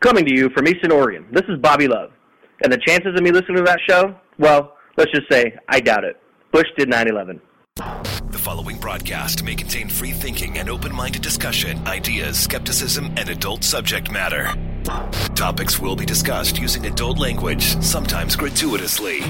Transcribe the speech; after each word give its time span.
Coming 0.00 0.24
to 0.26 0.32
you 0.32 0.48
from 0.50 0.68
Eastern 0.68 0.92
Oregon, 0.92 1.26
this 1.32 1.42
is 1.48 1.58
Bobby 1.60 1.88
Love. 1.88 2.10
And 2.62 2.72
the 2.72 2.78
chances 2.86 3.16
of 3.16 3.22
me 3.22 3.32
listening 3.32 3.56
to 3.56 3.62
that 3.64 3.80
show? 3.88 4.14
Well, 4.38 4.76
let's 4.96 5.10
just 5.10 5.28
say 5.28 5.56
I 5.68 5.80
doubt 5.80 6.04
it. 6.04 6.16
Bush 6.52 6.68
did 6.76 6.88
9 6.88 7.08
11. 7.08 7.40
The 7.76 8.38
following 8.38 8.78
broadcast 8.78 9.42
may 9.42 9.56
contain 9.56 9.88
free 9.88 10.12
thinking 10.12 10.58
and 10.58 10.70
open 10.70 10.94
minded 10.94 11.22
discussion, 11.22 11.84
ideas, 11.88 12.38
skepticism, 12.38 13.06
and 13.16 13.28
adult 13.28 13.64
subject 13.64 14.08
matter. 14.10 14.54
Topics 15.34 15.80
will 15.80 15.96
be 15.96 16.06
discussed 16.06 16.58
using 16.58 16.86
adult 16.86 17.18
language, 17.18 17.82
sometimes 17.82 18.36
gratuitously. 18.36 19.22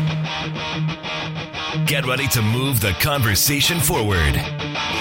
Get 1.89 2.05
ready 2.05 2.29
to 2.29 2.43
move 2.43 2.81
the 2.81 2.93
conversation 3.01 3.81
forward. 3.81 4.35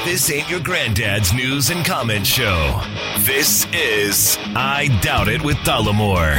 This 0.06 0.32
ain't 0.32 0.50
your 0.50 0.62
granddad's 0.62 1.34
news 1.34 1.70
and 1.70 1.86
comment 1.86 2.26
show. 2.26 2.82
This 3.20 3.68
is 3.74 4.38
I 4.56 4.88
Doubt 5.02 5.28
It 5.28 5.44
with 5.44 5.58
Dollemore. 5.58 6.38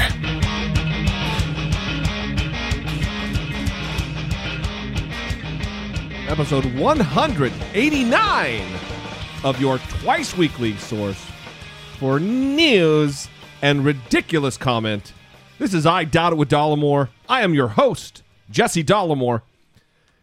episode 6.31 6.65
189 6.77 8.63
of 9.45 9.61
your 9.61 9.77
twice 9.79 10.35
weekly 10.35 10.75
source 10.79 11.23
for 11.99 12.19
news 12.19 13.29
and 13.61 13.85
ridiculous 13.85 14.57
comment. 14.57 15.13
This 15.59 15.75
is 15.75 15.85
I 15.85 16.05
Doubt 16.05 16.33
It 16.33 16.37
with 16.37 16.49
Dollemore. 16.49 17.11
I 17.29 17.43
am 17.43 17.53
your 17.53 17.69
host, 17.69 18.23
Jesse 18.51 18.83
Dollemore. 18.83 19.43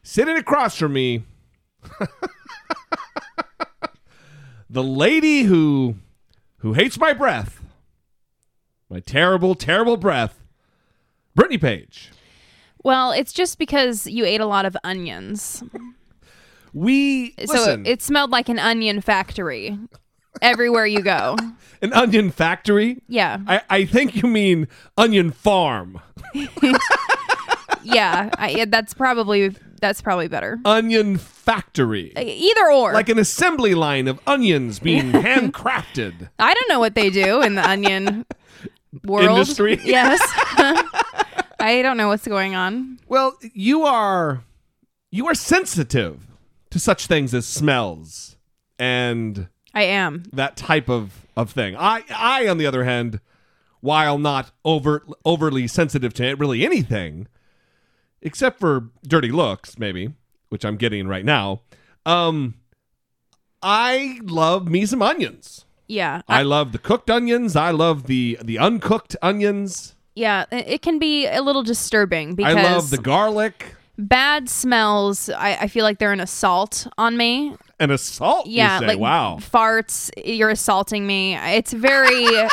Sitting 0.08 0.38
across 0.38 0.78
from 0.78 0.94
me, 0.94 1.24
the 4.70 4.84
lady 4.84 5.42
who 5.42 5.96
who 6.58 6.74
hates 6.74 7.00
my 7.00 7.12
breath, 7.12 7.60
my 8.88 9.00
terrible, 9.00 9.56
terrible 9.56 9.98
breath, 9.98 10.44
Brittany 11.34 11.58
Page. 11.58 12.12
Well, 12.84 13.14
it's 13.14 13.34
just 13.34 13.58
because 13.58 14.06
you 14.06 14.26
ate 14.26 14.42
a 14.42 14.46
lot 14.46 14.66
of 14.66 14.78
onions. 14.84 15.64
We 16.72 17.32
So 17.32 17.54
listen, 17.54 17.86
it 17.88 18.04
smelled 18.04 18.30
like 18.30 18.48
an 18.48 18.60
onion 18.60 19.02
factory 19.02 19.76
everywhere 20.40 20.86
you 20.86 21.02
go. 21.02 21.36
an 21.82 21.94
onion 21.94 22.30
factory. 22.30 23.02
Yeah. 23.08 23.40
I, 23.48 23.62
I 23.72 23.86
think 23.86 24.22
you 24.22 24.30
mean 24.30 24.68
onion 25.00 25.32
farm. 25.32 26.00
Yeah. 27.86 28.30
I, 28.38 28.50
yeah, 28.50 28.66
that's 28.68 28.94
probably 28.94 29.56
that's 29.88 30.02
probably 30.02 30.28
better. 30.28 30.60
Onion 30.66 31.18
factory. 31.18 32.12
Uh, 32.16 32.22
either 32.26 32.72
or. 32.72 32.94
Like 32.94 33.10
an 33.10 33.20
assembly 33.20 33.76
line 33.76 34.08
of 34.08 34.20
onions 34.26 34.80
being 34.80 35.12
handcrafted. 35.12 36.30
I 36.40 36.54
don't 36.56 36.70
know 36.70 36.80
what 36.80 36.96
they 36.96 37.12
do 37.12 37.42
in 37.44 37.54
the 37.54 37.68
onion 37.70 38.26
world. 39.06 39.30
Industry? 39.30 39.80
Yes. 39.84 40.20
I 41.60 41.82
don't 41.84 41.98
know 41.98 42.08
what's 42.08 42.28
going 42.28 42.56
on. 42.56 43.00
Well, 43.08 43.38
you 43.54 43.84
are 43.84 44.44
you 45.12 45.28
are 45.28 45.36
sensitive 45.36 46.26
to 46.72 46.80
such 46.80 47.06
things 47.08 47.34
as 47.34 47.48
smells 47.48 48.36
and 48.80 49.48
I 49.74 49.84
am. 49.84 50.24
that 50.34 50.58
type 50.58 50.90
of, 50.90 51.26
of 51.38 51.52
thing. 51.52 51.76
I 51.78 52.04
I 52.10 52.48
on 52.48 52.58
the 52.58 52.66
other 52.66 52.84
hand, 52.84 53.20
while 53.82 54.18
not 54.18 54.52
over 54.64 55.04
overly 55.24 55.68
sensitive 55.68 56.14
to 56.16 56.34
really 56.36 56.66
anything, 56.66 57.28
except 58.26 58.60
for 58.60 58.90
dirty 59.08 59.32
looks, 59.32 59.80
maybe, 59.80 60.14
which 60.50 60.66
I'm 60.66 60.76
getting 60.76 61.08
right 61.08 61.24
now, 61.24 61.62
um 62.06 62.56
I 63.64 64.20
love 64.24 64.68
me 64.68 64.86
some 64.86 65.02
onions. 65.02 65.64
Yeah. 65.88 66.22
I 66.28 66.44
love 66.44 66.72
the 66.72 66.78
cooked 66.78 67.10
onions. 67.10 67.56
I 67.56 67.72
love 67.72 68.08
the 68.08 68.38
the 68.44 68.60
uncooked 68.60 69.16
onions. 69.22 69.96
yeah. 70.16 70.44
It 70.52 70.68
it 70.68 70.82
can 70.82 71.00
be 71.00 71.26
a 71.28 71.42
little 71.42 71.64
disturbing 71.64 72.36
because 72.36 72.58
I 72.58 72.74
love 72.74 72.90
the 72.90 72.98
garlic 72.98 73.76
bad 73.98 74.50
smells. 74.50 75.30
I, 75.30 75.56
I 75.62 75.68
feel 75.68 75.84
like 75.84 76.00
they're 76.00 76.12
an 76.12 76.20
assault 76.20 76.88
on 76.98 77.18
me. 77.18 77.56
An 77.80 77.92
assault? 77.92 78.48
Yeah, 78.48 78.76
you 78.76 78.80
say. 78.82 78.88
like 78.88 79.00
wow. 79.00 79.38
farts. 79.40 80.10
You're 80.24 80.50
assaulting 80.50 81.06
me. 81.06 81.36
It's 81.36 81.74
very. 81.74 82.26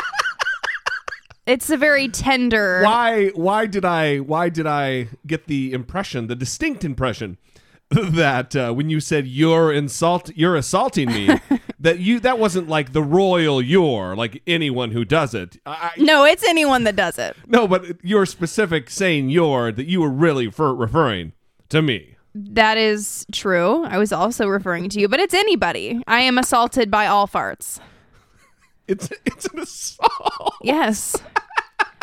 it's 1.47 1.71
a 1.71 1.77
very 1.77 2.09
tender. 2.09 2.83
Why 2.83 3.29
why 3.29 3.67
did 3.67 3.85
I 3.85 4.19
why 4.19 4.49
did 4.49 4.67
I 4.67 5.09
get 5.27 5.47
the 5.47 5.73
impression, 5.73 6.27
the 6.29 6.37
distinct 6.37 6.85
impression 6.85 7.39
that 7.91 8.55
uh, 8.57 8.73
when 8.73 8.89
you 8.91 9.01
said 9.01 9.27
you're 9.27 9.73
insult 9.73 10.31
you're 10.35 10.57
assaulting 10.57 11.09
me 11.09 11.29
that 11.81 11.99
you 11.99 12.21
that 12.21 12.39
wasn't 12.39 12.69
like 12.69 12.93
the 12.93 13.03
royal 13.03 13.61
you're 13.61 14.15
like 14.17 14.43
anyone 14.47 14.93
who 14.93 15.05
does 15.05 15.35
it. 15.35 15.59
I, 15.67 15.91
No, 15.99 16.25
it's 16.25 16.45
anyone 16.45 16.85
that 16.85 16.97
does 16.97 17.19
it. 17.19 17.37
no, 17.47 17.67
but 17.67 18.05
your 18.05 18.25
specific 18.27 18.89
saying 18.89 19.31
you're 19.31 19.73
that 19.73 19.87
you 19.87 20.01
were 20.01 20.11
really 20.11 20.51
for 20.51 20.75
referring 20.75 21.33
to 21.69 21.83
me. 21.83 22.17
That 22.35 22.79
is 22.79 23.27
true. 23.31 23.85
I 23.85 23.99
was 23.99 24.11
also 24.11 24.47
referring 24.49 24.89
to 24.91 25.01
you, 25.01 25.07
but 25.07 25.21
it's 25.21 25.35
anybody. 25.35 26.03
I 26.07 26.21
am 26.21 26.39
assaulted 26.39 26.91
by 26.91 27.07
all 27.07 27.29
farts. 27.29 27.79
It's 28.93 29.11
it's 29.27 29.47
an 29.47 29.59
assault. 29.61 30.55
Yes. 30.63 31.17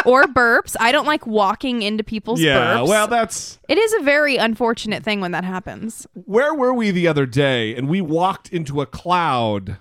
or 0.06 0.24
burps. 0.24 0.76
I 0.80 0.92
don't 0.92 1.06
like 1.06 1.28
walking 1.28 1.82
into 1.82 2.04
people's 2.04 2.42
Yeah, 2.42 2.78
burps. 2.78 2.88
well 2.88 3.08
that's 3.08 3.60
it 3.68 3.78
is 3.78 3.94
a 3.96 4.02
very 4.04 4.38
unfortunate 4.38 5.04
thing 5.04 5.22
when 5.22 5.32
that 5.32 5.44
happens. 5.44 6.08
where 6.26 6.54
were 6.54 6.74
we 6.74 6.92
the 6.92 7.08
other 7.08 7.26
day 7.26 7.76
and 7.76 7.88
we 7.90 8.02
walked 8.02 8.50
into 8.50 8.82
a 8.82 8.86
cloud 8.86 9.78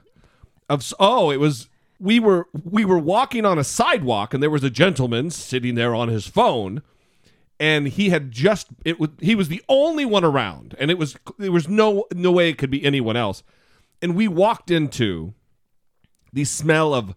of 0.68 0.80
s- 0.80 0.92
oh 1.00 1.30
it 1.30 1.38
was 1.38 1.68
we 2.00 2.18
were 2.20 2.46
we 2.64 2.84
were 2.84 2.98
walking 2.98 3.44
on 3.46 3.58
a 3.58 3.64
sidewalk 3.64 4.34
and 4.34 4.42
there 4.42 4.50
was 4.50 4.62
a 4.64 4.70
gentleman 4.70 5.30
sitting 5.30 5.74
there 5.76 5.94
on 5.94 6.08
his 6.08 6.26
phone 6.26 6.82
and 7.60 7.88
he 7.88 8.10
had 8.10 8.30
just 8.30 8.68
it 8.84 9.00
was 9.00 9.10
he 9.20 9.34
was 9.34 9.48
the 9.48 9.62
only 9.68 10.04
one 10.04 10.24
around 10.24 10.74
and 10.78 10.90
it 10.90 10.98
was 10.98 11.16
there 11.38 11.52
was 11.52 11.68
no 11.68 12.04
no 12.14 12.30
way 12.32 12.48
it 12.50 12.58
could 12.58 12.70
be 12.70 12.84
anyone 12.84 13.16
else 13.16 13.42
and 14.02 14.14
we 14.16 14.28
walked 14.28 14.70
into 14.70 15.32
the 16.32 16.44
smell 16.44 16.94
of 16.94 17.14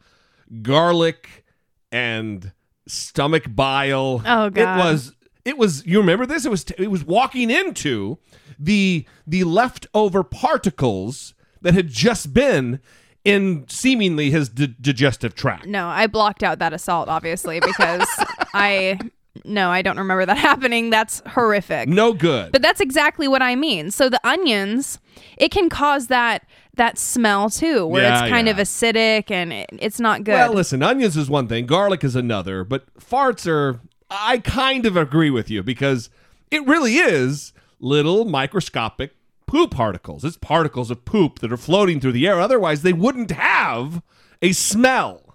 garlic 0.61 1.45
and 1.91 2.51
stomach 2.87 3.45
bile. 3.47 4.21
Oh, 4.25 4.49
god. 4.49 4.57
it 4.79 4.83
was 4.83 5.13
it 5.45 5.57
was 5.57 5.85
you 5.85 5.99
remember 5.99 6.25
this? 6.25 6.45
It 6.45 6.49
was 6.49 6.65
it 6.77 6.89
was 6.89 7.03
walking 7.03 7.49
into 7.49 8.17
the 8.59 9.05
the 9.25 9.43
leftover 9.43 10.23
particles 10.23 11.33
that 11.61 11.73
had 11.73 11.87
just 11.87 12.33
been 12.33 12.79
in 13.23 13.65
seemingly 13.67 14.31
his 14.31 14.49
di- 14.49 14.75
digestive 14.81 15.35
tract. 15.35 15.65
No, 15.67 15.87
I 15.87 16.07
blocked 16.07 16.43
out 16.43 16.59
that 16.59 16.73
assault 16.73 17.07
obviously 17.09 17.59
because 17.59 18.07
I 18.53 18.99
no, 19.45 19.69
I 19.69 19.81
don't 19.81 19.97
remember 19.97 20.25
that 20.25 20.37
happening. 20.49 20.89
That's 20.89 21.21
horrific. 21.25 21.87
no 21.89 22.13
good 22.13 22.51
But 22.51 22.61
that's 22.61 22.81
exactly 22.81 23.27
what 23.27 23.41
I 23.41 23.55
mean. 23.55 23.91
So 23.91 24.09
the 24.09 24.19
onions, 24.27 24.99
it 25.37 25.51
can 25.51 25.69
cause 25.69 26.07
that 26.07 26.45
that 26.75 26.97
smell 26.97 27.49
too, 27.49 27.85
where 27.85 28.03
Yeah, 28.03 28.21
it's 28.23 28.29
kind 28.31 28.47
yeah. 28.47 28.53
of 28.53 28.57
acidic 28.59 29.29
and 29.31 29.51
it, 29.53 29.69
it's 29.73 29.99
not 29.99 30.23
good. 30.23 30.33
well 30.33 30.53
listen 30.53 30.81
onions 30.81 31.17
is 31.17 31.29
one 31.29 31.47
thing 31.47 31.65
garlic 31.65 32.03
is 32.03 32.15
another 32.15 32.63
but 32.63 32.85
farts 32.97 33.45
are 33.45 33.81
i 34.09 34.37
kind 34.37 34.85
of 34.85 34.95
agree 34.95 35.29
with 35.29 35.49
you 35.49 35.61
because 35.61 36.09
it 36.49 36.65
really 36.65 36.95
is 36.95 37.51
little 37.81 38.23
microscopic 38.25 39.11
poop 39.47 39.71
particles 39.71 40.23
it's 40.23 40.37
particles 40.37 40.89
of 40.89 41.03
poop 41.03 41.39
that 41.39 41.51
are 41.51 41.57
floating 41.57 41.99
through 41.99 42.13
the 42.13 42.25
air 42.25 42.39
otherwise 42.39 42.83
they 42.83 42.93
wouldn't 42.93 43.31
have 43.31 44.01
a 44.41 44.53
smell 44.53 45.30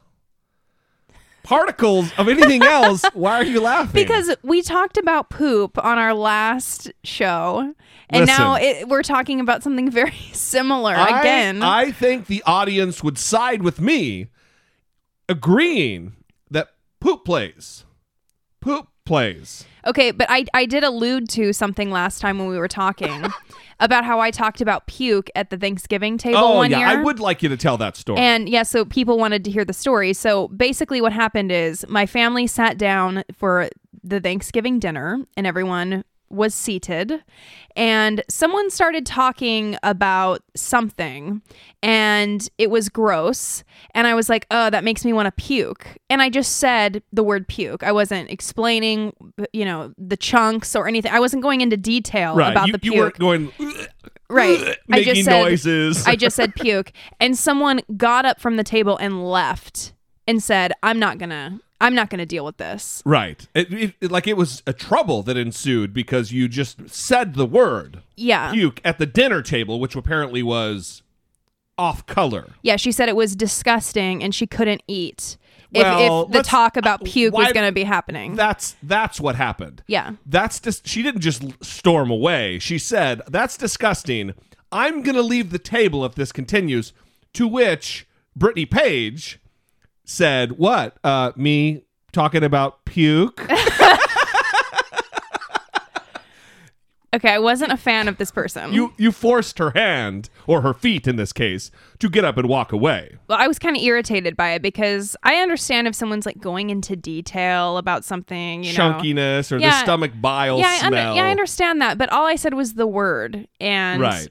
particles 1.46 2.12
of 2.18 2.28
anything 2.28 2.62
else 2.78 3.04
why 3.14 3.36
are 3.40 3.44
you 3.44 3.60
laughing 3.60 3.92
because 3.94 4.34
we 4.42 4.60
talked 4.62 4.96
about 4.98 5.30
poop 5.30 5.82
on 5.84 5.98
our 5.98 6.12
last 6.12 6.90
show, 7.04 7.74
and 8.10 8.26
now 8.26 8.54
it, 8.56 8.88
we're 8.88 9.02
talking 9.02 9.40
about 9.40 9.62
something 9.62 9.90
very 9.90 10.12
similar 10.32 10.94
I- 10.94 11.20
again. 11.20 11.62
I 11.62 11.90
think 11.92 12.26
the 12.26 12.42
audience 12.46 13.02
would 13.02 13.18
side 13.18 13.62
with 13.62 13.80
me, 13.80 14.28
agreeing 15.28 16.14
that 16.50 16.68
poop 17.00 17.24
plays. 17.24 17.84
Poop 18.60 18.88
plays. 19.04 19.64
okay, 19.86 20.10
but 20.10 20.26
I 20.28 20.46
I 20.52 20.66
did 20.66 20.82
allude 20.82 21.28
to 21.30 21.52
something 21.52 21.90
last 21.90 22.20
time 22.20 22.38
when 22.38 22.48
we 22.48 22.58
were 22.58 22.68
talking 22.68 23.24
about 23.80 24.04
how 24.04 24.20
I 24.20 24.30
talked 24.30 24.60
about 24.60 24.86
puke 24.86 25.30
at 25.34 25.50
the 25.50 25.56
Thanksgiving 25.56 26.18
table 26.18 26.38
Oh 26.38 26.56
one 26.56 26.70
yeah, 26.70 26.78
year. 26.78 26.86
I 26.88 27.02
would 27.02 27.20
like 27.20 27.42
you 27.42 27.48
to 27.48 27.56
tell 27.56 27.76
that 27.78 27.96
story. 27.96 28.18
And 28.18 28.48
yeah, 28.48 28.62
so 28.62 28.84
people 28.84 29.18
wanted 29.18 29.44
to 29.44 29.50
hear 29.50 29.64
the 29.64 29.72
story. 29.72 30.12
So 30.12 30.48
basically, 30.48 31.00
what 31.00 31.12
happened 31.12 31.52
is 31.52 31.86
my 31.88 32.06
family 32.06 32.46
sat 32.46 32.78
down 32.78 33.24
for 33.36 33.68
the 34.02 34.20
Thanksgiving 34.20 34.78
dinner, 34.78 35.18
and 35.36 35.46
everyone 35.46 36.04
was 36.28 36.54
seated 36.54 37.22
and 37.76 38.24
someone 38.28 38.70
started 38.70 39.04
talking 39.04 39.76
about 39.82 40.42
something 40.54 41.42
and 41.82 42.48
it 42.58 42.70
was 42.70 42.88
gross 42.88 43.62
and 43.94 44.06
I 44.06 44.14
was 44.14 44.28
like, 44.28 44.46
"Oh, 44.50 44.70
that 44.70 44.82
makes 44.82 45.04
me 45.04 45.12
want 45.12 45.26
to 45.26 45.32
puke." 45.32 45.86
And 46.08 46.22
I 46.22 46.30
just 46.30 46.56
said 46.56 47.02
the 47.12 47.22
word 47.22 47.46
puke. 47.48 47.82
I 47.82 47.92
wasn't 47.92 48.30
explaining, 48.30 49.12
you 49.52 49.64
know, 49.64 49.92
the 49.98 50.16
chunks 50.16 50.74
or 50.74 50.88
anything. 50.88 51.12
I 51.12 51.20
wasn't 51.20 51.42
going 51.42 51.60
into 51.60 51.76
detail 51.76 52.34
right. 52.34 52.50
about 52.50 52.68
you, 52.68 52.72
the 52.72 52.80
you 52.82 52.92
puke. 52.92 53.02
weren't 53.02 53.18
going 53.18 53.52
right. 54.30 54.76
I 54.90 55.02
just 55.02 55.24
said 55.24 55.42
noises. 55.42 56.06
I 56.06 56.16
just 56.16 56.34
said 56.34 56.54
puke 56.56 56.92
and 57.20 57.36
someone 57.36 57.80
got 57.96 58.24
up 58.24 58.40
from 58.40 58.56
the 58.56 58.64
table 58.64 58.96
and 58.96 59.24
left 59.28 59.92
and 60.26 60.42
said, 60.42 60.72
"I'm 60.82 60.98
not 60.98 61.18
going 61.18 61.30
to 61.30 61.60
I'm 61.80 61.94
not 61.94 62.08
going 62.10 62.18
to 62.18 62.26
deal 62.26 62.44
with 62.44 62.56
this. 62.56 63.02
Right. 63.04 63.46
It, 63.54 63.72
it, 63.72 63.94
it- 64.00 64.10
like 64.10 64.26
it 64.26 64.36
was 64.36 64.62
a 64.66 64.72
trouble 64.72 65.22
that 65.24 65.36
ensued 65.36 65.92
because 65.92 66.32
you 66.32 66.48
just 66.48 66.88
said 66.88 67.34
the 67.34 67.46
word 67.46 68.02
Yeah. 68.16 68.52
puke 68.52 68.80
at 68.84 68.98
the 68.98 69.06
dinner 69.06 69.42
table, 69.42 69.78
which 69.80 69.94
apparently 69.94 70.42
was 70.42 71.02
off 71.78 72.06
color. 72.06 72.54
Yeah, 72.62 72.76
she 72.76 72.90
said 72.92 73.08
it 73.08 73.16
was 73.16 73.36
disgusting 73.36 74.22
and 74.22 74.34
she 74.34 74.46
couldn't 74.46 74.82
eat 74.88 75.36
Well, 75.74 76.22
if, 76.22 76.28
if 76.28 76.32
the 76.32 76.42
talk 76.42 76.78
about 76.78 77.02
uh, 77.02 77.04
puke 77.04 77.34
why- 77.34 77.44
was 77.44 77.52
going 77.52 77.66
to 77.68 77.72
be 77.72 77.84
happening. 77.84 78.34
That's 78.36 78.76
that's 78.82 79.20
what 79.20 79.36
happened. 79.36 79.82
yeah. 79.86 80.12
That's 80.24 80.58
just 80.58 80.86
she 80.88 81.02
didn't 81.02 81.20
just 81.20 81.42
storm 81.62 82.10
away. 82.10 82.58
She 82.58 82.78
said, 82.78 83.20
"That's 83.28 83.58
disgusting. 83.58 84.32
I'm 84.72 85.02
going 85.02 85.16
to 85.16 85.22
leave 85.22 85.50
the 85.50 85.58
table 85.58 86.04
if 86.06 86.14
this 86.14 86.32
continues." 86.32 86.94
To 87.34 87.46
which 87.46 88.06
Brittany 88.34 88.64
Page 88.64 89.38
said, 90.06 90.52
"What? 90.52 90.96
Uh 91.04 91.32
me 91.36 91.82
talking 92.12 92.42
about 92.42 92.86
puke?" 92.86 93.46
Okay, 97.14 97.30
I 97.32 97.38
wasn't 97.38 97.72
a 97.72 97.78
fan 97.78 98.08
of 98.08 98.18
this 98.18 98.30
person. 98.30 98.74
you 98.74 98.92
you 98.98 99.10
forced 99.10 99.58
her 99.58 99.70
hand 99.70 100.28
or 100.46 100.60
her 100.60 100.74
feet 100.74 101.06
in 101.06 101.16
this 101.16 101.32
case 101.32 101.70
to 101.98 102.10
get 102.10 102.26
up 102.26 102.36
and 102.36 102.46
walk 102.46 102.72
away. 102.72 103.16
well, 103.28 103.38
I 103.40 103.46
was 103.48 103.58
kind 103.58 103.74
of 103.74 103.82
irritated 103.82 104.36
by 104.36 104.50
it 104.50 104.60
because 104.60 105.16
I 105.22 105.36
understand 105.36 105.86
if 105.86 105.94
someone's 105.94 106.26
like 106.26 106.38
going 106.40 106.68
into 106.68 106.94
detail 106.94 107.78
about 107.78 108.04
something, 108.04 108.64
you 108.64 108.76
know. 108.76 108.92
Chunkiness 108.92 109.50
or 109.50 109.58
the 109.58 109.70
stomach 109.80 110.12
bile 110.20 110.58
Yeah, 110.58 110.78
I 110.82 110.86
under- 110.86 110.96
yeah, 110.98 111.24
I 111.24 111.30
understand 111.30 111.80
that, 111.80 111.96
but 111.96 112.12
all 112.12 112.26
I 112.26 112.34
said 112.34 112.52
was 112.52 112.74
the 112.74 112.88
word, 112.88 113.48
and 113.60 114.02
Right. 114.02 114.28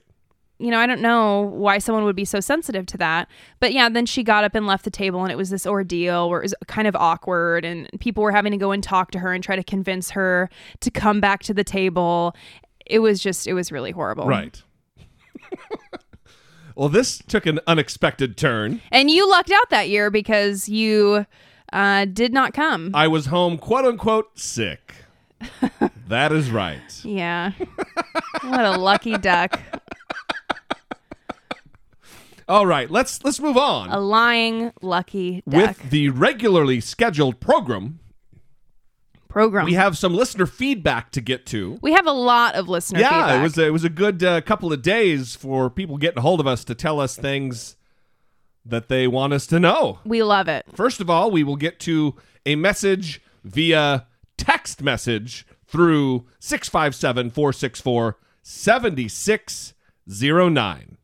You 0.58 0.70
know, 0.70 0.78
I 0.78 0.86
don't 0.86 1.02
know 1.02 1.42
why 1.42 1.78
someone 1.78 2.04
would 2.04 2.16
be 2.16 2.24
so 2.24 2.40
sensitive 2.40 2.86
to 2.86 2.98
that. 2.98 3.28
But 3.60 3.72
yeah, 3.72 3.88
then 3.88 4.06
she 4.06 4.22
got 4.22 4.44
up 4.44 4.54
and 4.54 4.66
left 4.66 4.84
the 4.84 4.90
table, 4.90 5.22
and 5.22 5.30
it 5.30 5.36
was 5.36 5.50
this 5.50 5.66
ordeal 5.66 6.30
where 6.30 6.40
it 6.40 6.44
was 6.44 6.54
kind 6.66 6.88
of 6.88 6.96
awkward, 6.96 7.64
and 7.64 7.88
people 8.00 8.22
were 8.22 8.32
having 8.32 8.52
to 8.52 8.58
go 8.58 8.72
and 8.72 8.82
talk 8.82 9.10
to 9.12 9.18
her 9.18 9.32
and 9.32 9.44
try 9.44 9.56
to 9.56 9.62
convince 9.62 10.10
her 10.10 10.48
to 10.80 10.90
come 10.90 11.20
back 11.20 11.42
to 11.44 11.54
the 11.54 11.64
table. 11.64 12.34
It 12.86 13.00
was 13.00 13.20
just, 13.22 13.46
it 13.46 13.52
was 13.52 13.70
really 13.70 13.90
horrible. 13.90 14.26
Right. 14.26 14.62
well, 16.74 16.88
this 16.88 17.18
took 17.18 17.44
an 17.44 17.60
unexpected 17.66 18.36
turn. 18.36 18.80
And 18.90 19.10
you 19.10 19.28
lucked 19.28 19.50
out 19.50 19.68
that 19.70 19.88
year 19.90 20.10
because 20.10 20.68
you 20.68 21.26
uh, 21.72 22.06
did 22.06 22.32
not 22.32 22.54
come. 22.54 22.92
I 22.94 23.08
was 23.08 23.26
home, 23.26 23.58
quote 23.58 23.84
unquote, 23.84 24.38
sick. 24.38 24.94
that 26.08 26.32
is 26.32 26.50
right. 26.50 27.04
yeah. 27.04 27.52
what 28.42 28.64
a 28.64 28.78
lucky 28.78 29.18
duck. 29.18 29.60
All 32.48 32.64
right, 32.66 32.88
let's 32.90 33.22
let's 33.24 33.40
move 33.40 33.56
on 33.56 33.90
A 33.90 33.98
lying, 33.98 34.70
lucky 34.80 35.42
duck. 35.48 35.78
with 35.80 35.90
the 35.90 36.10
regularly 36.10 36.80
scheduled 36.80 37.40
program. 37.40 37.98
program. 39.28 39.64
We 39.64 39.74
have 39.74 39.98
some 39.98 40.14
listener 40.14 40.46
feedback 40.46 41.10
to 41.12 41.20
get 41.20 41.44
to. 41.46 41.78
We 41.82 41.90
have 41.92 42.06
a 42.06 42.12
lot 42.12 42.54
of 42.54 42.68
listener 42.68 43.00
yeah, 43.00 43.08
feedback. 43.10 43.40
it 43.40 43.42
was 43.42 43.58
a, 43.58 43.66
it 43.66 43.72
was 43.72 43.82
a 43.84 43.88
good 43.88 44.22
uh, 44.22 44.40
couple 44.42 44.72
of 44.72 44.80
days 44.82 45.34
for 45.34 45.68
people 45.68 45.98
getting 45.98 46.18
a 46.18 46.22
hold 46.22 46.38
of 46.38 46.46
us 46.46 46.62
to 46.64 46.74
tell 46.76 47.00
us 47.00 47.16
things 47.16 47.74
that 48.64 48.88
they 48.88 49.08
want 49.08 49.32
us 49.32 49.46
to 49.48 49.58
know. 49.60 49.98
we 50.04 50.22
love 50.22 50.46
it. 50.48 50.64
First 50.74 51.00
of 51.00 51.08
all, 51.10 51.30
we 51.30 51.42
will 51.44 51.56
get 51.56 51.78
to 51.80 52.14
a 52.44 52.54
message 52.56 53.20
via 53.44 54.06
text 54.36 54.82
message 54.82 55.46
through 55.66 56.26
657 56.38 57.30
464 57.30 58.16
7609. 58.42 60.95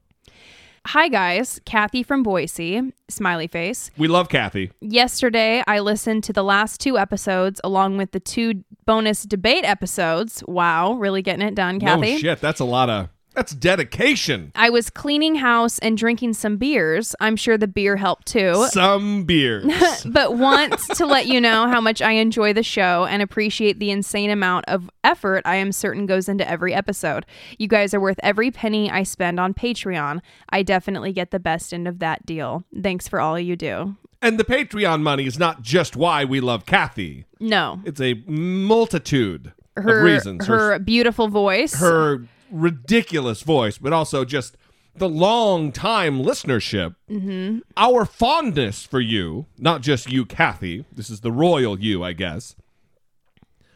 Hi 0.87 1.08
guys, 1.08 1.61
Kathy 1.64 2.02
from 2.02 2.23
Boise, 2.23 2.93
smiley 3.08 3.46
face. 3.46 3.90
We 3.96 4.08
love 4.08 4.29
Kathy. 4.29 4.73
Yesterday 4.81 5.62
I 5.67 5.79
listened 5.79 6.25
to 6.25 6.32
the 6.32 6.43
last 6.43 6.81
two 6.81 6.99
episodes 6.99 7.61
along 7.62 7.99
with 7.99 8.11
the 8.11 8.20
two 8.20 8.64
bonus 8.84 9.23
debate 9.23 9.64
episodes. 9.64 10.43
Wow, 10.46 10.94
really 10.94 11.23
getting 11.23 11.46
it 11.46 11.55
done, 11.55 11.79
Kathy. 11.79 12.12
No 12.14 12.19
shit, 12.19 12.40
that's 12.40 12.61
a 12.61 12.64
lot 12.64 12.90
of 12.90 13.08
that's 13.34 13.52
dedication. 13.55 14.52
I 14.55 14.70
was 14.70 14.90
cleaning 14.90 15.37
house 15.37 15.79
and 15.79 15.96
drinking 15.96 16.34
some 16.34 16.56
beers. 16.56 17.14
I'm 17.20 17.37
sure 17.37 17.56
the 17.58 17.67
beer 17.69 17.96
helped 17.96 18.26
too. 18.26 18.67
Some 18.70 19.25
beers. 19.25 19.64
but 20.06 20.37
want 20.37 20.79
to 20.96 21.06
let 21.06 21.26
you 21.26 21.40
know 21.40 21.67
how 21.69 21.81
much 21.81 22.02
I 22.02 22.12
enjoy 22.12 22.52
the 22.52 22.62
show 22.62 23.05
and 23.05 23.23
appreciate 23.23 23.79
the 23.79 23.90
insane 23.90 24.31
amount 24.31 24.67
of 24.69 24.90
effort 25.05 25.43
I 25.44 25.56
am 25.56 25.73
certain 25.73 26.06
goes 26.06 26.29
into 26.29 26.49
every 26.49 26.75
episode. 26.75 27.25
You 27.58 27.69
guys 27.69 27.94
are 27.94 28.00
worth 28.00 28.20
every 28.23 28.50
penny 28.50 28.90
I 28.90 29.02
spend 29.02 29.40
on 29.40 29.55
Patreon. 29.55 30.20
I 30.50 30.62
definitely 30.62 31.12
get 31.12 31.31
the 31.31 31.40
best 31.40 31.73
end 31.75 31.88
of 31.88 31.99
that 32.00 32.26
deal. 32.26 32.64
Thanks 32.82 33.08
for 33.08 33.20
all 33.20 33.38
you 33.38 33.56
do. 33.56 33.96
and 34.20 34.38
the 34.38 34.44
Patreon 34.44 35.02
money 35.02 35.26
is 35.26 35.38
not 35.38 35.62
just 35.62 35.96
why 35.96 36.25
we 36.25 36.40
love 36.40 36.64
Kathy. 36.67 37.25
No, 37.40 37.81
It's 37.84 38.00
a 38.00 38.14
multitude 38.26 39.52
her 39.76 39.99
of 39.99 40.05
reasons. 40.05 40.46
her 40.46 40.79
beautiful 40.79 41.29
voice. 41.29 41.75
her 41.81 42.25
ridiculous 42.53 43.43
voice, 43.43 43.79
but 43.79 43.93
also 43.93 44.25
just 44.25 44.57
the 44.95 45.09
long 45.09 45.73
time 45.73 46.23
listenership, 46.23 46.95
mm-hmm. 47.11 47.61
our 47.77 48.05
fondness 48.05 48.85
for 48.85 49.01
you, 49.01 49.47
not 49.59 49.81
just 49.81 50.11
you, 50.11 50.25
Kathy. 50.27 50.85
This 50.93 51.11
is 51.11 51.21
the 51.21 51.33
royal 51.33 51.81
you, 51.81 52.05
I 52.05 52.13
guess. 52.13 52.55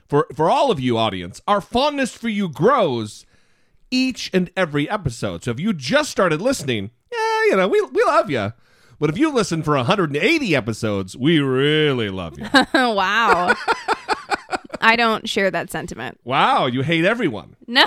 For 0.08 0.28
for 0.34 0.50
all 0.50 0.70
of 0.70 0.78
you, 0.78 0.96
audience, 0.96 1.40
our 1.48 1.60
fondness 1.60 2.12
for 2.12 2.28
you 2.28 2.48
grows 2.48 3.26
each 3.90 4.30
and 4.32 4.50
every 4.56 4.88
episode. 4.88 5.42
So 5.42 5.50
if 5.50 5.58
you 5.58 5.72
just 5.72 6.10
started 6.10 6.40
listening, 6.40 6.90
yeah, 7.12 7.44
you 7.46 7.56
know, 7.56 7.68
we 7.68 7.80
we 7.80 8.04
love 8.04 8.30
you. 8.30 8.52
But 8.98 9.10
if 9.10 9.18
you 9.18 9.30
listen 9.30 9.62
for 9.62 9.76
180 9.76 10.56
episodes, 10.56 11.16
we 11.16 11.38
really 11.38 12.08
love 12.08 12.38
you. 12.38 12.46
wow. 12.74 13.54
I 14.80 14.96
don't 14.96 15.28
share 15.28 15.50
that 15.50 15.70
sentiment. 15.70 16.18
wow, 16.24 16.66
you 16.66 16.82
hate 16.82 17.04
everyone. 17.04 17.56
No. 17.66 17.84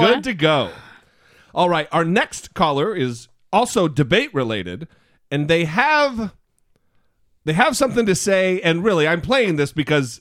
Good 0.00 0.24
to 0.24 0.34
go. 0.34 0.70
All 1.54 1.68
right, 1.68 1.88
our 1.92 2.04
next 2.04 2.54
caller 2.54 2.94
is 2.94 3.28
also 3.52 3.88
debate 3.88 4.32
related, 4.34 4.86
and 5.30 5.48
they 5.48 5.64
have 5.64 6.32
they 7.44 7.52
have 7.54 7.76
something 7.76 8.06
to 8.06 8.14
say. 8.14 8.60
And 8.60 8.84
really, 8.84 9.08
I'm 9.08 9.20
playing 9.22 9.56
this 9.56 9.72
because 9.72 10.20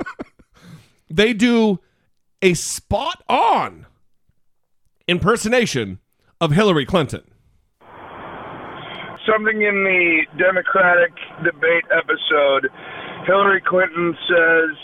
they 1.10 1.32
do 1.32 1.78
a 2.42 2.54
spot 2.54 3.22
on 3.28 3.86
impersonation 5.06 5.98
of 6.40 6.52
Hillary 6.52 6.86
Clinton. 6.86 7.22
something 9.30 9.62
in 9.62 9.84
the 9.84 10.22
Democratic 10.38 11.12
debate 11.44 11.84
episode, 11.92 12.68
Hillary 13.26 13.60
Clinton 13.60 14.16
says, 14.28 14.76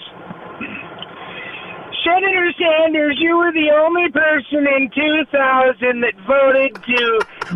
Senator 2.06 2.52
Sanders, 2.54 3.18
you 3.18 3.36
were 3.36 3.50
the 3.50 3.74
only 3.82 4.06
person 4.14 4.62
in 4.62 4.86
2000 4.94 6.06
that 6.06 6.14
voted 6.22 6.78
to 6.78 7.02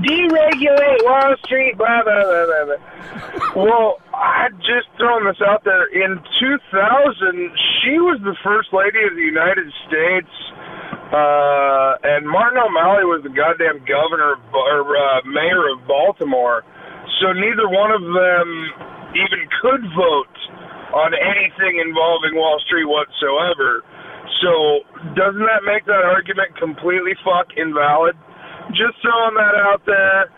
deregulate 0.02 1.04
Wall 1.06 1.36
Street, 1.46 1.78
blah, 1.78 2.02
blah, 2.02 2.24
blah, 2.26 2.46
blah, 2.46 2.64
blah. 2.66 3.62
well, 3.62 4.02
I 4.10 4.50
just 4.58 4.90
throwing 4.98 5.24
this 5.26 5.38
out 5.46 5.62
there. 5.62 5.86
In 5.86 6.18
2000, 6.18 7.54
she 7.78 8.02
was 8.02 8.18
the 8.26 8.34
First 8.42 8.74
Lady 8.74 8.98
of 9.06 9.14
the 9.14 9.22
United 9.22 9.70
States. 9.86 10.32
Uh, 11.14 11.98
and 12.02 12.26
Martin 12.26 12.58
O'Malley 12.58 13.06
was 13.06 13.22
the 13.22 13.30
goddamn 13.30 13.86
governor 13.86 14.34
or 14.50 14.82
uh, 14.98 15.22
mayor 15.30 15.70
of 15.70 15.86
Baltimore. 15.86 16.64
So 17.22 17.30
neither 17.30 17.70
one 17.70 17.94
of 17.94 18.02
them 18.02 18.46
even 19.14 19.46
could 19.62 19.82
vote 19.94 20.39
on 20.92 21.14
anything 21.14 21.78
involving 21.80 22.34
Wall 22.34 22.60
Street 22.66 22.86
whatsoever. 22.86 23.84
So 24.42 24.84
doesn't 25.14 25.46
that 25.46 25.62
make 25.64 25.84
that 25.86 26.02
argument 26.04 26.56
completely 26.56 27.12
fuck 27.24 27.48
invalid? 27.56 28.16
Just 28.70 28.96
throwing 29.02 29.34
that 29.34 29.54
out 29.54 29.82
there. 29.86 30.30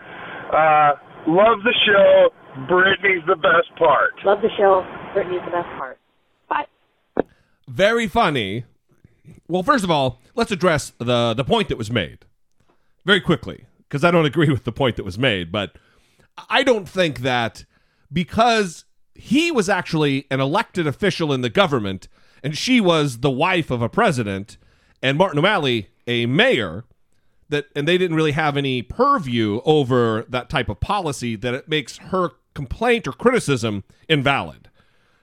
Uh, 0.51 0.91
love 1.27 1.63
the 1.63 1.73
show. 1.85 2.29
Brittany's 2.67 3.23
the 3.27 3.35
best 3.35 3.73
part. 3.77 4.13
Love 4.25 4.41
the 4.41 4.49
show. 4.57 4.85
Brittany's 5.13 5.41
the 5.45 5.51
best 5.51 5.69
part. 5.77 5.99
Bye. 6.49 6.65
Very 7.67 8.07
funny. 8.07 8.65
Well, 9.47 9.63
first 9.63 9.83
of 9.83 9.91
all, 9.91 10.21
let's 10.35 10.51
address 10.51 10.93
the 10.97 11.33
the 11.33 11.43
point 11.43 11.69
that 11.69 11.77
was 11.77 11.89
made 11.91 12.25
very 13.05 13.21
quickly 13.21 13.65
because 13.87 14.03
I 14.03 14.11
don't 14.11 14.25
agree 14.25 14.49
with 14.49 14.63
the 14.63 14.71
point 14.71 14.95
that 14.97 15.05
was 15.05 15.17
made, 15.17 15.51
but 15.51 15.77
I 16.49 16.63
don't 16.63 16.89
think 16.89 17.19
that 17.19 17.65
because 18.11 18.85
he 19.15 19.51
was 19.51 19.69
actually 19.69 20.25
an 20.31 20.39
elected 20.39 20.87
official 20.87 21.31
in 21.33 21.41
the 21.41 21.49
government 21.49 22.07
and 22.43 22.57
she 22.57 22.81
was 22.81 23.19
the 23.19 23.31
wife 23.31 23.71
of 23.71 23.81
a 23.81 23.89
president 23.89 24.57
and 25.01 25.17
Martin 25.17 25.39
O'Malley 25.39 25.89
a 26.07 26.25
mayor 26.25 26.85
that 27.49 27.67
and 27.75 27.87
they 27.87 27.97
didn't 27.97 28.17
really 28.17 28.31
have 28.31 28.57
any 28.57 28.81
purview 28.81 29.61
over 29.63 30.25
that 30.29 30.49
type 30.49 30.69
of 30.69 30.79
policy 30.79 31.35
that 31.35 31.53
it 31.53 31.69
makes 31.69 31.97
her 31.97 32.31
complaint 32.53 33.07
or 33.07 33.13
criticism 33.13 33.83
invalid. 34.07 34.69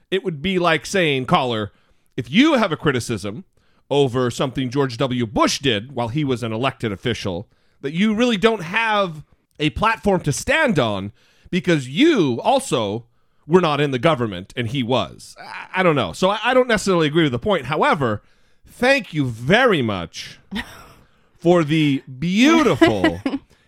It 0.09 0.23
would 0.23 0.41
be 0.41 0.59
like 0.59 0.85
saying, 0.85 1.25
caller, 1.25 1.71
if 2.17 2.29
you 2.29 2.53
have 2.53 2.71
a 2.71 2.77
criticism 2.77 3.45
over 3.89 4.31
something 4.31 4.69
George 4.69 4.97
W. 4.97 5.25
Bush 5.25 5.59
did 5.59 5.93
while 5.93 6.09
he 6.09 6.23
was 6.23 6.43
an 6.43 6.53
elected 6.53 6.91
official, 6.91 7.49
that 7.81 7.93
you 7.93 8.13
really 8.13 8.37
don't 8.37 8.63
have 8.63 9.23
a 9.59 9.69
platform 9.71 10.21
to 10.21 10.31
stand 10.31 10.79
on 10.79 11.11
because 11.49 11.87
you 11.89 12.39
also 12.41 13.05
we're 13.51 13.59
not 13.59 13.81
in 13.81 13.91
the 13.91 13.99
government 13.99 14.53
and 14.55 14.69
he 14.69 14.81
was. 14.81 15.35
I, 15.39 15.67
I 15.75 15.83
don't 15.83 15.95
know. 15.95 16.13
So 16.13 16.29
I, 16.29 16.39
I 16.43 16.53
don't 16.53 16.69
necessarily 16.69 17.07
agree 17.07 17.23
with 17.23 17.33
the 17.33 17.39
point. 17.39 17.65
However, 17.65 18.21
thank 18.65 19.13
you 19.13 19.25
very 19.25 19.81
much 19.81 20.39
for 21.37 21.63
the 21.63 22.01
beautiful 22.19 23.21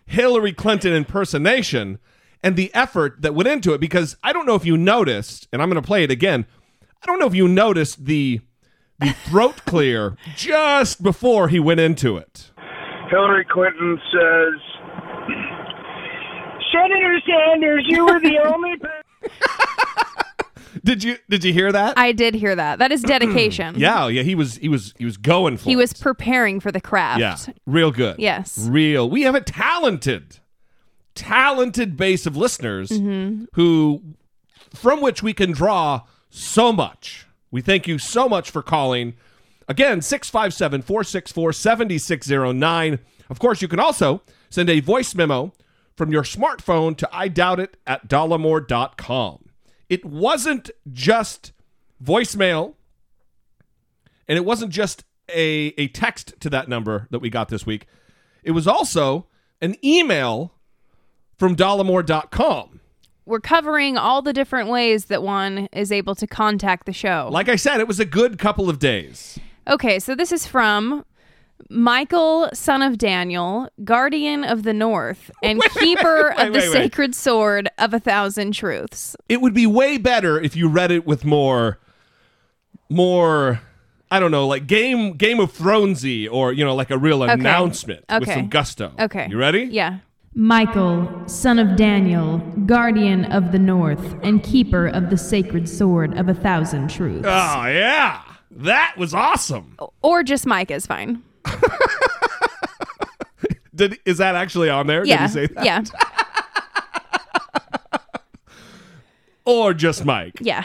Hillary 0.05 0.53
Clinton 0.53 0.93
impersonation 0.93 1.99
and 2.41 2.55
the 2.55 2.73
effort 2.73 3.21
that 3.21 3.35
went 3.35 3.49
into 3.49 3.73
it 3.73 3.81
because 3.81 4.15
I 4.23 4.31
don't 4.31 4.45
know 4.45 4.55
if 4.55 4.65
you 4.65 4.77
noticed, 4.77 5.47
and 5.51 5.61
I'm 5.61 5.69
going 5.69 5.81
to 5.81 5.85
play 5.85 6.03
it 6.03 6.11
again. 6.11 6.45
I 7.01 7.05
don't 7.05 7.19
know 7.19 7.27
if 7.27 7.35
you 7.35 7.47
noticed 7.47 8.05
the 8.05 8.39
the 8.99 9.11
throat 9.25 9.65
clear 9.65 10.15
just 10.35 11.03
before 11.03 11.49
he 11.49 11.59
went 11.59 11.81
into 11.81 12.15
it. 12.15 12.51
Hillary 13.09 13.45
Clinton 13.51 13.99
says, 14.13 14.61
Senator 16.71 17.19
Sanders, 17.27 17.83
you 17.87 18.05
were 18.05 18.19
the 18.19 18.39
only 18.45 18.77
person. 18.77 19.72
Did 20.85 21.03
you 21.03 21.17
did 21.29 21.43
you 21.43 21.53
hear 21.53 21.71
that? 21.71 21.97
I 21.97 22.11
did 22.11 22.35
hear 22.35 22.55
that. 22.55 22.79
That 22.79 22.91
is 22.91 23.01
dedication. 23.15 23.75
yeah, 23.77 24.07
yeah, 24.07 24.21
he 24.23 24.35
was 24.35 24.57
he 24.57 24.67
was 24.69 24.93
he 24.97 25.05
was 25.05 25.17
going 25.17 25.57
for 25.57 25.63
He 25.65 25.73
it. 25.73 25.77
was 25.77 25.93
preparing 25.93 26.59
for 26.59 26.71
the 26.71 26.81
craft. 26.81 27.19
Yeah, 27.21 27.37
real 27.65 27.91
good. 27.91 28.19
Yes. 28.19 28.67
real. 28.69 29.09
We 29.09 29.21
have 29.21 29.35
a 29.35 29.41
talented, 29.41 30.39
talented 31.15 31.95
base 31.97 32.25
of 32.25 32.35
listeners 32.35 32.89
Mm-hmm. 32.89 33.45
who, 33.53 34.01
from 34.73 35.01
which 35.01 35.23
we 35.23 35.33
can 35.33 35.51
draw 35.51 36.01
so 36.29 36.73
much. 36.73 37.27
We 37.51 37.61
thank 37.61 37.87
you 37.87 37.97
so 37.99 38.27
much 38.27 38.49
for 38.51 38.61
calling. 38.61 39.13
Again, 39.69 40.01
657 40.01 40.81
464 40.81 41.53
7609. 41.53 42.99
Of 43.29 43.39
course, 43.39 43.61
you 43.61 43.67
can 43.69 43.79
also 43.79 44.21
send 44.49 44.69
a 44.69 44.81
voice 44.81 45.15
memo 45.15 45.53
from 45.95 46.11
your 46.11 46.23
smartphone 46.23 46.97
to 46.97 47.07
I 47.13 47.27
doubt 47.29 47.59
it 47.61 47.77
at 47.87 48.09
dollemore.com. 48.09 49.42
It 49.93 50.03
wasn't 50.03 50.71
just 50.91 51.51
voicemail 52.03 52.73
and 54.27 54.39
it 54.39 54.43
wasn't 54.43 54.71
just 54.71 55.03
a, 55.29 55.71
a 55.77 55.87
text 55.89 56.33
to 56.39 56.49
that 56.49 56.67
number 56.67 57.07
that 57.11 57.19
we 57.19 57.29
got 57.29 57.49
this 57.49 57.67
week. 57.67 57.85
It 58.41 58.53
was 58.53 58.65
also 58.65 59.27
an 59.61 59.75
email 59.85 60.55
from 61.37 61.55
dollemore.com. 61.55 62.79
We're 63.27 63.39
covering 63.39 63.95
all 63.95 64.23
the 64.23 64.33
different 64.33 64.67
ways 64.67 65.05
that 65.05 65.21
one 65.21 65.69
is 65.71 65.91
able 65.91 66.15
to 66.15 66.25
contact 66.25 66.87
the 66.87 66.91
show. 66.91 67.29
Like 67.31 67.47
I 67.47 67.55
said, 67.55 67.79
it 67.79 67.87
was 67.87 67.99
a 67.99 68.05
good 68.05 68.39
couple 68.39 68.71
of 68.71 68.79
days. 68.79 69.37
Okay, 69.67 69.99
so 69.99 70.15
this 70.15 70.31
is 70.31 70.47
from 70.47 71.05
Michael, 71.69 72.49
son 72.53 72.81
of 72.81 72.97
Daniel, 72.97 73.67
guardian 73.83 74.43
of 74.43 74.63
the 74.63 74.73
North, 74.73 75.31
and 75.43 75.61
keeper 75.79 76.33
wait, 76.37 76.47
of 76.47 76.53
the 76.53 76.59
wait, 76.59 76.69
wait. 76.69 76.71
sacred 76.71 77.15
sword 77.15 77.69
of 77.77 77.93
a 77.93 77.99
thousand 77.99 78.53
truths. 78.53 79.15
It 79.29 79.41
would 79.41 79.53
be 79.53 79.65
way 79.65 79.97
better 79.97 80.39
if 80.39 80.55
you 80.55 80.67
read 80.67 80.91
it 80.91 81.05
with 81.07 81.25
more 81.25 81.79
more 82.89 83.61
I 84.11 84.19
don't 84.19 84.29
know, 84.29 84.45
like 84.45 84.67
Game 84.67 85.13
Game 85.13 85.39
of 85.39 85.51
Thronesy 85.51 86.29
or 86.31 86.53
you 86.53 86.63
know, 86.63 86.75
like 86.75 86.91
a 86.91 86.97
real 86.97 87.23
announcement 87.23 88.03
with 88.09 88.23
Okay. 88.23 88.33
some 88.35 88.49
gusto. 88.49 88.91
Okay. 88.99 89.27
You 89.29 89.37
ready? 89.37 89.63
Yeah. 89.63 89.99
Michael, 90.35 91.07
son 91.27 91.59
of 91.59 91.75
Daniel, 91.75 92.39
guardian 92.65 93.25
of 93.25 93.51
the 93.51 93.59
north, 93.59 94.15
and 94.23 94.43
keeper 94.43 94.87
of 94.87 95.09
the 95.11 95.17
sacred 95.17 95.69
sword 95.69 96.17
of 96.17 96.27
a 96.27 96.33
thousand 96.33 96.89
truths. 96.89 97.25
Oh 97.25 97.65
yeah. 97.67 98.21
That 98.51 98.95
was 98.97 99.13
awesome. 99.15 99.77
Or 100.03 100.21
just 100.23 100.45
Mike 100.45 100.69
is 100.69 100.85
fine. 100.85 101.23
Did 103.75 103.99
is 104.05 104.19
that 104.19 104.35
actually 104.35 104.69
on 104.69 104.87
there? 104.87 105.05
Yeah. 105.05 105.17
Did 105.17 105.23
he 105.23 105.33
say 105.33 105.53
that? 105.55 105.65
Yeah. 105.65 105.83
Or 109.45 109.73
just 109.73 110.05
Mike. 110.05 110.35
Yeah. 110.39 110.61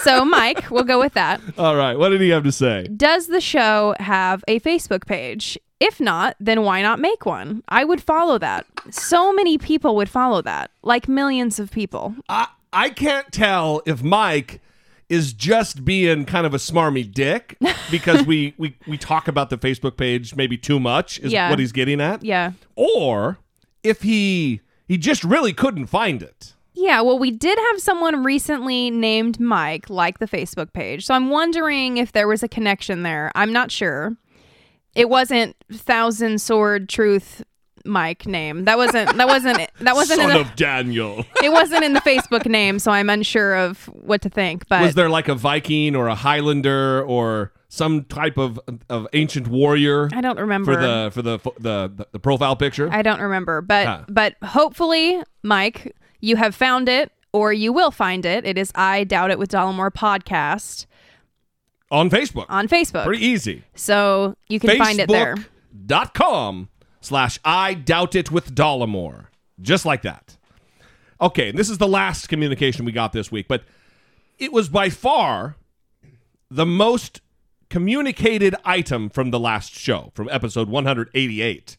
so, 0.00 0.24
Mike, 0.24 0.68
we'll 0.70 0.84
go 0.84 0.98
with 0.98 1.14
that. 1.14 1.40
All 1.58 1.76
right. 1.76 1.96
What 1.96 2.08
did 2.08 2.20
he 2.20 2.30
have 2.30 2.42
to 2.44 2.52
say? 2.52 2.88
Does 2.88 3.28
the 3.28 3.40
show 3.40 3.94
have 4.00 4.42
a 4.48 4.58
Facebook 4.60 5.06
page? 5.06 5.58
If 5.78 6.00
not, 6.00 6.36
then 6.40 6.62
why 6.62 6.82
not 6.82 6.98
make 6.98 7.24
one? 7.24 7.62
I 7.68 7.84
would 7.84 8.02
follow 8.02 8.38
that. 8.38 8.66
So 8.90 9.32
many 9.32 9.58
people 9.58 9.94
would 9.96 10.08
follow 10.08 10.42
that, 10.42 10.70
like 10.82 11.08
millions 11.08 11.60
of 11.60 11.70
people. 11.70 12.14
I 12.28 12.48
I 12.72 12.90
can't 12.90 13.30
tell 13.32 13.82
if 13.86 14.02
Mike 14.02 14.60
is 15.14 15.32
just 15.32 15.84
being 15.84 16.24
kind 16.24 16.46
of 16.46 16.54
a 16.54 16.58
smarmy 16.58 17.10
dick 17.10 17.56
because 17.90 18.24
we, 18.26 18.54
we 18.58 18.76
we 18.86 18.96
talk 18.98 19.28
about 19.28 19.50
the 19.50 19.58
Facebook 19.58 19.96
page 19.96 20.34
maybe 20.34 20.56
too 20.58 20.80
much 20.80 21.18
is 21.20 21.32
Yeah. 21.32 21.50
what 21.50 21.58
he's 21.58 21.72
getting 21.72 22.00
at. 22.00 22.24
Yeah. 22.24 22.52
Or 22.76 23.38
if 23.82 24.02
he 24.02 24.60
he 24.88 24.96
just 24.98 25.22
really 25.24 25.52
couldn't 25.52 25.86
find 25.86 26.22
it. 26.22 26.54
Yeah, 26.76 27.02
well, 27.02 27.18
we 27.20 27.30
did 27.30 27.56
have 27.56 27.80
someone 27.80 28.24
recently 28.24 28.90
named 28.90 29.38
Mike 29.38 29.88
like 29.88 30.18
the 30.18 30.26
Facebook 30.26 30.72
page. 30.72 31.06
So 31.06 31.14
I'm 31.14 31.30
wondering 31.30 31.98
if 31.98 32.10
there 32.10 32.26
was 32.26 32.42
a 32.42 32.48
connection 32.48 33.04
there. 33.04 33.30
I'm 33.36 33.52
not 33.52 33.70
sure. 33.70 34.16
It 34.96 35.08
wasn't 35.08 35.54
Thousand 35.72 36.40
Sword 36.40 36.88
Truth 36.88 37.42
Mike 37.84 38.26
name. 38.26 38.64
That 38.64 38.76
wasn't 38.78 39.16
that 39.16 39.26
wasn't 39.26 39.58
that 39.80 39.94
wasn't 39.94 40.20
in 40.20 40.28
Son 40.28 40.34
the, 40.34 40.40
of 40.40 40.56
Daniel. 40.56 41.24
it 41.42 41.52
wasn't 41.52 41.84
in 41.84 41.92
the 41.92 42.00
Facebook 42.00 42.46
name, 42.46 42.78
so 42.78 42.90
I'm 42.90 43.10
unsure 43.10 43.54
of 43.56 43.84
what 43.92 44.22
to 44.22 44.28
think. 44.28 44.66
But 44.68 44.82
Was 44.82 44.94
there 44.94 45.10
like 45.10 45.28
a 45.28 45.34
Viking 45.34 45.94
or 45.94 46.08
a 46.08 46.14
Highlander 46.14 47.02
or 47.04 47.52
some 47.68 48.04
type 48.04 48.38
of 48.38 48.60
of 48.88 49.06
ancient 49.12 49.48
warrior 49.48 50.08
I 50.12 50.20
don't 50.20 50.38
remember. 50.38 50.74
for 50.74 50.80
the 50.80 51.10
for 51.12 51.22
the 51.22 51.38
the 51.58 52.06
the, 52.12 52.18
profile 52.18 52.56
picture? 52.56 52.88
I 52.92 53.02
don't 53.02 53.20
remember, 53.20 53.60
but 53.60 53.86
Huh. 53.86 54.00
but 54.08 54.36
hopefully, 54.42 55.22
Mike, 55.42 55.94
you 56.20 56.36
have 56.36 56.54
found 56.54 56.88
it 56.88 57.10
or 57.32 57.52
you 57.52 57.72
will 57.72 57.90
find 57.90 58.24
it. 58.24 58.46
It 58.46 58.56
is 58.56 58.70
I 58.76 59.04
doubt 59.04 59.30
it 59.30 59.38
with 59.38 59.50
Dollemore 59.50 59.92
podcast 59.92 60.86
on 61.90 62.08
Facebook. 62.10 62.46
on 62.48 62.68
Facebook. 62.68 63.04
Pretty 63.04 63.24
easy. 63.26 63.64
so 63.74 64.36
you 64.48 64.58
can 64.60 64.78
find 64.78 65.00
it 65.00 65.08
there. 65.08 65.36
dot 65.86 66.14
com 66.14 66.68
slash 67.04 67.38
I 67.44 67.74
doubt 67.74 68.14
it 68.14 68.30
with 68.30 68.54
Dollemore. 68.54 69.26
Just 69.60 69.84
like 69.84 70.02
that. 70.02 70.36
Okay, 71.20 71.52
this 71.52 71.70
is 71.70 71.78
the 71.78 71.86
last 71.86 72.28
communication 72.28 72.84
we 72.84 72.92
got 72.92 73.12
this 73.12 73.30
week, 73.30 73.46
but 73.48 73.62
it 74.38 74.52
was 74.52 74.68
by 74.68 74.90
far 74.90 75.56
the 76.50 76.66
most 76.66 77.20
communicated 77.70 78.54
item 78.64 79.08
from 79.08 79.30
the 79.30 79.38
last 79.38 79.72
show, 79.72 80.10
from 80.14 80.28
episode 80.30 80.68
188. 80.68 81.76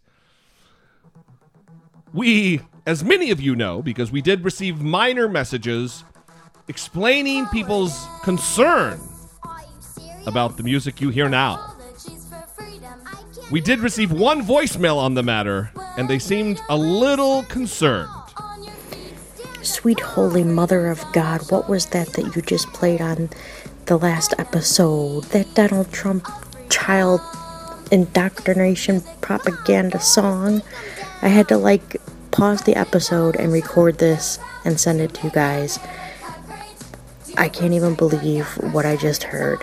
We, 2.13 2.61
as 2.85 3.03
many 3.03 3.29
of 3.31 3.41
you 3.41 3.55
know, 3.55 3.81
because 3.81 4.11
we 4.11 4.21
did 4.21 4.43
receive 4.43 4.81
minor 4.81 5.27
messages 5.27 6.03
explaining 6.67 7.45
people's 7.47 8.07
concern 8.23 8.99
about 10.25 10.57
the 10.57 10.63
music 10.63 11.01
you 11.01 11.09
hear 11.09 11.29
now. 11.29 11.74
We 13.51 13.61
did 13.61 13.79
receive 13.79 14.11
one 14.11 14.43
voicemail 14.43 14.97
on 14.97 15.13
the 15.13 15.21
matter, 15.21 15.71
and 15.97 16.09
they 16.09 16.17
seemed 16.17 16.59
a 16.67 16.75
little 16.75 17.43
concerned. 17.43 18.09
Sweet 19.61 19.99
Holy 19.99 20.43
Mother 20.43 20.87
of 20.87 21.03
God, 21.13 21.51
what 21.51 21.69
was 21.69 21.87
that 21.87 22.07
that 22.13 22.35
you 22.35 22.41
just 22.41 22.67
played 22.73 23.01
on 23.01 23.29
the 23.85 23.97
last 23.97 24.33
episode? 24.39 25.25
That 25.25 25.53
Donald 25.53 25.91
Trump 25.91 26.27
child 26.69 27.21
indoctrination 27.91 29.01
propaganda 29.21 29.99
song? 29.99 30.63
I 31.21 31.27
had 31.27 31.47
to 31.49 31.57
like 31.57 32.01
pause 32.31 32.63
the 32.63 32.75
episode 32.75 33.35
and 33.35 33.53
record 33.53 33.99
this 33.99 34.39
and 34.65 34.79
send 34.79 35.01
it 35.01 35.13
to 35.15 35.27
you 35.27 35.31
guys. 35.31 35.77
I 37.37 37.49
can't 37.49 37.73
even 37.73 37.93
believe 37.93 38.47
what 38.73 38.87
I 38.87 38.95
just 38.95 39.23
heard. 39.23 39.59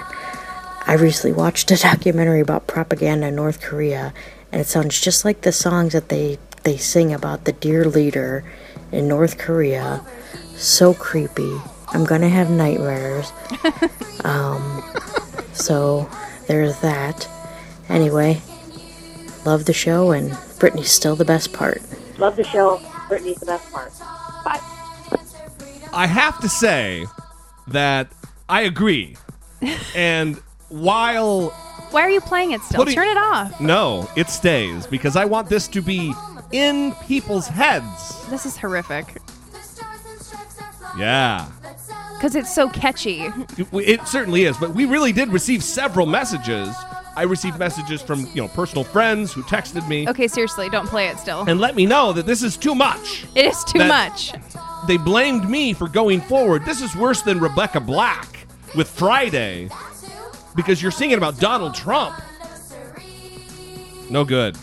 I 0.87 0.95
recently 0.95 1.37
watched 1.37 1.71
a 1.71 1.77
documentary 1.83 2.41
about 2.41 2.67
propaganda 2.67 3.29
in 3.29 3.37
North 3.37 3.61
Korea, 3.61 4.13
and 4.51 4.61
it 4.61 4.67
sounds 4.67 5.01
just 5.01 5.25
like 5.25 5.43
the 5.43 5.53
songs 5.53 5.93
that 5.93 6.09
they, 6.09 6.39
they 6.65 6.77
sing 6.77 7.13
about 7.13 7.45
the 7.45 7.53
dear 7.53 7.85
leader 7.85 8.45
in 8.91 9.09
North 9.09 9.39
Korea. 9.39 10.05
So 10.57 10.95
creepy. 10.95 11.61
I'm 11.89 12.05
gonna 12.05 12.29
have 12.29 12.51
nightmares. 12.51 13.33
um, 14.25 14.83
so 15.53 16.09
there's 16.47 16.79
that. 16.81 17.29
Anyway, 17.89 18.41
love 19.45 19.67
the 19.67 19.73
show, 19.73 20.13
and 20.13 20.37
Brittany's 20.59 20.91
still 20.91 21.17
the 21.17 21.25
best 21.25 21.53
part. 21.53 21.83
Love 22.19 22.37
the 22.37 22.45
show. 22.45 22.81
Brittany's 23.09 23.39
the 23.39 23.47
best 23.47 23.71
part. 23.73 23.93
Bye. 24.45 24.61
I 25.93 26.07
have 26.07 26.41
to 26.41 26.49
say 26.49 27.07
that 27.69 28.11
I 28.49 28.63
agree. 28.63 29.17
and 29.95 30.41
while 30.73 31.51
Why 31.91 32.03
are 32.03 32.11
you 32.11 32.21
playing 32.21 32.53
it 32.53 32.63
still? 32.63 32.79
Putting- 32.81 32.95
Turn 32.95 33.09
it 33.09 33.17
off. 33.19 33.61
no, 33.61 34.09
it 34.17 34.29
stays 34.31 34.87
because 34.87 35.15
I 35.17 35.25
want 35.27 35.49
this 35.49 35.69
to 35.69 35.81
be 35.83 36.15
in 36.53 36.93
people's 37.07 37.47
heads. 37.47 38.27
This 38.29 38.47
is 38.47 38.57
horrific 38.57 39.17
Yeah. 40.99 41.47
because 42.15 42.35
it's 42.37 42.53
so 42.55 42.69
catchy. 42.69 43.23
It, 43.59 43.67
it 43.73 44.07
certainly 44.09 44.45
is, 44.45 44.57
but 44.57 44.75
we 44.75 44.85
really 44.85 45.13
did 45.13 45.29
receive 45.31 45.63
several 45.63 46.07
messages. 46.07 46.75
I 47.17 47.23
received 47.25 47.59
messages 47.59 48.01
from, 48.01 48.27
you 48.35 48.41
know, 48.43 48.49
personal 48.49 48.85
friends 48.85 49.33
who 49.33 49.43
texted 49.43 49.87
me 49.89 50.09
Okay, 50.09 50.29
seriously, 50.29 50.69
don't 50.71 50.87
play 50.89 51.09
it 51.09 51.19
still. 51.19 51.45
and 51.47 51.61
let 51.61 51.75
me 51.77 51.85
know 51.85 52.13
that 52.15 52.25
this 52.27 52.43
is 52.43 52.57
too 52.57 52.75
much. 52.75 53.27
It 53.35 53.45
is 53.47 53.63
too 53.65 53.81
much. 53.81 54.33
they 54.89 54.97
blamed 54.97 55.49
me 55.49 55.73
for 55.75 55.89
going 55.89 56.21
forward. 56.23 56.65
This 56.65 56.81
is 56.81 56.97
worse 56.97 57.21
than 57.23 57.39
Rebecca 57.39 57.81
Black 57.81 58.47
with 58.75 58.89
Friday 58.89 59.69
because 60.55 60.83
you're 60.83 60.91
singing 60.91 61.17
about 61.19 61.39
Donald 61.39 61.75
Trump. 61.75 62.15
No 64.11 64.25
good. 64.25 64.57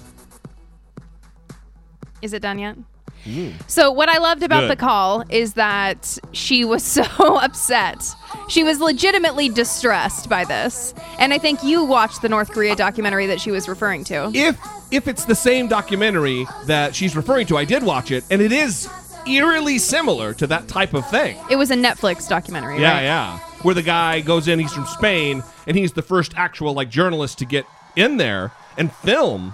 Is 2.22 2.34
it 2.34 2.42
done 2.42 2.60
yet? 2.60 2.78
Mm. 3.26 3.54
So 3.70 3.92
what 3.92 4.08
I 4.10 4.18
loved 4.18 4.44
about 4.44 4.62
Good. 4.62 4.72
the 4.72 4.76
call 4.78 5.24
is 5.30 5.54
that 5.54 6.18
she 6.32 6.64
was 6.64 6.84
so 6.98 7.04
upset. 7.38 8.04
She 8.48 8.64
was 8.64 8.80
legitimately 8.80 9.50
distressed 9.50 10.30
by 10.30 10.46
this. 10.46 10.94
And 11.20 11.34
I 11.34 11.38
think 11.38 11.64
you 11.64 11.84
watched 11.84 12.22
the 12.22 12.30
North 12.30 12.52
Korea 12.52 12.76
documentary 12.76 13.26
that 13.28 13.42
she 13.42 13.52
was 13.52 13.68
referring 13.68 14.04
to. 14.06 14.32
If 14.34 14.58
if 14.92 15.08
it's 15.08 15.26
the 15.26 15.36
same 15.36 15.68
documentary 15.68 16.48
that 16.66 16.96
she's 16.96 17.16
referring 17.16 17.46
to, 17.48 17.58
I 17.58 17.66
did 17.66 17.84
watch 17.84 18.10
it, 18.12 18.24
and 18.32 18.42
it 18.42 18.52
is 18.52 18.90
eerily 19.28 19.78
similar 19.78 20.34
to 20.34 20.48
that 20.48 20.68
type 20.68 20.94
of 20.96 21.08
thing. 21.10 21.38
It 21.52 21.58
was 21.58 21.70
a 21.70 21.76
Netflix 21.76 22.28
documentary, 22.28 22.82
Yeah, 22.82 22.94
right? 22.94 23.04
yeah. 23.04 23.40
Where 23.62 23.76
the 23.76 23.82
guy 23.82 24.22
goes 24.22 24.48
in, 24.48 24.60
he's 24.60 24.74
from 24.74 24.86
Spain, 24.86 25.44
and 25.68 25.76
he's 25.78 25.94
the 25.94 26.02
first 26.02 26.34
actual 26.36 26.74
like 26.74 26.90
journalist 26.90 27.40
to 27.40 27.46
get 27.46 27.66
in 27.96 28.18
there 28.18 28.52
and 28.78 28.92
film. 28.92 29.54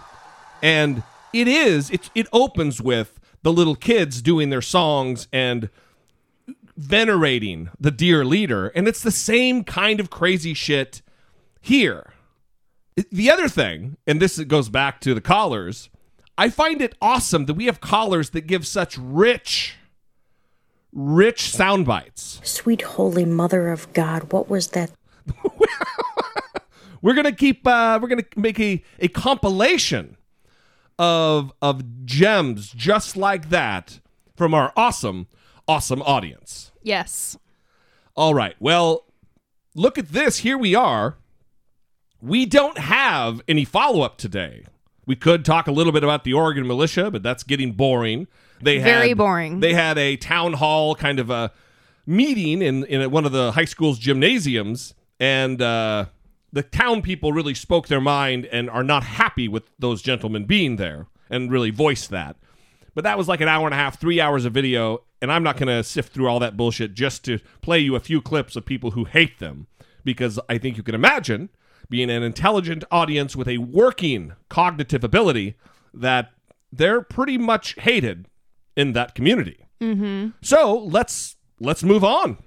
And 0.61 1.03
it 1.33 1.47
is 1.47 1.89
it 1.89 2.09
it 2.13 2.27
opens 2.31 2.81
with 2.81 3.19
the 3.41 3.51
little 3.51 3.75
kids 3.75 4.21
doing 4.21 4.49
their 4.49 4.61
songs 4.61 5.27
and 5.33 5.69
venerating 6.77 7.69
the 7.79 7.91
dear 7.91 8.25
leader, 8.25 8.67
and 8.69 8.87
it's 8.87 9.01
the 9.01 9.11
same 9.11 9.63
kind 9.63 9.99
of 9.99 10.09
crazy 10.09 10.53
shit 10.53 11.01
here. 11.61 12.13
The 13.11 13.29
other 13.29 13.49
thing, 13.49 13.97
and 14.07 14.21
this 14.21 14.39
goes 14.39 14.69
back 14.69 15.01
to 15.01 15.13
the 15.13 15.21
callers, 15.21 15.89
I 16.37 16.49
find 16.49 16.81
it 16.81 16.95
awesome 17.01 17.45
that 17.45 17.53
we 17.53 17.65
have 17.65 17.81
callers 17.81 18.31
that 18.31 18.47
give 18.47 18.65
such 18.67 18.97
rich, 18.97 19.75
rich 20.95 21.51
sound 21.51 21.85
bites. 21.85 22.39
Sweet 22.43 22.81
Holy 22.81 23.25
Mother 23.25 23.69
of 23.69 23.91
God, 23.93 24.31
what 24.33 24.49
was 24.49 24.69
that 24.69 24.91
We're 27.05 27.13
gonna 27.13 27.33
keep. 27.33 27.67
Uh, 27.67 27.99
we're 28.01 28.07
gonna 28.07 28.25
make 28.35 28.59
a, 28.59 28.83
a 28.97 29.07
compilation 29.09 30.17
of 30.97 31.53
of 31.61 32.05
gems 32.05 32.71
just 32.71 33.15
like 33.15 33.49
that 33.49 33.99
from 34.35 34.55
our 34.55 34.73
awesome, 34.75 35.27
awesome 35.67 36.01
audience. 36.01 36.71
Yes. 36.81 37.37
All 38.15 38.33
right. 38.33 38.55
Well, 38.59 39.05
look 39.75 39.99
at 39.99 40.13
this. 40.13 40.39
Here 40.39 40.57
we 40.57 40.73
are. 40.73 41.17
We 42.21 42.47
don't 42.47 42.79
have 42.79 43.39
any 43.47 43.65
follow 43.65 44.01
up 44.01 44.17
today. 44.17 44.65
We 45.05 45.15
could 45.15 45.45
talk 45.45 45.67
a 45.67 45.71
little 45.71 45.93
bit 45.93 46.03
about 46.03 46.23
the 46.23 46.33
Oregon 46.33 46.65
militia, 46.65 47.11
but 47.11 47.21
that's 47.21 47.43
getting 47.43 47.73
boring. 47.73 48.27
They 48.61 48.79
Very 48.79 49.09
had, 49.09 49.17
boring. 49.17 49.59
They 49.59 49.73
had 49.73 49.97
a 49.97 50.15
town 50.17 50.53
hall 50.53 50.95
kind 50.95 51.19
of 51.19 51.29
a 51.29 51.51
meeting 52.05 52.61
in 52.61 52.83
in 52.85 53.09
one 53.11 53.25
of 53.25 53.31
the 53.31 53.51
high 53.51 53.65
school's 53.65 53.99
gymnasiums, 53.99 54.93
and 55.19 55.61
uh, 55.61 56.05
the 56.53 56.63
town 56.63 57.01
people 57.01 57.33
really 57.33 57.53
spoke 57.53 57.87
their 57.87 58.01
mind 58.01 58.45
and 58.45 58.69
are 58.69 58.83
not 58.83 59.03
happy 59.03 59.47
with 59.47 59.63
those 59.77 60.01
gentlemen 60.01 60.45
being 60.45 60.77
there 60.77 61.07
and 61.29 61.51
really 61.51 61.71
voiced 61.71 62.09
that. 62.11 62.37
But 62.93 63.03
that 63.03 63.17
was 63.17 63.27
like 63.27 63.41
an 63.41 63.49
hour 63.49 63.65
and 63.65 63.73
a 63.73 63.77
half, 63.77 63.99
three 63.99 64.21
hours 64.21 64.45
of 64.45 64.53
video, 64.53 65.03
and 65.21 65.31
I'm 65.31 65.43
not 65.43 65.57
going 65.57 65.67
to 65.67 65.83
sift 65.83 66.13
through 66.13 66.29
all 66.29 66.39
that 66.39 66.55
bullshit 66.55 66.93
just 66.93 67.25
to 67.25 67.39
play 67.61 67.79
you 67.79 67.95
a 67.95 67.99
few 67.99 68.21
clips 68.21 68.55
of 68.55 68.65
people 68.65 68.91
who 68.91 69.03
hate 69.03 69.39
them, 69.39 69.67
because 70.05 70.39
I 70.47 70.57
think 70.57 70.77
you 70.77 70.83
can 70.83 70.95
imagine 70.95 71.49
being 71.89 72.09
an 72.09 72.23
intelligent 72.23 72.85
audience 72.89 73.35
with 73.35 73.49
a 73.49 73.57
working 73.57 74.33
cognitive 74.47 75.03
ability 75.03 75.55
that 75.93 76.31
they're 76.71 77.01
pretty 77.01 77.37
much 77.37 77.75
hated 77.79 78.27
in 78.75 78.93
that 78.93 79.15
community. 79.15 79.65
Mm-hmm. 79.81 80.29
So 80.41 80.77
let's 80.83 81.35
let's 81.59 81.83
move 81.83 82.03
on. 82.03 82.37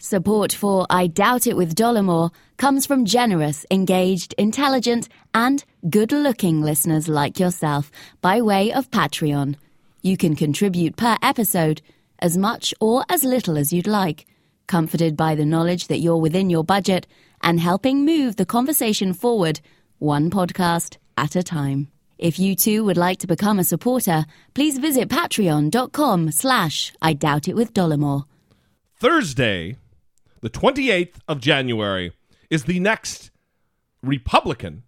Support 0.00 0.52
for 0.52 0.86
I 0.88 1.08
Doubt 1.08 1.48
It 1.48 1.56
with 1.56 1.74
Dollemore 1.74 2.32
comes 2.56 2.86
from 2.86 3.04
generous, 3.04 3.66
engaged, 3.68 4.32
intelligent, 4.38 5.08
and 5.34 5.64
good 5.90 6.12
looking 6.12 6.62
listeners 6.62 7.08
like 7.08 7.40
yourself 7.40 7.90
by 8.20 8.40
way 8.40 8.72
of 8.72 8.90
Patreon. 8.92 9.56
You 10.02 10.16
can 10.16 10.36
contribute 10.36 10.96
per 10.96 11.16
episode 11.20 11.82
as 12.20 12.38
much 12.38 12.72
or 12.80 13.04
as 13.08 13.24
little 13.24 13.58
as 13.58 13.72
you'd 13.72 13.88
like, 13.88 14.26
comforted 14.68 15.16
by 15.16 15.34
the 15.34 15.44
knowledge 15.44 15.88
that 15.88 15.98
you're 15.98 16.16
within 16.16 16.48
your 16.48 16.62
budget 16.62 17.08
and 17.42 17.58
helping 17.58 18.04
move 18.04 18.36
the 18.36 18.46
conversation 18.46 19.12
forward 19.12 19.60
one 19.98 20.30
podcast 20.30 20.96
at 21.16 21.34
a 21.34 21.42
time. 21.42 21.88
If 22.18 22.38
you 22.40 22.56
too 22.56 22.84
would 22.84 22.96
like 22.96 23.18
to 23.20 23.28
become 23.28 23.60
a 23.60 23.64
supporter, 23.64 24.26
please 24.52 24.78
visit 24.78 25.08
patreon.com 25.08 26.32
slash 26.32 26.92
I 27.00 27.12
Doubt 27.12 27.46
It 27.46 27.54
with 27.54 27.72
Dollemore. 27.72 28.24
Thursday, 28.96 29.76
the 30.40 30.50
28th 30.50 31.14
of 31.28 31.40
January, 31.40 32.12
is 32.50 32.64
the 32.64 32.80
next 32.80 33.30
Republican 34.02 34.82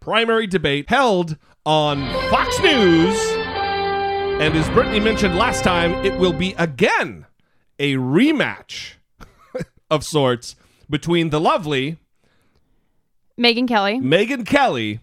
primary 0.00 0.48
debate 0.48 0.88
held 0.88 1.36
on 1.64 2.10
Fox 2.30 2.58
News. 2.60 3.16
And 4.40 4.56
as 4.56 4.68
Brittany 4.70 4.98
mentioned 4.98 5.36
last 5.36 5.62
time, 5.62 5.92
it 6.04 6.18
will 6.18 6.32
be 6.32 6.54
again 6.58 7.26
a 7.78 7.94
rematch 7.94 8.94
of 9.90 10.04
sorts 10.04 10.56
between 10.90 11.30
the 11.30 11.40
lovely 11.40 11.98
Megyn 13.38 13.68
Kelly. 13.68 14.00
Megyn 14.00 14.44
Kelly 14.44 15.00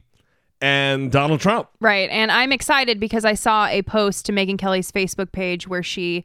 and 0.62 1.12
Donald 1.12 1.40
Trump. 1.42 1.70
Right. 1.80 2.10
And 2.10 2.32
I'm 2.32 2.52
excited 2.52 3.00
because 3.00 3.26
I 3.26 3.34
saw 3.34 3.68
a 3.68 3.82
post 3.84 4.26
to 4.28 4.32
Megyn 4.32 4.58
Kelly's 4.58 4.92
Facebook 4.92 5.32
page 5.32 5.68
where 5.68 5.84
she, 5.84 6.24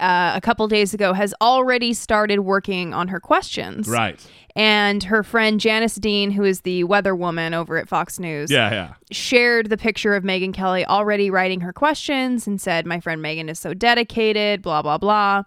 uh, 0.00 0.32
a 0.34 0.40
couple 0.40 0.66
days 0.68 0.94
ago, 0.94 1.12
has 1.12 1.34
already 1.40 1.92
started 1.92 2.40
working 2.40 2.92
on 2.94 3.08
her 3.08 3.20
questions. 3.20 3.88
Right. 3.88 4.18
And 4.54 5.02
her 5.04 5.22
friend 5.22 5.60
Janice 5.60 5.96
Dean, 5.96 6.30
who 6.30 6.42
is 6.42 6.62
the 6.62 6.84
weather 6.84 7.14
woman 7.14 7.52
over 7.52 7.76
at 7.76 7.88
Fox 7.90 8.18
News, 8.18 8.50
Yeah, 8.50 8.70
yeah. 8.70 8.94
shared 9.10 9.68
the 9.68 9.76
picture 9.76 10.14
of 10.16 10.24
Megyn 10.24 10.54
Kelly 10.54 10.86
already 10.86 11.30
writing 11.30 11.60
her 11.60 11.74
questions 11.74 12.46
and 12.46 12.58
said, 12.58 12.86
My 12.86 12.98
friend 12.98 13.22
Megyn 13.22 13.50
is 13.50 13.58
so 13.58 13.74
dedicated, 13.74 14.62
blah, 14.62 14.80
blah, 14.80 14.96
blah. 14.96 15.42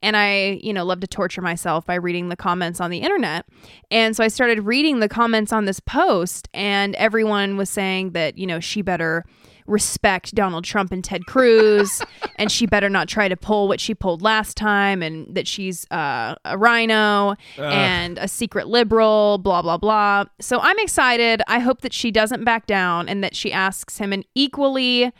And 0.00 0.16
I, 0.16 0.60
you 0.62 0.72
know, 0.72 0.84
love 0.84 1.00
to 1.00 1.06
torture 1.06 1.42
myself 1.42 1.84
by 1.84 1.96
reading 1.96 2.28
the 2.28 2.36
comments 2.36 2.80
on 2.80 2.90
the 2.90 2.98
internet. 2.98 3.46
And 3.90 4.16
so 4.16 4.22
I 4.22 4.28
started 4.28 4.60
reading 4.60 5.00
the 5.00 5.08
comments 5.08 5.52
on 5.52 5.64
this 5.64 5.80
post, 5.80 6.48
and 6.54 6.94
everyone 6.96 7.56
was 7.56 7.68
saying 7.68 8.12
that, 8.12 8.38
you 8.38 8.46
know, 8.46 8.60
she 8.60 8.80
better 8.82 9.24
respect 9.66 10.34
Donald 10.34 10.64
Trump 10.64 10.92
and 10.92 11.04
Ted 11.04 11.26
Cruz, 11.26 12.00
and 12.36 12.50
she 12.50 12.64
better 12.64 12.88
not 12.88 13.08
try 13.08 13.28
to 13.28 13.36
pull 13.36 13.68
what 13.68 13.80
she 13.80 13.94
pulled 13.94 14.22
last 14.22 14.56
time, 14.56 15.02
and 15.02 15.34
that 15.34 15.46
she's 15.46 15.84
uh, 15.90 16.34
a 16.44 16.56
rhino 16.56 17.34
and 17.72 18.18
a 18.18 18.28
secret 18.28 18.68
liberal, 18.68 19.38
blah, 19.38 19.62
blah, 19.62 19.76
blah. 19.76 20.24
So 20.40 20.60
I'm 20.60 20.78
excited. 20.78 21.42
I 21.48 21.58
hope 21.58 21.82
that 21.82 21.92
she 21.92 22.10
doesn't 22.10 22.44
back 22.44 22.66
down 22.66 23.08
and 23.08 23.22
that 23.22 23.36
she 23.36 23.52
asks 23.52 23.98
him 23.98 24.12
an 24.12 24.24
equally 24.34 25.12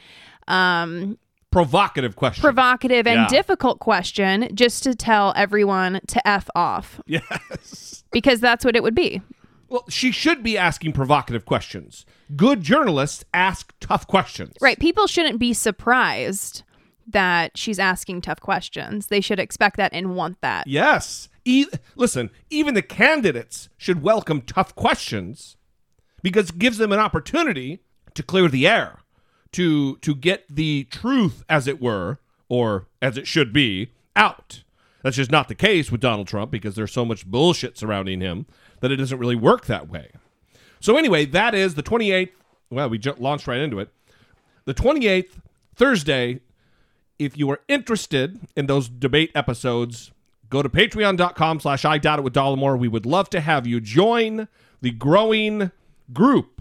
um, 0.49 1.19
Provocative 1.51 2.15
question. 2.15 2.43
provocative 2.43 3.07
and 3.07 3.21
Yeah. 3.23 3.29
difficult 3.29 3.79
question 3.79 4.49
just 4.55 4.83
to 4.85 4.95
tell 4.95 5.33
everyone 5.35 6.01
to 6.09 6.29
F 6.29 6.49
off 6.55 7.01
yes. 7.07 8.05
because 8.13 8.41
that's 8.41 8.65
what 8.65 8.77
it 8.77 8.83
would 8.83 8.95
be. 8.95 9.23
Well, 9.71 9.85
she 9.89 10.13
should 10.13 10.43
be 10.43 10.57
asking 10.59 10.93
provocative 10.93 11.45
questions. 11.47 12.05
Good 12.37 12.63
journalists 12.63 13.25
ask 13.35 13.73
tough 13.81 14.07
questions. 14.07 14.55
Right. 14.61 14.79
People 14.79 15.07
shouldn't 15.07 15.39
be 15.39 15.53
surprised 15.55 16.63
that 17.07 17.57
she's 17.57 17.79
asking 17.79 18.21
tough 18.23 18.41
questions. 18.41 19.07
They 19.07 19.21
should 19.23 19.39
expect 19.39 19.77
that 19.79 19.93
and 19.95 20.15
want 20.15 20.41
that. 20.43 20.67
Yes. 20.67 21.29
E- 21.47 21.67
listen, 21.97 22.31
even 22.51 22.75
the 22.75 22.83
candidates 22.83 23.71
should 23.79 24.03
welcome 24.03 24.43
tough 24.43 24.75
questions 24.75 25.57
because 26.23 26.51
it 26.51 26.59
gives 26.59 26.77
them 26.77 26.93
an 26.93 26.99
opportunity 26.99 27.81
to 28.15 28.23
clear 28.23 28.49
the 28.49 28.67
air, 28.67 28.99
to 29.53 29.97
to 29.97 30.15
get 30.15 30.45
the 30.49 30.85
truth 30.91 31.45
as 31.49 31.67
it 31.67 31.81
were 31.81 32.19
or 32.49 32.87
as 33.01 33.17
it 33.17 33.27
should 33.27 33.53
be 33.53 33.91
out. 34.17 34.63
That's 35.03 35.17
just 35.17 35.31
not 35.31 35.49
the 35.49 35.55
case 35.55 35.93
with 35.93 36.01
Donald 36.01 36.27
Trump 36.27 36.51
because 36.51 36.75
there's 36.75 36.93
so 36.93 37.05
much 37.05 37.27
bullshit 37.27 37.79
surrounding 37.79 38.21
him 38.21 38.47
that 38.81 38.91
it 38.91 38.97
doesn't 38.97 39.19
really 39.19 39.37
work 39.37 39.67
that 39.67 39.89
way. 39.89 40.11
So 40.81 40.97
anyway, 40.97 41.25
that 41.27 41.55
is 41.55 41.75
the 41.75 41.83
28th. 41.83 42.31
Well, 42.71 42.89
we 42.89 42.99
launched 43.19 43.47
right 43.47 43.61
into 43.61 43.79
it. 43.79 43.91
The 44.65 44.75
28th, 44.75 45.41
Thursday. 45.75 46.41
If 47.19 47.37
you 47.37 47.51
are 47.51 47.61
interested 47.67 48.39
in 48.57 48.67
those 48.67 48.89
debate 48.89 49.33
episodes, 49.35 50.13
go 50.51 50.63
to 50.63 50.69
patreon.com 50.69 51.61
slash 51.61 51.85
I 51.85 51.99
doubt 51.99 52.21
it 52.21 52.23
with 52.23 52.35
Dollemore. 52.35 52.79
We 52.79 52.87
would 52.87 53.07
love 53.07 53.29
to 53.31 53.41
have 53.41 53.67
you 53.67 53.81
join 53.81 54.47
the 54.81 54.93
growing 54.93 55.73
group 56.13 56.58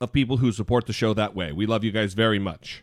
of 0.00 0.12
people 0.12 0.38
who 0.38 0.52
support 0.52 0.86
the 0.86 0.92
show 0.92 1.14
that 1.14 1.34
way. 1.34 1.52
We 1.52 1.66
love 1.66 1.84
you 1.84 1.92
guys 1.92 2.14
very 2.14 2.38
much. 2.38 2.82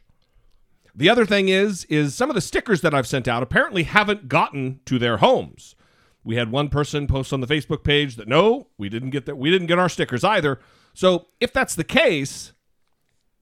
The 0.93 1.09
other 1.09 1.25
thing 1.25 1.49
is, 1.49 1.85
is 1.85 2.15
some 2.15 2.29
of 2.29 2.35
the 2.35 2.41
stickers 2.41 2.81
that 2.81 2.93
I've 2.93 3.07
sent 3.07 3.27
out 3.27 3.43
apparently 3.43 3.83
haven't 3.83 4.27
gotten 4.27 4.81
to 4.85 4.99
their 4.99 5.17
homes. 5.17 5.75
We 6.23 6.35
had 6.35 6.51
one 6.51 6.69
person 6.69 7.07
post 7.07 7.33
on 7.33 7.41
the 7.41 7.47
Facebook 7.47 7.83
page 7.83 8.15
that 8.17 8.27
no, 8.27 8.67
we 8.77 8.89
didn't 8.89 9.09
get 9.09 9.25
that 9.25 9.37
we 9.37 9.49
didn't 9.49 9.67
get 9.67 9.79
our 9.79 9.89
stickers 9.89 10.23
either. 10.23 10.59
So 10.93 11.27
if 11.39 11.53
that's 11.53 11.75
the 11.75 11.83
case, 11.83 12.51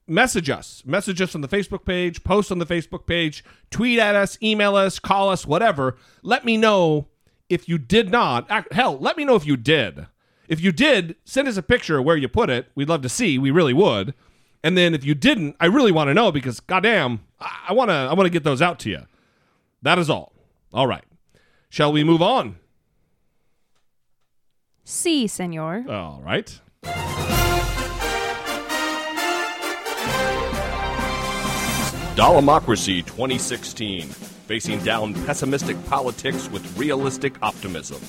message 0.06 0.48
us. 0.48 0.82
Message 0.86 1.20
us 1.20 1.34
on 1.34 1.40
the 1.40 1.48
Facebook 1.48 1.84
page, 1.84 2.24
post 2.24 2.50
on 2.50 2.58
the 2.58 2.66
Facebook 2.66 3.06
page, 3.06 3.44
tweet 3.70 3.98
at 3.98 4.14
us, 4.14 4.38
email 4.42 4.76
us, 4.76 4.98
call 4.98 5.28
us, 5.28 5.46
whatever. 5.46 5.96
Let 6.22 6.44
me 6.44 6.56
know 6.56 7.08
if 7.48 7.68
you 7.68 7.76
did 7.78 8.10
not. 8.10 8.50
Hell, 8.72 8.98
let 8.98 9.16
me 9.16 9.24
know 9.24 9.34
if 9.34 9.46
you 9.46 9.56
did. 9.56 10.06
If 10.50 10.60
you 10.60 10.72
did, 10.72 11.14
send 11.24 11.46
us 11.46 11.56
a 11.56 11.62
picture 11.62 11.98
of 11.98 12.04
where 12.04 12.16
you 12.16 12.26
put 12.26 12.50
it. 12.50 12.66
We'd 12.74 12.88
love 12.88 13.02
to 13.02 13.08
see. 13.08 13.38
We 13.38 13.52
really 13.52 13.72
would. 13.72 14.14
And 14.64 14.76
then 14.76 14.94
if 14.94 15.04
you 15.04 15.14
didn't, 15.14 15.54
I 15.60 15.66
really 15.66 15.92
want 15.92 16.08
to 16.08 16.14
know 16.14 16.32
because 16.32 16.58
goddamn, 16.58 17.20
I 17.40 17.66
I 17.68 17.72
want 17.72 17.88
to 17.90 17.94
I 17.94 18.12
want 18.14 18.26
to 18.26 18.30
get 18.30 18.42
those 18.42 18.60
out 18.60 18.80
to 18.80 18.90
you. 18.90 19.06
That 19.80 19.98
is 19.98 20.10
all. 20.10 20.32
All 20.72 20.88
right. 20.88 21.04
Shall 21.68 21.92
we 21.92 22.02
move 22.02 22.20
on? 22.20 22.56
See, 24.84 25.28
senor. 25.28 25.84
All 25.88 26.20
right. 26.24 26.60
Dollemocracy 32.16 33.06
2016, 33.06 34.08
facing 34.08 34.80
down 34.80 35.14
pessimistic 35.26 35.82
politics 35.86 36.50
with 36.50 36.76
realistic 36.76 37.36
optimism. 37.40 38.00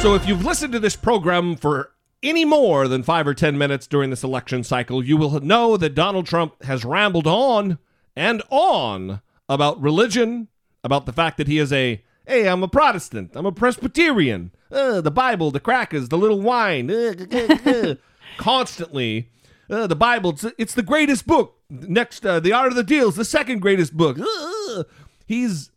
So, 0.00 0.14
if 0.14 0.26
you've 0.26 0.46
listened 0.46 0.72
to 0.72 0.78
this 0.78 0.96
program 0.96 1.56
for 1.56 1.92
any 2.22 2.46
more 2.46 2.88
than 2.88 3.02
five 3.02 3.26
or 3.26 3.34
ten 3.34 3.58
minutes 3.58 3.86
during 3.86 4.08
this 4.08 4.24
election 4.24 4.64
cycle, 4.64 5.04
you 5.04 5.18
will 5.18 5.40
know 5.40 5.76
that 5.76 5.94
Donald 5.94 6.24
Trump 6.24 6.62
has 6.62 6.86
rambled 6.86 7.26
on 7.26 7.78
and 8.16 8.42
on 8.48 9.20
about 9.46 9.78
religion, 9.78 10.48
about 10.82 11.04
the 11.04 11.12
fact 11.12 11.36
that 11.36 11.48
he 11.48 11.58
is 11.58 11.70
a, 11.70 12.02
hey, 12.26 12.48
I'm 12.48 12.62
a 12.62 12.68
Protestant, 12.68 13.32
I'm 13.34 13.44
a 13.44 13.52
Presbyterian, 13.52 14.52
uh, 14.72 15.02
the 15.02 15.10
Bible, 15.10 15.50
the 15.50 15.60
crackers, 15.60 16.08
the 16.08 16.16
little 16.16 16.40
wine, 16.40 16.90
uh, 16.90 17.96
constantly. 18.38 19.28
Uh, 19.68 19.86
the 19.86 19.94
Bible, 19.94 20.30
it's, 20.30 20.46
it's 20.56 20.74
the 20.74 20.82
greatest 20.82 21.26
book. 21.26 21.58
Next, 21.68 22.24
uh, 22.24 22.40
The 22.40 22.54
Art 22.54 22.68
of 22.68 22.74
the 22.74 22.82
Deal 22.82 23.10
is 23.10 23.16
the 23.16 23.24
second 23.24 23.60
greatest 23.60 23.94
book. 23.94 24.18
Uh, 24.18 24.84
he's 25.26 25.70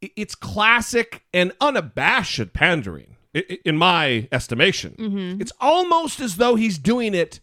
it's 0.00 0.34
classic 0.34 1.22
and 1.34 1.52
unabashed 1.60 2.54
pandering 2.54 3.15
in 3.64 3.76
my 3.76 4.28
estimation. 4.32 4.94
Mm-hmm. 4.98 5.40
It's 5.40 5.52
almost 5.60 6.20
as 6.20 6.36
though 6.36 6.54
he's 6.56 6.78
doing 6.78 7.14
it 7.14 7.40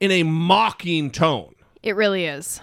in 0.00 0.10
a 0.10 0.22
mocking 0.22 1.10
tone. 1.10 1.54
It 1.82 1.96
really 1.96 2.24
is. 2.26 2.60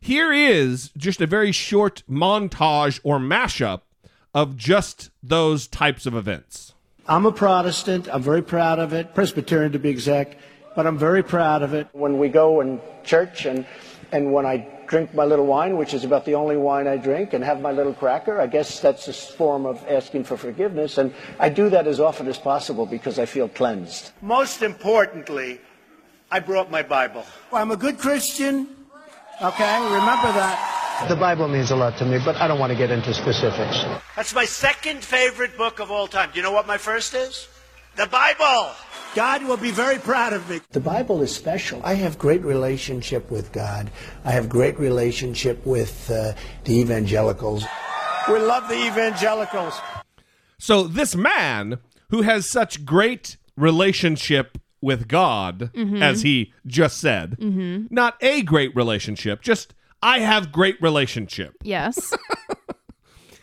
Here 0.00 0.32
is 0.32 0.90
just 0.96 1.20
a 1.20 1.26
very 1.26 1.52
short 1.52 2.02
montage 2.08 3.00
or 3.02 3.18
mashup 3.18 3.82
of 4.34 4.56
just 4.56 5.10
those 5.22 5.66
types 5.66 6.06
of 6.06 6.14
events. 6.14 6.74
I'm 7.06 7.24
a 7.26 7.32
Protestant. 7.32 8.08
I'm 8.12 8.22
very 8.22 8.42
proud 8.42 8.78
of 8.78 8.92
it. 8.92 9.14
Presbyterian 9.14 9.72
to 9.72 9.78
be 9.78 9.88
exact, 9.88 10.36
but 10.76 10.86
I'm 10.86 10.98
very 10.98 11.22
proud 11.22 11.62
of 11.62 11.74
it. 11.74 11.88
When 11.92 12.18
we 12.18 12.28
go 12.28 12.60
in 12.60 12.80
church 13.04 13.46
and, 13.46 13.66
and 14.12 14.32
when 14.32 14.44
I 14.44 14.77
drink 14.88 15.14
my 15.14 15.24
little 15.24 15.46
wine, 15.46 15.76
which 15.76 15.94
is 15.94 16.04
about 16.04 16.24
the 16.24 16.34
only 16.34 16.56
wine 16.56 16.88
I 16.88 16.96
drink, 16.96 17.32
and 17.32 17.44
have 17.44 17.60
my 17.60 17.72
little 17.72 17.94
cracker, 17.94 18.40
I 18.40 18.46
guess 18.46 18.80
that's 18.80 19.06
a 19.08 19.12
form 19.12 19.66
of 19.66 19.84
asking 19.88 20.24
for 20.24 20.36
forgiveness. 20.36 20.98
And 20.98 21.14
I 21.38 21.48
do 21.48 21.70
that 21.70 21.86
as 21.86 22.00
often 22.00 22.26
as 22.26 22.38
possible 22.38 22.86
because 22.86 23.18
I 23.18 23.26
feel 23.26 23.48
cleansed. 23.48 24.10
Most 24.22 24.62
importantly, 24.62 25.60
I 26.30 26.40
brought 26.40 26.70
my 26.70 26.82
Bible. 26.82 27.24
I'm 27.52 27.70
a 27.70 27.76
good 27.76 27.98
Christian. 27.98 28.68
Okay, 29.40 29.74
remember 29.84 30.32
that. 30.34 31.06
The 31.08 31.16
Bible 31.16 31.46
means 31.46 31.70
a 31.70 31.76
lot 31.76 31.96
to 31.98 32.04
me, 32.04 32.18
but 32.24 32.36
I 32.36 32.48
don't 32.48 32.58
want 32.58 32.72
to 32.72 32.76
get 32.76 32.90
into 32.90 33.14
specifics. 33.14 33.84
That's 34.16 34.34
my 34.34 34.44
second 34.44 35.04
favorite 35.04 35.56
book 35.56 35.78
of 35.78 35.92
all 35.92 36.08
time. 36.08 36.30
Do 36.32 36.38
you 36.38 36.42
know 36.42 36.50
what 36.50 36.66
my 36.66 36.76
first 36.76 37.14
is? 37.14 37.46
The 37.98 38.06
Bible. 38.06 38.70
God 39.16 39.42
will 39.44 39.56
be 39.56 39.72
very 39.72 39.98
proud 39.98 40.32
of 40.32 40.48
me. 40.48 40.60
The 40.70 40.78
Bible 40.80 41.20
is 41.22 41.34
special. 41.34 41.80
I 41.84 41.94
have 41.94 42.16
great 42.18 42.42
relationship 42.42 43.28
with 43.30 43.50
God. 43.52 43.90
I 44.24 44.30
have 44.30 44.48
great 44.48 44.78
relationship 44.78 45.66
with 45.66 46.08
uh, 46.10 46.34
the 46.64 46.74
evangelicals. 46.78 47.64
We 48.28 48.38
love 48.38 48.68
the 48.68 48.86
evangelicals. 48.86 49.74
So 50.58 50.84
this 50.84 51.16
man 51.16 51.78
who 52.10 52.22
has 52.22 52.48
such 52.48 52.84
great 52.84 53.36
relationship 53.56 54.58
with 54.80 55.08
God, 55.08 55.72
Mhm. 55.74 56.00
as 56.00 56.22
he 56.22 56.52
just 56.66 56.98
said, 57.00 57.36
Mhm. 57.40 57.90
not 57.90 58.16
a 58.20 58.42
great 58.42 58.76
relationship, 58.76 59.42
just 59.42 59.74
I 60.00 60.20
have 60.20 60.52
great 60.52 60.80
relationship. 60.80 61.54
Yes. 61.64 62.14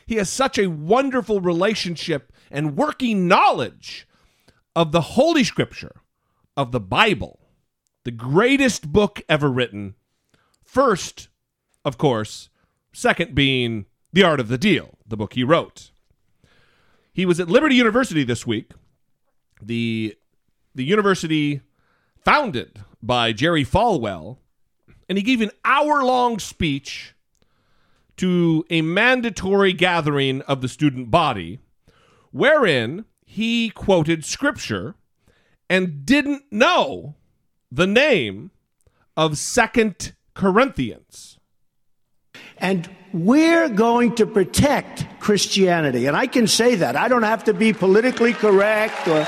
He 0.07 0.15
has 0.17 0.29
such 0.29 0.59
a 0.59 0.67
wonderful 0.67 1.41
relationship 1.41 2.31
and 2.51 2.77
working 2.77 3.27
knowledge 3.27 4.07
of 4.75 4.91
the 4.91 5.01
Holy 5.01 5.43
Scripture, 5.43 6.01
of 6.57 6.71
the 6.71 6.79
Bible, 6.79 7.39
the 8.03 8.11
greatest 8.11 8.91
book 8.91 9.21
ever 9.29 9.49
written. 9.49 9.95
First, 10.63 11.29
of 11.83 11.97
course, 11.97 12.49
second 12.93 13.33
being 13.33 13.85
The 14.11 14.23
Art 14.23 14.39
of 14.39 14.47
the 14.47 14.57
Deal, 14.57 14.97
the 15.07 15.17
book 15.17 15.33
he 15.33 15.43
wrote. 15.43 15.91
He 17.13 17.25
was 17.25 17.39
at 17.39 17.49
Liberty 17.49 17.75
University 17.75 18.23
this 18.23 18.45
week, 18.45 18.71
the, 19.61 20.15
the 20.73 20.83
university 20.83 21.61
founded 22.23 22.81
by 23.01 23.31
Jerry 23.31 23.63
Falwell, 23.63 24.37
and 25.07 25.17
he 25.17 25.23
gave 25.23 25.39
an 25.39 25.51
hour 25.63 26.03
long 26.03 26.39
speech 26.39 27.13
to 28.17 28.65
a 28.69 28.81
mandatory 28.81 29.71
gathering 29.71 30.41
of 30.41 30.61
the 30.61 30.67
student 30.67 31.11
body, 31.11 31.59
wherein 32.31 33.05
he 33.35 33.69
quoted 33.69 34.23
scripture 34.23 34.95
and 35.69 36.05
didn't 36.05 36.43
know 36.51 37.15
the 37.69 37.85
name 37.85 38.49
of 39.17 39.37
Second 39.37 40.13
Corinthians. 40.33 41.37
And 42.59 42.89
we're 43.11 43.67
going 43.67 44.15
to 44.15 44.25
protect 44.25 45.05
Christianity. 45.19 46.05
And 46.05 46.15
I 46.15 46.27
can 46.27 46.47
say 46.47 46.75
that. 46.75 46.95
I 46.95 47.09
don't 47.09 47.23
have 47.23 47.43
to 47.43 47.53
be 47.53 47.73
politically 47.73 48.31
correct 48.31 49.05
or 49.05 49.27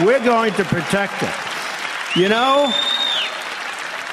we're 0.00 0.24
going 0.24 0.52
to 0.54 0.64
protect 0.64 1.22
it. 1.22 2.20
You 2.20 2.28
know? 2.28 2.72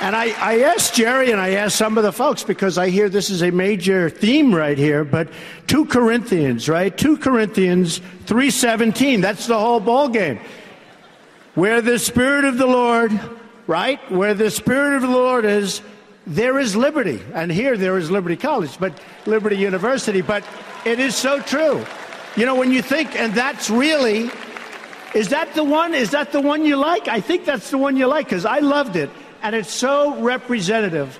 And 0.01 0.15
I, 0.15 0.33
I 0.39 0.61
asked 0.61 0.95
Jerry 0.95 1.31
and 1.31 1.39
I 1.39 1.51
asked 1.51 1.77
some 1.77 1.97
of 1.97 2.03
the 2.03 2.11
folks 2.11 2.43
because 2.43 2.77
I 2.77 2.89
hear 2.89 3.09
this 3.09 3.29
is 3.29 3.43
a 3.43 3.51
major 3.51 4.09
theme 4.09 4.53
right 4.53 4.77
here, 4.77 5.03
but 5.03 5.29
2 5.67 5.85
Corinthians, 5.85 6.67
right? 6.67 6.95
2 6.95 7.17
Corinthians 7.17 7.99
3:17. 8.25 9.21
That's 9.21 9.47
the 9.47 9.57
whole 9.57 9.79
ball 9.79 10.09
game. 10.09 10.39
Where 11.55 11.81
the 11.81 11.99
spirit 11.99 12.45
of 12.45 12.57
the 12.57 12.65
Lord, 12.65 13.17
right? 13.67 13.99
Where 14.11 14.33
the 14.33 14.49
spirit 14.49 14.95
of 14.95 15.03
the 15.03 15.09
Lord 15.09 15.45
is, 15.45 15.81
there 16.25 16.59
is 16.59 16.75
liberty. 16.75 17.21
And 17.33 17.51
here 17.51 17.77
there 17.77 17.97
is 17.97 18.09
Liberty 18.09 18.35
College, 18.35 18.77
but 18.79 18.99
Liberty 19.25 19.57
University, 19.57 20.21
but 20.21 20.43
it 20.85 20.99
is 20.99 21.15
so 21.15 21.39
true. 21.39 21.85
You 22.35 22.45
know, 22.45 22.55
when 22.55 22.71
you 22.71 22.81
think 22.81 23.15
and 23.15 23.33
that's 23.33 23.69
really 23.69 24.31
is 25.13 25.29
that 25.29 25.53
the 25.53 25.63
one? 25.63 25.93
Is 25.93 26.11
that 26.11 26.31
the 26.31 26.41
one 26.41 26.65
you 26.65 26.75
like? 26.75 27.07
I 27.07 27.21
think 27.21 27.45
that's 27.45 27.69
the 27.69 27.77
one 27.77 27.95
you 27.95 28.07
like 28.07 28.25
because 28.25 28.45
I 28.45 28.59
loved 28.59 28.95
it. 28.95 29.11
And 29.43 29.55
it's 29.55 29.71
so 29.71 30.19
representative 30.21 31.19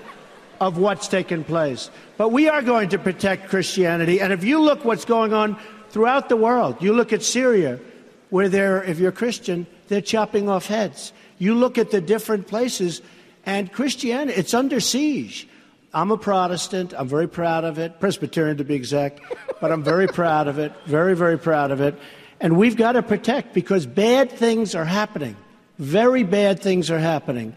of 0.62 0.78
what's 0.78 1.10
taken 1.10 1.44
place. 1.44 1.92
But 2.18 2.30
we 2.30 2.48
are 2.48 2.62
going 2.62 2.90
to 2.90 2.98
protect 2.98 3.50
Christianity. 3.50 4.22
And 4.22 4.32
if 4.32 4.44
you 4.46 4.62
look 4.62 4.86
what's 4.86 5.06
going 5.06 5.34
on 5.34 5.60
throughout 5.90 6.30
the 6.30 6.38
world, 6.38 6.82
you 6.82 6.94
look 6.94 7.12
at 7.12 7.22
Syria, 7.22 7.80
where 8.30 8.48
they're, 8.48 8.82
if 8.84 8.98
you're 8.98 9.12
Christian, 9.12 9.68
they're 9.90 10.02
chopping 10.02 10.50
off 10.50 10.68
heads. 10.68 11.12
You 11.38 11.54
look 11.54 11.78
at 11.78 11.92
the 11.92 12.00
different 12.00 12.48
places, 12.48 13.02
and 13.46 13.72
Christianity, 13.72 14.40
it's 14.40 14.54
under 14.54 14.80
siege. 14.80 15.48
I'm 15.94 16.10
a 16.10 16.18
Protestant. 16.18 16.94
I'm 16.98 17.08
very 17.08 17.28
proud 17.28 17.66
of 17.66 17.78
it. 17.78 18.00
Presbyterian 18.00 18.58
to 18.58 18.64
be 18.64 18.74
exact. 18.74 19.20
But 19.60 19.72
I'm 19.72 19.84
very 19.84 20.08
proud 20.08 20.48
of 20.48 20.60
it. 20.60 20.72
Very, 20.86 21.16
very 21.16 21.38
proud 21.38 21.72
of 21.72 21.82
it. 21.82 21.96
And 22.40 22.58
we've 22.58 22.76
got 22.76 22.94
to 22.94 23.04
protect 23.04 23.54
because 23.54 23.86
bad 23.86 24.32
things 24.32 24.76
are 24.76 24.86
happening. 24.86 25.36
Very 25.78 26.24
bad 26.24 26.62
things 26.62 26.90
are 26.90 27.00
happening. 27.00 27.56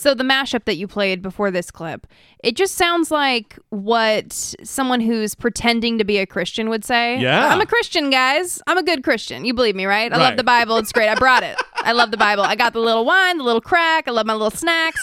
So 0.00 0.14
the 0.14 0.24
mashup 0.24 0.64
that 0.64 0.76
you 0.76 0.88
played 0.88 1.20
before 1.22 1.50
this 1.50 1.70
clip, 1.70 2.06
it 2.42 2.56
just 2.56 2.74
sounds 2.76 3.10
like 3.10 3.58
what 3.68 4.32
someone 4.64 5.00
who's 5.00 5.34
pretending 5.34 5.98
to 5.98 6.04
be 6.04 6.16
a 6.18 6.26
Christian 6.26 6.70
would 6.70 6.84
say. 6.84 7.18
Yeah. 7.18 7.48
I'm 7.48 7.60
a 7.60 7.66
Christian, 7.66 8.08
guys. 8.08 8.62
I'm 8.66 8.78
a 8.78 8.82
good 8.82 9.04
Christian. 9.04 9.44
You 9.44 9.52
believe 9.52 9.76
me, 9.76 9.84
right? 9.84 10.12
I 10.12 10.16
love 10.16 10.36
the 10.36 10.44
Bible. 10.44 10.76
It's 10.78 10.92
great. 10.92 11.08
I 11.08 11.14
brought 11.16 11.42
it. 11.42 11.56
I 11.76 11.92
love 11.92 12.10
the 12.10 12.16
Bible. 12.16 12.42
I 12.42 12.56
got 12.56 12.72
the 12.72 12.80
little 12.80 13.04
wine, 13.04 13.38
the 13.38 13.44
little 13.44 13.60
crack. 13.60 14.08
I 14.08 14.10
love 14.12 14.26
my 14.26 14.32
little 14.34 14.50
snacks. 14.50 15.00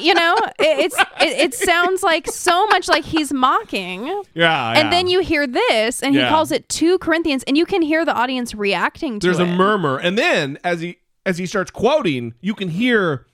you 0.00 0.14
know, 0.14 0.34
it, 0.58 0.78
it's 0.78 0.98
it, 0.98 1.06
it 1.20 1.54
sounds 1.54 2.02
like 2.02 2.26
so 2.26 2.66
much 2.68 2.88
like 2.88 3.04
he's 3.04 3.32
mocking. 3.32 4.06
Yeah, 4.34 4.70
And 4.70 4.86
yeah. 4.86 4.90
then 4.90 5.06
you 5.08 5.20
hear 5.20 5.46
this, 5.46 6.02
and 6.02 6.14
Yeah. 6.14 6.24
he 6.24 6.28
calls 6.28 6.50
it 6.50 6.68
two 6.68 6.98
Corinthians, 6.98 7.42
and 7.44 7.56
you 7.58 7.66
can 7.66 7.82
hear 7.82 8.04
the 8.04 8.14
audience 8.14 8.54
reacting 8.54 9.20
to 9.20 9.26
There's 9.26 9.38
it. 9.38 9.48
a 9.48 9.52
murmur, 9.52 9.98
and 9.98 10.16
then 10.16 10.58
as 10.64 10.80
he 10.80 10.98
as 11.26 11.38
he 11.38 11.46
starts 11.46 11.70
quoting, 11.70 12.34
you 12.40 12.54
can 12.54 12.68
hear 12.68 13.26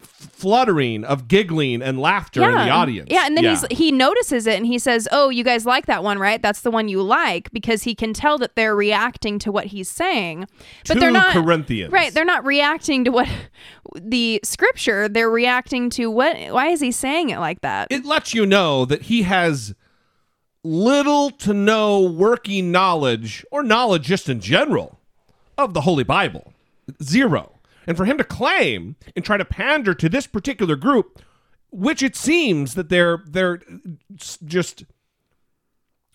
fluttering 0.00 1.04
of 1.04 1.28
giggling 1.28 1.82
and 1.82 2.00
laughter 2.00 2.42
in 2.42 2.54
the 2.54 2.70
audience. 2.70 3.08
Yeah, 3.10 3.26
and 3.26 3.36
then 3.36 3.44
Yeah. 3.44 3.60
he's 3.68 3.78
he 3.78 3.92
notices 3.92 4.46
it 4.46 4.56
and 4.56 4.66
he 4.66 4.78
says, 4.78 5.06
"Oh, 5.12 5.28
you 5.28 5.44
guys 5.44 5.66
like 5.66 5.86
that 5.86 6.02
one, 6.02 6.18
right? 6.18 6.40
That's 6.40 6.62
the 6.62 6.70
one 6.70 6.88
you 6.88 7.02
like 7.02 7.50
because 7.52 7.82
he 7.82 7.94
can 7.94 8.12
tell 8.14 8.38
that 8.38 8.56
they're 8.56 8.74
reacting 8.76 9.38
to 9.40 9.52
what 9.52 9.66
he's 9.66 9.88
saying, 9.90 10.46
but 10.88 10.98
they're 11.00 11.10
not 11.10 11.32
Corinthians. 11.32 11.92
Right, 11.92 12.12
they're 12.14 12.24
not 12.24 12.44
reacting 12.44 13.04
to 13.04 13.10
what 13.10 13.28
the 13.94 14.40
scripture, 14.42 15.08
they're 15.08 15.30
reacting 15.30 15.90
to 15.90 16.10
what? 16.10 16.36
Why 16.50 16.68
is 16.68 16.80
he 16.80 16.90
saying 16.92 17.30
it 17.30 17.38
like 17.38 17.60
that? 17.60 17.88
It 17.90 18.04
lets 18.04 18.32
you 18.34 18.46
know 18.46 18.84
that 18.86 19.02
he 19.02 19.22
has 19.22 19.74
little 20.62 21.30
to 21.30 21.54
no 21.54 22.00
working 22.02 22.70
knowledge 22.70 23.44
or 23.50 23.62
knowledge 23.62 24.02
just 24.04 24.28
in 24.28 24.40
general 24.40 24.98
of 25.56 25.74
the 25.74 25.82
Holy 25.82 26.04
Bible. 26.04 26.52
Zero. 27.02 27.52
And 27.86 27.96
for 27.96 28.04
him 28.04 28.18
to 28.18 28.24
claim 28.24 28.96
and 29.16 29.24
try 29.24 29.36
to 29.36 29.44
pander 29.44 29.94
to 29.94 30.08
this 30.08 30.26
particular 30.26 30.76
group, 30.76 31.20
which 31.70 32.02
it 32.02 32.14
seems 32.16 32.74
that 32.74 32.88
they're 32.88 33.22
they're 33.26 33.60
just 34.44 34.84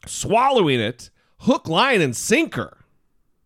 swallowing 0.06 0.80
it 0.80 1.10
hook, 1.40 1.68
line, 1.68 2.02
and 2.02 2.16
sinker. 2.16 2.86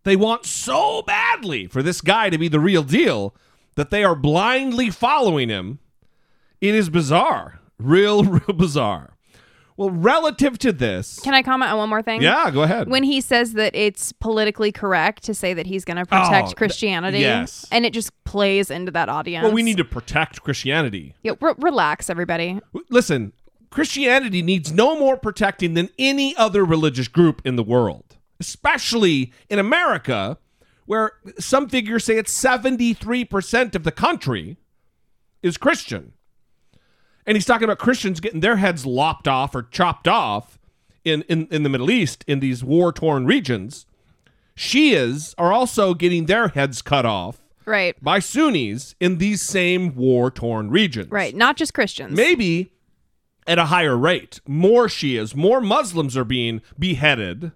They 0.04 0.16
want 0.16 0.46
so 0.46 1.02
badly 1.02 1.66
for 1.66 1.82
this 1.82 2.00
guy 2.00 2.30
to 2.30 2.38
be 2.38 2.48
the 2.48 2.60
real 2.60 2.82
deal 2.82 3.34
that 3.74 3.90
they 3.90 4.02
are 4.04 4.14
blindly 4.14 4.90
following 4.90 5.48
him. 5.48 5.78
It 6.60 6.74
is 6.74 6.88
bizarre. 6.88 7.60
Real, 7.78 8.24
real 8.24 8.56
bizarre. 8.56 9.16
Well, 9.80 9.88
relative 9.88 10.58
to 10.58 10.72
this, 10.72 11.18
Can 11.20 11.32
I 11.32 11.40
comment 11.40 11.72
on 11.72 11.78
one 11.78 11.88
more 11.88 12.02
thing? 12.02 12.20
Yeah, 12.20 12.50
go 12.50 12.64
ahead. 12.64 12.90
When 12.90 13.02
he 13.02 13.22
says 13.22 13.54
that 13.54 13.74
it's 13.74 14.12
politically 14.12 14.72
correct 14.72 15.22
to 15.22 15.32
say 15.32 15.54
that 15.54 15.64
he's 15.64 15.86
going 15.86 15.96
to 15.96 16.04
protect 16.04 16.34
Oh, 16.34 16.46
th- 16.48 16.56
Christianity, 16.56 17.20
yes. 17.20 17.66
and 17.72 17.86
it 17.86 17.94
just 17.94 18.12
plays 18.24 18.70
into 18.70 18.92
that 18.92 19.08
audience. 19.08 19.42
well, 19.42 19.54
we 19.54 19.62
need 19.62 19.78
to 19.78 19.84
protect 19.86 20.42
Christianity. 20.42 21.14
Yeah, 21.22 21.32
re- 21.40 21.54
relax, 21.56 22.10
everybody. 22.10 22.60
Listen, 22.90 23.32
Christianity 23.70 24.42
needs 24.42 24.70
no 24.70 24.98
more 24.98 25.16
protecting 25.16 25.72
than 25.72 25.88
any 25.98 26.36
other 26.36 26.62
religious 26.62 27.08
group 27.08 27.40
in 27.46 27.56
the 27.56 27.64
world, 27.64 28.18
especially 28.38 29.32
in 29.48 29.58
America, 29.58 30.36
where 30.84 31.12
some 31.38 31.70
figures 31.70 32.04
say 32.04 32.18
it's 32.18 32.38
73% 32.38 33.74
of 33.74 33.84
the 33.84 33.92
country 33.92 34.58
is 35.42 35.56
Christian. 35.56 36.12
And 37.26 37.36
he's 37.36 37.44
talking 37.46 37.64
about 37.64 37.78
Christians 37.78 38.20
getting 38.20 38.40
their 38.40 38.56
heads 38.56 38.86
lopped 38.86 39.28
off 39.28 39.54
or 39.54 39.62
chopped 39.62 40.08
off 40.08 40.58
in, 41.04 41.22
in, 41.22 41.46
in 41.50 41.62
the 41.62 41.68
Middle 41.68 41.90
East, 41.90 42.24
in 42.26 42.40
these 42.40 42.64
war 42.64 42.92
torn 42.92 43.26
regions. 43.26 43.86
Shias 44.56 45.34
are 45.38 45.52
also 45.52 45.94
getting 45.94 46.26
their 46.26 46.48
heads 46.48 46.82
cut 46.82 47.06
off 47.06 47.40
Right, 47.64 48.02
by 48.02 48.18
Sunnis 48.18 48.94
in 49.00 49.18
these 49.18 49.42
same 49.42 49.94
war 49.94 50.30
torn 50.30 50.70
regions. 50.70 51.10
right. 51.10 51.34
Not 51.34 51.56
just 51.56 51.72
Christians. 51.72 52.16
Maybe 52.16 52.72
at 53.46 53.58
a 53.58 53.66
higher 53.66 53.96
rate. 53.96 54.40
More 54.46 54.86
Shias, 54.86 55.34
more 55.34 55.60
Muslims 55.60 56.16
are 56.16 56.24
being 56.24 56.62
beheaded. 56.78 57.52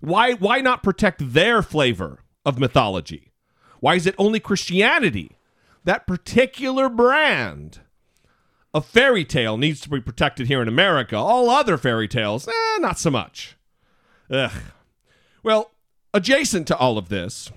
Why 0.00 0.32
why 0.34 0.60
not 0.60 0.82
protect 0.82 1.34
their 1.34 1.62
flavor 1.62 2.20
of 2.46 2.58
mythology? 2.58 3.32
Why 3.80 3.96
is 3.96 4.06
it 4.06 4.14
only 4.18 4.40
Christianity? 4.40 5.36
That 5.84 6.06
particular 6.06 6.88
brand 6.88 7.80
of 8.72 8.86
fairy 8.86 9.24
tale 9.24 9.56
needs 9.56 9.80
to 9.80 9.88
be 9.88 10.00
protected 10.00 10.46
here 10.46 10.62
in 10.62 10.68
America. 10.68 11.16
All 11.16 11.50
other 11.50 11.76
fairy 11.76 12.08
tales, 12.08 12.46
eh, 12.46 12.78
not 12.78 12.98
so 12.98 13.10
much. 13.10 13.56
Ugh. 14.30 14.52
Well, 15.42 15.72
adjacent 16.14 16.66
to 16.68 16.76
all 16.76 16.98
of 16.98 17.08
this, 17.08 17.50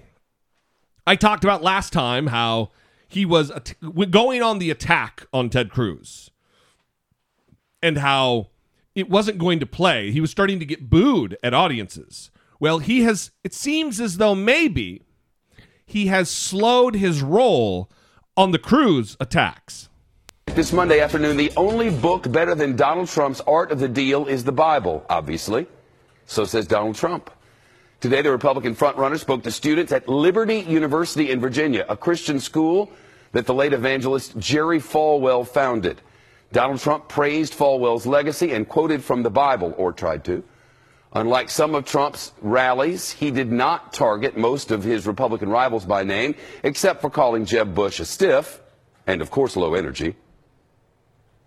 I 1.06 1.15
talked 1.15 1.43
about 1.43 1.62
last 1.62 1.93
time 1.93 2.28
how 2.28 2.71
he 3.08 3.26
was 3.26 3.52
at- 3.52 3.76
going 4.10 4.41
on 4.41 4.58
the 4.60 4.71
attack 4.71 5.28
on 5.32 5.49
Ted 5.49 5.69
Cruz 5.69 6.32
and 7.82 7.97
how 7.97 8.49
it 8.95 9.10
wasn't 9.10 9.38
going 9.38 9.60
to 9.60 9.65
play. 9.65 10.12
He 10.12 10.21
was 10.21 10.32
starting 10.32 10.60
to 10.60 10.65
get 10.65 10.89
booed 10.89 11.38
at 11.43 11.54
audiences. 11.54 12.32
Well, 12.60 12.80
he 12.80 13.02
has, 13.02 13.32
it 13.43 13.54
seems 13.54 13.99
as 13.99 14.17
though 14.17 14.34
maybe 14.34 15.04
he 15.86 16.08
has 16.08 16.32
slowed 16.32 16.95
his 16.95 17.21
roll 17.21 17.91
on 18.38 18.52
the 18.52 18.60
Cruz 18.60 19.17
attacks. 19.19 19.89
This 20.55 20.71
Monday 20.71 20.99
afternoon, 20.99 21.35
the 21.35 21.51
only 21.57 21.89
book 21.89 22.31
better 22.31 22.53
than 22.53 22.75
Donald 22.75 23.07
Trump's 23.07 23.41
Art 23.41 23.71
of 23.71 23.79
the 23.79 23.87
Deal 23.87 24.27
is 24.27 24.43
the 24.43 24.51
Bible, 24.51 25.03
obviously. 25.09 25.65
So 26.27 26.45
says 26.45 26.67
Donald 26.67 26.95
Trump. 26.95 27.31
Today, 28.01 28.21
the 28.21 28.29
Republican 28.29 28.75
frontrunner 28.75 29.17
spoke 29.17 29.41
to 29.43 29.51
students 29.51 29.91
at 29.91 30.07
Liberty 30.07 30.59
University 30.59 31.31
in 31.31 31.39
Virginia, 31.39 31.87
a 31.89 31.97
Christian 31.97 32.39
school 32.39 32.91
that 33.31 33.47
the 33.47 33.53
late 33.55 33.73
evangelist 33.73 34.37
Jerry 34.37 34.77
Falwell 34.77 35.47
founded. 35.47 35.99
Donald 36.51 36.79
Trump 36.79 37.09
praised 37.09 37.53
Falwell's 37.53 38.05
legacy 38.05 38.51
and 38.51 38.69
quoted 38.69 39.03
from 39.03 39.23
the 39.23 39.31
Bible, 39.31 39.73
or 39.75 39.91
tried 39.91 40.23
to. 40.25 40.43
Unlike 41.13 41.49
some 41.49 41.73
of 41.73 41.85
Trump's 41.85 42.31
rallies, 42.41 43.09
he 43.09 43.31
did 43.31 43.51
not 43.51 43.91
target 43.91 44.37
most 44.37 44.69
of 44.69 44.83
his 44.83 45.07
Republican 45.07 45.49
rivals 45.49 45.83
by 45.83 46.03
name, 46.03 46.35
except 46.61 47.01
for 47.01 47.09
calling 47.09 47.43
Jeb 47.43 47.73
Bush 47.73 47.99
a 47.99 48.05
stiff 48.05 48.61
and, 49.07 49.19
of 49.19 49.31
course, 49.31 49.55
low 49.55 49.73
energy. 49.73 50.15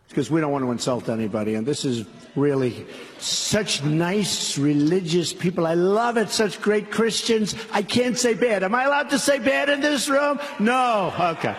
Because 0.08 0.30
we 0.30 0.40
don't 0.40 0.52
want 0.52 0.64
to 0.64 0.70
insult 0.70 1.08
anybody. 1.08 1.54
And 1.54 1.66
this 1.66 1.84
is 1.84 2.06
really 2.34 2.86
such 3.18 3.82
nice 3.82 4.58
religious 4.58 5.32
people. 5.32 5.66
I 5.66 5.74
love 5.74 6.16
it. 6.16 6.30
Such 6.30 6.60
great 6.60 6.90
Christians. 6.90 7.54
I 7.72 7.82
can't 7.82 8.16
say 8.16 8.34
bad. 8.34 8.62
Am 8.62 8.74
I 8.74 8.84
allowed 8.84 9.10
to 9.10 9.18
say 9.18 9.38
bad 9.38 9.68
in 9.68 9.80
this 9.80 10.08
room? 10.08 10.38
No. 10.58 11.12
Okay. 11.18 11.56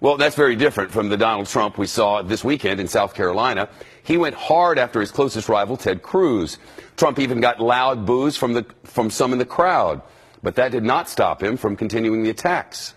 Well, 0.00 0.16
that's 0.18 0.36
very 0.36 0.56
different 0.56 0.90
from 0.90 1.08
the 1.08 1.16
Donald 1.16 1.46
Trump 1.46 1.78
we 1.78 1.86
saw 1.86 2.20
this 2.20 2.44
weekend 2.44 2.78
in 2.78 2.88
South 2.88 3.14
Carolina. 3.14 3.70
He 4.02 4.18
went 4.18 4.34
hard 4.34 4.78
after 4.78 5.00
his 5.00 5.10
closest 5.10 5.48
rival, 5.48 5.78
Ted 5.78 6.02
Cruz. 6.02 6.58
Trump 6.96 7.18
even 7.18 7.40
got 7.40 7.58
loud 7.60 8.04
boos 8.04 8.36
from, 8.36 8.52
the, 8.52 8.66
from 8.84 9.08
some 9.08 9.32
in 9.32 9.38
the 9.38 9.46
crowd. 9.46 10.02
But 10.42 10.56
that 10.56 10.72
did 10.72 10.82
not 10.82 11.08
stop 11.08 11.42
him 11.42 11.56
from 11.56 11.74
continuing 11.74 12.22
the 12.22 12.28
attacks. 12.28 12.94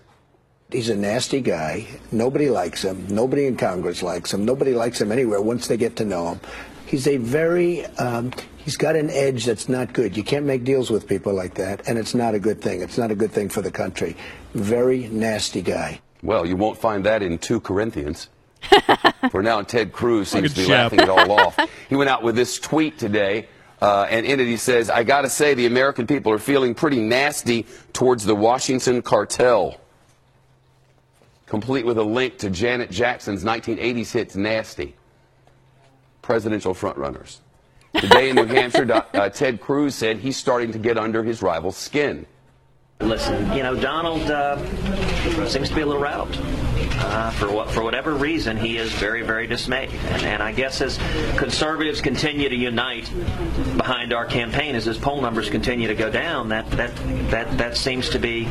He's 0.69 0.89
a 0.89 0.95
nasty 0.95 1.39
guy. 1.39 1.87
Nobody 2.11 2.49
likes 2.49 2.83
him. 2.83 3.07
Nobody 3.09 3.45
in 3.45 3.55
Congress 3.55 4.03
likes 4.03 4.33
him. 4.33 4.43
Nobody 4.43 4.73
likes 4.73 4.99
him 4.99 5.13
anywhere 5.13 5.41
once 5.41 5.67
they 5.67 5.77
get 5.77 5.95
to 5.97 6.05
know 6.05 6.33
him. 6.33 6.41
He's 6.85 7.07
a 7.07 7.17
very, 7.17 7.85
um, 7.97 8.33
he's 8.57 8.75
got 8.75 8.95
an 8.97 9.09
edge 9.09 9.45
that's 9.45 9.69
not 9.69 9.93
good. 9.93 10.17
You 10.17 10.23
can't 10.23 10.45
make 10.45 10.65
deals 10.65 10.89
with 10.89 11.07
people 11.07 11.33
like 11.33 11.53
that, 11.55 11.87
and 11.87 11.97
it's 11.97 12.13
not 12.13 12.35
a 12.35 12.39
good 12.39 12.61
thing. 12.61 12.81
It's 12.81 12.97
not 12.97 13.11
a 13.11 13.15
good 13.15 13.31
thing 13.31 13.47
for 13.47 13.61
the 13.61 13.71
country. 13.71 14.17
Very 14.53 15.07
nasty 15.07 15.61
guy. 15.61 16.01
Well, 16.21 16.45
you 16.45 16.57
won't 16.57 16.77
find 16.77 17.05
that 17.05 17.23
in 17.23 17.37
2 17.37 17.61
Corinthians. 17.61 18.29
For 19.31 19.43
now, 19.43 19.61
Ted 19.61 19.93
Cruz 19.93 20.29
seems 20.29 20.43
Look 20.43 20.51
to 20.53 20.57
be 20.61 20.67
Jeff. 20.67 20.91
laughing 20.91 20.99
it 20.99 21.09
all 21.09 21.31
off. 21.31 21.57
He 21.89 21.95
went 21.95 22.09
out 22.09 22.23
with 22.23 22.35
this 22.35 22.59
tweet 22.59 22.97
today, 22.97 23.47
uh, 23.81 24.07
and 24.09 24.25
in 24.25 24.41
it 24.41 24.47
he 24.47 24.57
says, 24.57 24.89
I 24.89 25.03
got 25.03 25.21
to 25.21 25.29
say, 25.29 25.53
the 25.53 25.65
American 25.67 26.05
people 26.07 26.33
are 26.33 26.39
feeling 26.39 26.75
pretty 26.75 26.99
nasty 26.99 27.65
towards 27.93 28.25
the 28.25 28.35
Washington 28.35 29.01
cartel. 29.01 29.79
Complete 31.47 31.85
with 31.85 31.97
a 31.97 32.03
link 32.03 32.37
to 32.39 32.49
Janet 32.49 32.91
Jackson's 32.91 33.43
1980s 33.45 34.11
hits 34.11 34.35
Nasty. 34.35 34.95
Presidential 36.21 36.73
frontrunners. 36.73 37.37
Today 37.95 38.29
in 38.29 38.35
New 38.35 38.45
Hampshire, 38.47 38.85
uh, 39.13 39.29
Ted 39.29 39.61
Cruz 39.61 39.95
said 39.95 40.17
he's 40.17 40.35
starting 40.35 40.73
to 40.73 40.77
get 40.77 40.97
under 40.97 41.23
his 41.23 41.41
rival's 41.41 41.77
skin. 41.77 42.25
Listen, 42.99 43.53
you 43.53 43.63
know, 43.63 43.75
Donald 43.75 44.29
uh, 44.29 44.57
seems 45.47 45.69
to 45.69 45.75
be 45.75 45.81
a 45.81 45.85
little 45.85 46.01
rattled. 46.01 46.37
Uh, 46.99 47.29
for 47.31 47.49
what, 47.49 47.69
for 47.69 47.83
whatever 47.83 48.15
reason, 48.15 48.57
he 48.57 48.77
is 48.77 48.91
very, 48.93 49.21
very 49.21 49.47
dismayed. 49.47 49.91
And, 49.91 50.23
and 50.23 50.43
I 50.43 50.51
guess 50.51 50.81
as 50.81 50.97
conservatives 51.37 52.01
continue 52.01 52.49
to 52.49 52.55
unite 52.55 53.09
behind 53.77 54.11
our 54.13 54.25
campaign, 54.25 54.75
as 54.75 54.83
his 54.83 54.97
poll 54.97 55.21
numbers 55.21 55.49
continue 55.49 55.87
to 55.87 55.95
go 55.95 56.09
down, 56.09 56.49
that 56.49 56.69
that 56.71 56.93
that 57.29 57.57
that 57.59 57.77
seems 57.77 58.09
to 58.09 58.19
be 58.19 58.45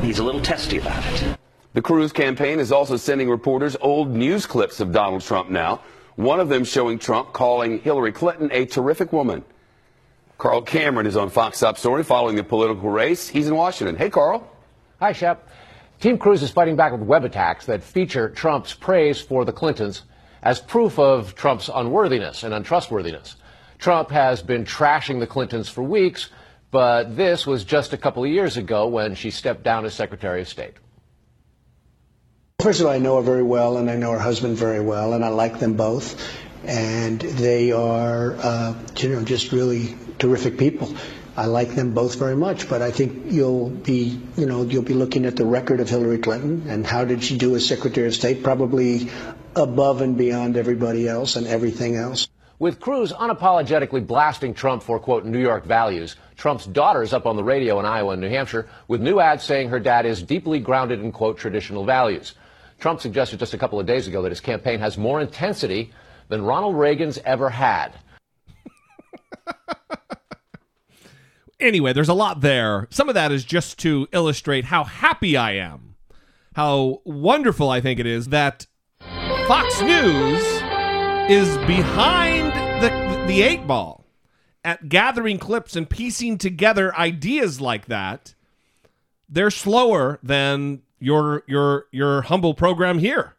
he's 0.00 0.20
a 0.20 0.24
little 0.24 0.40
testy 0.40 0.78
about 0.78 1.04
it. 1.04 1.36
The 1.74 1.80
Cruz 1.80 2.12
campaign 2.12 2.60
is 2.60 2.70
also 2.70 2.98
sending 2.98 3.30
reporters 3.30 3.78
old 3.80 4.10
news 4.10 4.44
clips 4.44 4.80
of 4.80 4.92
Donald 4.92 5.22
Trump 5.22 5.48
now. 5.48 5.80
One 6.16 6.38
of 6.38 6.50
them 6.50 6.64
showing 6.64 6.98
Trump 6.98 7.32
calling 7.32 7.80
Hillary 7.80 8.12
Clinton 8.12 8.50
a 8.52 8.66
terrific 8.66 9.10
woman. 9.10 9.42
Carl 10.36 10.60
Cameron 10.60 11.06
is 11.06 11.16
on 11.16 11.30
Fox 11.30 11.62
Up 11.62 11.78
Story 11.78 12.04
following 12.04 12.36
the 12.36 12.44
political 12.44 12.90
race. 12.90 13.26
He's 13.26 13.48
in 13.48 13.56
Washington. 13.56 13.96
Hey, 13.96 14.10
Carl. 14.10 14.46
Hi, 15.00 15.12
Shep. 15.12 15.48
Team 15.98 16.18
Cruz 16.18 16.42
is 16.42 16.50
fighting 16.50 16.76
back 16.76 16.92
with 16.92 17.00
web 17.00 17.24
attacks 17.24 17.64
that 17.64 17.82
feature 17.82 18.28
Trump's 18.28 18.74
praise 18.74 19.22
for 19.22 19.46
the 19.46 19.52
Clintons 19.52 20.02
as 20.42 20.60
proof 20.60 20.98
of 20.98 21.34
Trump's 21.36 21.70
unworthiness 21.74 22.42
and 22.42 22.52
untrustworthiness. 22.52 23.36
Trump 23.78 24.10
has 24.10 24.42
been 24.42 24.66
trashing 24.66 25.20
the 25.20 25.26
Clintons 25.26 25.70
for 25.70 25.82
weeks, 25.82 26.28
but 26.70 27.16
this 27.16 27.46
was 27.46 27.64
just 27.64 27.94
a 27.94 27.96
couple 27.96 28.24
of 28.24 28.30
years 28.30 28.58
ago 28.58 28.86
when 28.88 29.14
she 29.14 29.30
stepped 29.30 29.62
down 29.62 29.86
as 29.86 29.94
Secretary 29.94 30.42
of 30.42 30.48
State. 30.48 30.74
First 32.62 32.78
of 32.78 32.86
all, 32.86 32.92
I 32.92 32.98
know 32.98 33.16
her 33.16 33.22
very 33.22 33.42
well, 33.42 33.76
and 33.76 33.90
I 33.90 33.96
know 33.96 34.12
her 34.12 34.20
husband 34.20 34.56
very 34.56 34.78
well, 34.78 35.14
and 35.14 35.24
I 35.24 35.30
like 35.30 35.58
them 35.58 35.72
both. 35.72 36.14
And 36.64 37.20
they 37.20 37.72
are, 37.72 38.36
uh, 38.36 38.74
you 38.98 39.08
know, 39.08 39.24
just 39.24 39.50
really 39.50 39.96
terrific 40.20 40.58
people. 40.58 40.94
I 41.36 41.46
like 41.46 41.74
them 41.74 41.92
both 41.92 42.14
very 42.20 42.36
much, 42.36 42.68
but 42.68 42.80
I 42.80 42.92
think 42.92 43.32
you'll 43.32 43.68
be, 43.68 44.16
you 44.36 44.46
know, 44.46 44.62
you'll 44.62 44.84
be 44.84 44.94
looking 44.94 45.24
at 45.24 45.34
the 45.34 45.44
record 45.44 45.80
of 45.80 45.88
Hillary 45.88 46.18
Clinton 46.18 46.66
and 46.68 46.86
how 46.86 47.04
did 47.04 47.24
she 47.24 47.36
do 47.36 47.56
as 47.56 47.66
Secretary 47.66 48.06
of 48.06 48.14
State? 48.14 48.44
Probably 48.44 49.10
above 49.56 50.00
and 50.00 50.16
beyond 50.16 50.56
everybody 50.56 51.08
else 51.08 51.34
and 51.34 51.48
everything 51.48 51.96
else. 51.96 52.28
With 52.60 52.78
Cruz 52.78 53.12
unapologetically 53.12 54.06
blasting 54.06 54.54
Trump 54.54 54.84
for, 54.84 55.00
quote, 55.00 55.24
New 55.24 55.40
York 55.40 55.64
values, 55.64 56.14
Trump's 56.36 56.66
daughter's 56.66 57.12
up 57.12 57.26
on 57.26 57.34
the 57.34 57.42
radio 57.42 57.80
in 57.80 57.86
Iowa 57.86 58.12
and 58.12 58.22
New 58.22 58.28
Hampshire 58.28 58.68
with 58.86 59.00
new 59.00 59.18
ads 59.18 59.42
saying 59.42 59.70
her 59.70 59.80
dad 59.80 60.06
is 60.06 60.22
deeply 60.22 60.60
grounded 60.60 61.00
in, 61.00 61.10
quote, 61.10 61.38
traditional 61.38 61.84
values. 61.84 62.34
Trump 62.82 63.00
suggested 63.00 63.38
just 63.38 63.54
a 63.54 63.58
couple 63.58 63.78
of 63.78 63.86
days 63.86 64.08
ago 64.08 64.22
that 64.22 64.30
his 64.30 64.40
campaign 64.40 64.80
has 64.80 64.98
more 64.98 65.20
intensity 65.20 65.92
than 66.28 66.42
Ronald 66.42 66.76
Reagan's 66.76 67.18
ever 67.24 67.48
had. 67.48 67.92
Anyway, 71.60 71.92
there's 71.92 72.08
a 72.08 72.14
lot 72.14 72.40
there. 72.40 72.88
Some 72.90 73.08
of 73.08 73.14
that 73.14 73.30
is 73.30 73.44
just 73.44 73.78
to 73.78 74.08
illustrate 74.10 74.64
how 74.64 74.82
happy 74.82 75.36
I 75.36 75.52
am, 75.52 75.94
how 76.56 77.02
wonderful 77.04 77.70
I 77.70 77.80
think 77.80 78.00
it 78.00 78.06
is 78.06 78.30
that 78.30 78.66
Fox 79.46 79.80
News 79.80 80.42
is 81.30 81.56
behind 81.58 82.52
the 82.82 83.24
the 83.28 83.42
eight 83.42 83.64
ball 83.64 84.04
at 84.64 84.88
gathering 84.88 85.38
clips 85.38 85.76
and 85.76 85.88
piecing 85.88 86.36
together 86.36 86.92
ideas 86.96 87.60
like 87.60 87.86
that. 87.86 88.34
They're 89.28 89.52
slower 89.52 90.18
than 90.20 90.82
your 91.02 91.42
your 91.46 91.86
your 91.90 92.22
humble 92.22 92.54
program 92.54 92.98
here. 92.98 93.34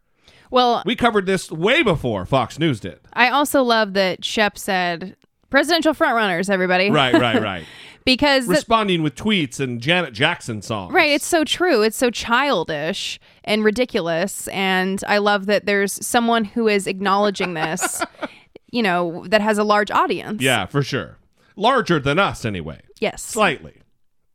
Well, 0.51 0.83
We 0.85 0.95
covered 0.95 1.25
this 1.25 1.51
way 1.51 1.81
before 1.81 2.25
Fox 2.27 2.59
News 2.59 2.79
did. 2.79 2.99
I 3.13 3.29
also 3.29 3.63
love 3.63 3.93
that 3.93 4.23
Shep 4.23 4.55
said 4.57 5.15
presidential 5.49 5.93
frontrunners, 5.93 6.47
everybody. 6.49 6.91
Right, 6.91 7.13
right, 7.13 7.41
right. 7.41 7.65
because 8.05 8.47
Responding 8.47 9.01
with 9.01 9.15
tweets 9.15 9.59
and 9.59 9.81
Janet 9.81 10.13
Jackson 10.13 10.61
songs. 10.61 10.93
Right, 10.93 11.09
it's 11.09 11.25
so 11.25 11.43
true. 11.43 11.81
It's 11.81 11.97
so 11.97 12.11
childish 12.11 13.19
and 13.43 13.63
ridiculous 13.63 14.47
and 14.49 15.03
I 15.07 15.17
love 15.17 15.47
that 15.47 15.65
there's 15.65 16.05
someone 16.05 16.43
who 16.45 16.67
is 16.67 16.85
acknowledging 16.85 17.55
this, 17.55 18.03
you 18.71 18.83
know, 18.83 19.25
that 19.29 19.41
has 19.41 19.57
a 19.57 19.63
large 19.63 19.89
audience. 19.89 20.39
Yeah, 20.41 20.67
for 20.67 20.83
sure. 20.83 21.17
Larger 21.55 21.99
than 21.99 22.19
us, 22.19 22.45
anyway. 22.45 22.81
Yes. 22.99 23.23
Slightly. 23.23 23.81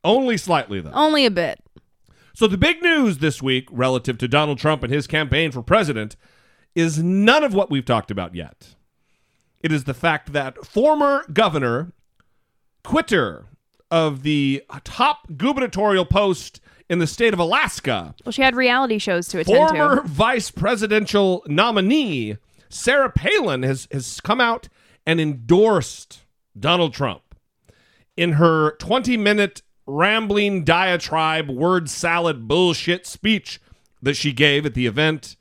Only 0.04 0.36
slightly, 0.36 0.80
though. 0.80 0.92
Only 0.92 1.26
a 1.26 1.30
bit. 1.30 1.60
So, 2.38 2.46
the 2.46 2.56
big 2.56 2.82
news 2.84 3.18
this 3.18 3.42
week 3.42 3.66
relative 3.68 4.16
to 4.18 4.28
Donald 4.28 4.58
Trump 4.58 4.84
and 4.84 4.92
his 4.92 5.08
campaign 5.08 5.50
for 5.50 5.60
president 5.60 6.14
is 6.72 7.02
none 7.02 7.42
of 7.42 7.52
what 7.52 7.68
we've 7.68 7.84
talked 7.84 8.12
about 8.12 8.32
yet. 8.32 8.76
It 9.60 9.72
is 9.72 9.82
the 9.82 9.92
fact 9.92 10.32
that 10.34 10.64
former 10.64 11.24
governor, 11.32 11.90
quitter 12.84 13.46
of 13.90 14.22
the 14.22 14.62
top 14.84 15.26
gubernatorial 15.36 16.04
post 16.04 16.60
in 16.88 17.00
the 17.00 17.08
state 17.08 17.32
of 17.34 17.40
Alaska, 17.40 18.14
Well, 18.24 18.30
she 18.30 18.42
had 18.42 18.54
reality 18.54 18.98
shows 18.98 19.26
to 19.30 19.40
attend 19.40 19.56
former 19.70 20.02
to. 20.02 20.08
vice 20.08 20.52
presidential 20.52 21.42
nominee 21.48 22.36
Sarah 22.68 23.10
Palin 23.10 23.64
has 23.64 23.88
has 23.90 24.20
come 24.20 24.40
out 24.40 24.68
and 25.04 25.20
endorsed 25.20 26.20
Donald 26.56 26.94
Trump 26.94 27.34
in 28.16 28.34
her 28.34 28.76
20 28.76 29.16
minute 29.16 29.62
rambling 29.88 30.64
diatribe 30.64 31.48
word 31.48 31.88
salad 31.88 32.46
bullshit 32.46 33.06
speech 33.06 33.58
that 34.02 34.14
she 34.14 34.32
gave 34.32 34.66
at 34.66 34.74
the 34.74 34.86
event. 34.86 35.34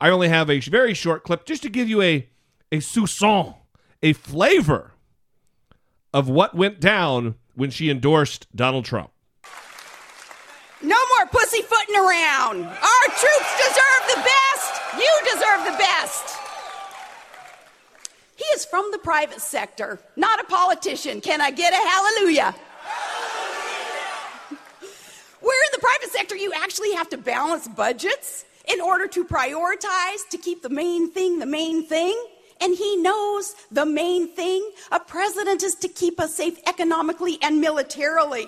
I 0.00 0.08
only 0.08 0.28
have 0.28 0.50
a 0.50 0.58
very 0.60 0.94
short 0.94 1.22
clip 1.22 1.44
just 1.44 1.62
to 1.62 1.68
give 1.68 1.88
you 1.88 2.02
a 2.02 2.28
a 2.72 2.78
soupçon, 2.78 3.54
a 4.02 4.14
flavor 4.14 4.92
of 6.14 6.28
what 6.28 6.54
went 6.54 6.80
down 6.80 7.34
when 7.54 7.70
she 7.70 7.90
endorsed 7.90 8.46
Donald 8.56 8.86
Trump. 8.86 9.10
No 10.80 10.96
more 10.96 11.26
pussyfooting 11.26 11.94
around. 11.94 12.64
Our 12.64 13.06
troops 13.20 13.56
deserve 13.58 14.02
the 14.08 14.22
best. 14.24 14.80
You 14.96 15.18
deserve 15.24 15.64
the 15.66 15.78
best. 15.78 16.36
He 18.36 18.44
is 18.54 18.64
from 18.64 18.88
the 18.90 18.98
private 18.98 19.40
sector, 19.40 20.00
not 20.16 20.40
a 20.40 20.44
politician. 20.44 21.20
Can 21.20 21.42
I 21.42 21.50
get 21.50 21.72
a 21.72 21.76
hallelujah? 21.76 22.54
Where 25.40 25.64
in 25.64 25.70
the 25.71 25.71
private 25.82 26.10
sector 26.10 26.36
you 26.36 26.52
actually 26.54 26.92
have 26.92 27.08
to 27.08 27.18
balance 27.18 27.66
budgets 27.66 28.44
in 28.72 28.80
order 28.80 29.08
to 29.08 29.24
prioritize 29.24 30.28
to 30.30 30.38
keep 30.38 30.62
the 30.62 30.68
main 30.68 31.10
thing 31.10 31.40
the 31.40 31.46
main 31.46 31.84
thing. 31.84 32.16
And 32.60 32.76
he 32.76 32.96
knows 32.96 33.56
the 33.72 33.84
main 33.84 34.28
thing 34.28 34.70
a 34.92 35.00
president 35.00 35.64
is 35.64 35.74
to 35.80 35.88
keep 35.88 36.20
us 36.20 36.36
safe 36.36 36.56
economically 36.68 37.36
and 37.42 37.60
militarily. 37.60 38.46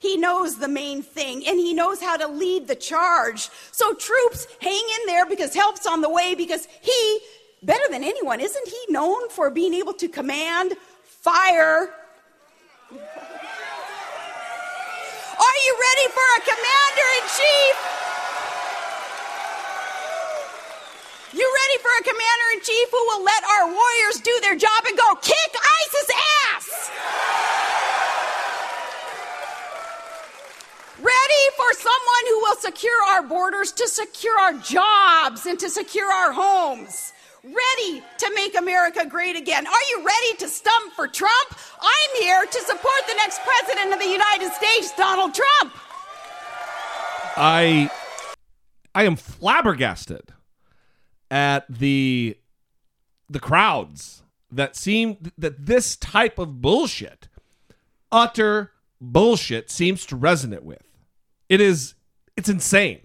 He 0.00 0.16
knows 0.16 0.58
the 0.58 0.66
main 0.66 1.02
thing 1.02 1.46
and 1.46 1.60
he 1.60 1.72
knows 1.72 2.00
how 2.00 2.16
to 2.16 2.26
lead 2.26 2.66
the 2.66 2.74
charge. 2.74 3.48
So, 3.70 3.94
troops, 3.94 4.48
hang 4.60 4.74
in 4.74 5.06
there 5.06 5.24
because 5.26 5.54
help's 5.54 5.86
on 5.86 6.00
the 6.00 6.10
way 6.10 6.34
because 6.34 6.66
he, 6.80 7.20
better 7.62 7.84
than 7.88 8.02
anyone, 8.02 8.40
isn't 8.40 8.68
he 8.68 8.92
known 8.92 9.28
for 9.30 9.48
being 9.48 9.74
able 9.74 9.94
to 9.94 10.08
command 10.08 10.74
fire? 11.04 11.94
Are 15.38 15.58
you 15.66 15.72
ready 15.74 16.06
for 16.14 16.26
a 16.36 16.40
commander 16.46 17.08
in 17.18 17.24
chief? 17.34 17.74
You 21.34 21.42
ready 21.42 21.78
for 21.82 21.90
a 21.98 22.02
commander 22.04 22.48
in 22.54 22.60
chief 22.60 22.88
who 22.92 23.02
will 23.08 23.24
let 23.24 23.42
our 23.42 23.66
warriors 23.66 24.20
do 24.22 24.38
their 24.42 24.54
job 24.54 24.84
and 24.86 24.96
go 24.96 25.14
kick 25.16 25.50
ISIS 25.58 26.10
ass? 26.52 26.90
Ready 30.98 31.44
for 31.56 31.72
someone 31.74 32.24
who 32.28 32.38
will 32.40 32.56
secure 32.56 33.02
our 33.08 33.22
borders, 33.22 33.72
to 33.72 33.88
secure 33.88 34.38
our 34.38 34.52
jobs, 34.52 35.46
and 35.46 35.58
to 35.58 35.68
secure 35.68 36.12
our 36.12 36.30
homes. 36.32 37.13
Ready 37.44 38.02
to 38.18 38.32
make 38.34 38.56
America 38.56 39.04
great 39.06 39.36
again. 39.36 39.66
Are 39.66 39.82
you 39.90 39.98
ready 39.98 40.36
to 40.38 40.48
stump 40.48 40.94
for 40.94 41.06
Trump? 41.06 41.58
I'm 41.78 42.22
here 42.22 42.42
to 42.42 42.60
support 42.60 43.02
the 43.06 43.14
next 43.16 43.40
president 43.42 43.92
of 43.92 44.00
the 44.00 44.08
United 44.08 44.50
States, 44.54 44.94
Donald 44.96 45.34
Trump. 45.34 45.74
I 47.36 47.90
I 48.94 49.04
am 49.04 49.16
flabbergasted 49.16 50.32
at 51.30 51.66
the 51.68 52.38
the 53.28 53.40
crowds 53.40 54.22
that 54.50 54.74
seem 54.74 55.18
that 55.36 55.66
this 55.66 55.96
type 55.96 56.38
of 56.38 56.62
bullshit 56.62 57.28
utter 58.10 58.72
bullshit 59.02 59.70
seems 59.70 60.06
to 60.06 60.16
resonate 60.16 60.62
with. 60.62 60.88
It 61.50 61.60
is 61.60 61.94
it's 62.38 62.48
insane. 62.48 63.00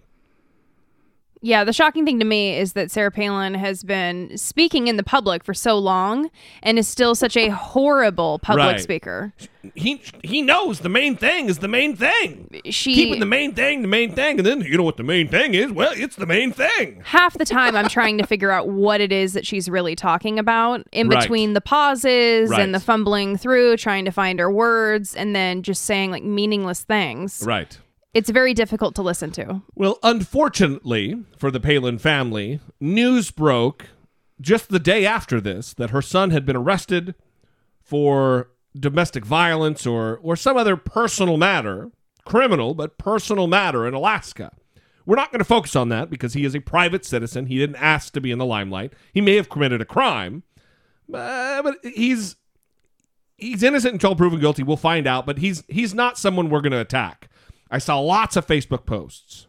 Yeah, 1.42 1.64
the 1.64 1.72
shocking 1.72 2.06
thing 2.06 2.20
to 2.20 2.26
me 2.26 2.58
is 2.58 2.74
that 2.74 2.92
Sarah 2.92 3.12
Palin 3.12 3.54
has 3.54 3.82
been 3.84 4.38
speaking 4.38 4.88
in 4.88 4.98
the 4.98 5.04
public 5.04 5.44
for 5.46 5.54
so 5.54 5.78
long 5.80 6.30
and 6.62 6.78
is 6.78 6.86
still 6.88 7.16
such 7.16 7.38
a 7.38 7.48
horrible 7.50 8.40
public 8.40 8.66
Right. 8.74 8.80
speaker. 8.82 9.32
He 9.74 10.02
he 10.24 10.42
knows 10.42 10.80
the 10.82 10.90
main 10.90 11.16
thing 11.16 11.48
is 11.48 11.60
the 11.60 11.68
main 11.70 11.96
thing. 11.96 12.50
She- 12.66 12.94
keeping 12.94 13.20
the 13.22 13.26
main 13.26 13.54
thing 13.54 13.82
the 13.84 13.88
main 13.88 14.14
thing 14.14 14.38
and 14.40 14.46
then 14.46 14.62
you 14.62 14.76
know 14.78 14.84
what 14.84 14.98
the 14.98 15.04
main 15.04 15.30
thing 15.30 15.54
is? 15.54 15.72
Well, 15.72 15.92
it's 15.96 16.18
the 16.18 16.26
main 16.26 16.52
thing. 16.52 17.02
Half 17.06 17.38
the 17.38 17.46
time, 17.46 17.74
I'm 17.76 17.88
trying 17.88 18.18
to 18.18 18.28
figure 18.28 18.52
out 18.52 18.68
what 18.68 19.00
it 19.00 19.12
is 19.14 19.32
that 19.34 19.46
she's 19.48 19.70
really 19.70 19.96
talking 19.96 20.40
about 20.40 20.86
in 20.92 21.08
Right. 21.08 21.22
between 21.22 21.54
the 21.54 21.62
pauses 21.62 22.50
Right. 22.50 22.60
and 22.62 22.76
the 22.76 22.80
fumbling 22.82 23.38
through, 23.38 23.78
trying 23.78 24.04
to 24.06 24.12
find 24.12 24.40
her 24.40 24.52
words, 24.52 25.16
and 25.16 25.34
then 25.34 25.64
just 25.64 25.84
saying 25.86 26.12
like 26.12 26.24
meaningless 26.24 26.82
things. 26.82 27.44
Right. 27.46 27.78
It's 28.14 28.30
very 28.30 28.54
difficult 28.54 28.96
to 28.96 29.02
listen 29.02 29.32
to. 29.32 29.62
Well, 29.76 30.00
unfortunately 30.02 31.24
for 31.38 31.52
the 31.52 31.60
Palin 31.60 32.00
family, 32.00 32.60
news 32.80 33.30
broke 33.30 33.88
just 34.42 34.70
the 34.70 34.80
day 34.80 35.06
after 35.06 35.40
this 35.40 35.74
that 35.76 35.92
her 35.92 36.02
son 36.02 36.32
had 36.32 36.46
been 36.46 36.56
arrested 36.56 37.14
for 37.82 38.50
domestic 38.78 39.26
violence 39.26 39.86
or 39.86 40.20
or 40.24 40.36
some 40.36 40.58
other 40.58 40.76
personal 40.76 41.38
matter, 41.38 41.92
criminal 42.26 42.74
but 42.74 42.98
personal 42.98 43.48
matter 43.48 43.88
in 43.88 43.94
Alaska. 43.94 44.52
We're 45.06 45.16
not 45.16 45.32
going 45.32 45.40
to 45.40 45.46
focus 45.46 45.76
on 45.76 45.90
that 45.90 46.10
because 46.10 46.34
he 46.34 46.46
is 46.46 46.56
a 46.56 46.60
private 46.60 47.04
citizen. 47.04 47.48
He 47.48 47.58
didn't 47.58 47.78
ask 47.78 48.14
to 48.14 48.22
be 48.22 48.32
in 48.32 48.38
the 48.38 48.46
limelight. 48.46 48.94
He 49.12 49.22
may 49.22 49.36
have 49.36 49.50
committed 49.50 49.82
a 49.82 49.86
crime, 49.86 50.44
uh, 51.12 51.64
but 51.64 51.78
he's 51.84 52.36
he's 53.38 53.64
innocent 53.64 53.94
until 53.94 54.16
proven 54.16 54.40
guilty. 54.40 54.64
We'll 54.64 54.78
find 54.78 55.08
out, 55.08 55.26
but 55.26 55.40
he's 55.40 55.64
he's 55.68 55.94
not 55.94 56.18
someone 56.18 56.50
we're 56.50 56.62
going 56.62 56.74
to 56.74 56.80
attack. 56.80 57.30
I 57.70 57.78
saw 57.78 58.00
lots 58.00 58.36
of 58.36 58.48
Facebook 58.48 58.86
posts 58.86 59.48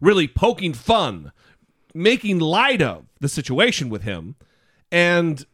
really 0.00 0.28
poking 0.28 0.72
fun, 0.72 1.32
making 1.94 2.38
light 2.38 2.82
of 2.82 3.06
the 3.20 3.28
situation 3.28 3.88
with 3.88 4.02
him, 4.02 4.36
and 4.90 5.44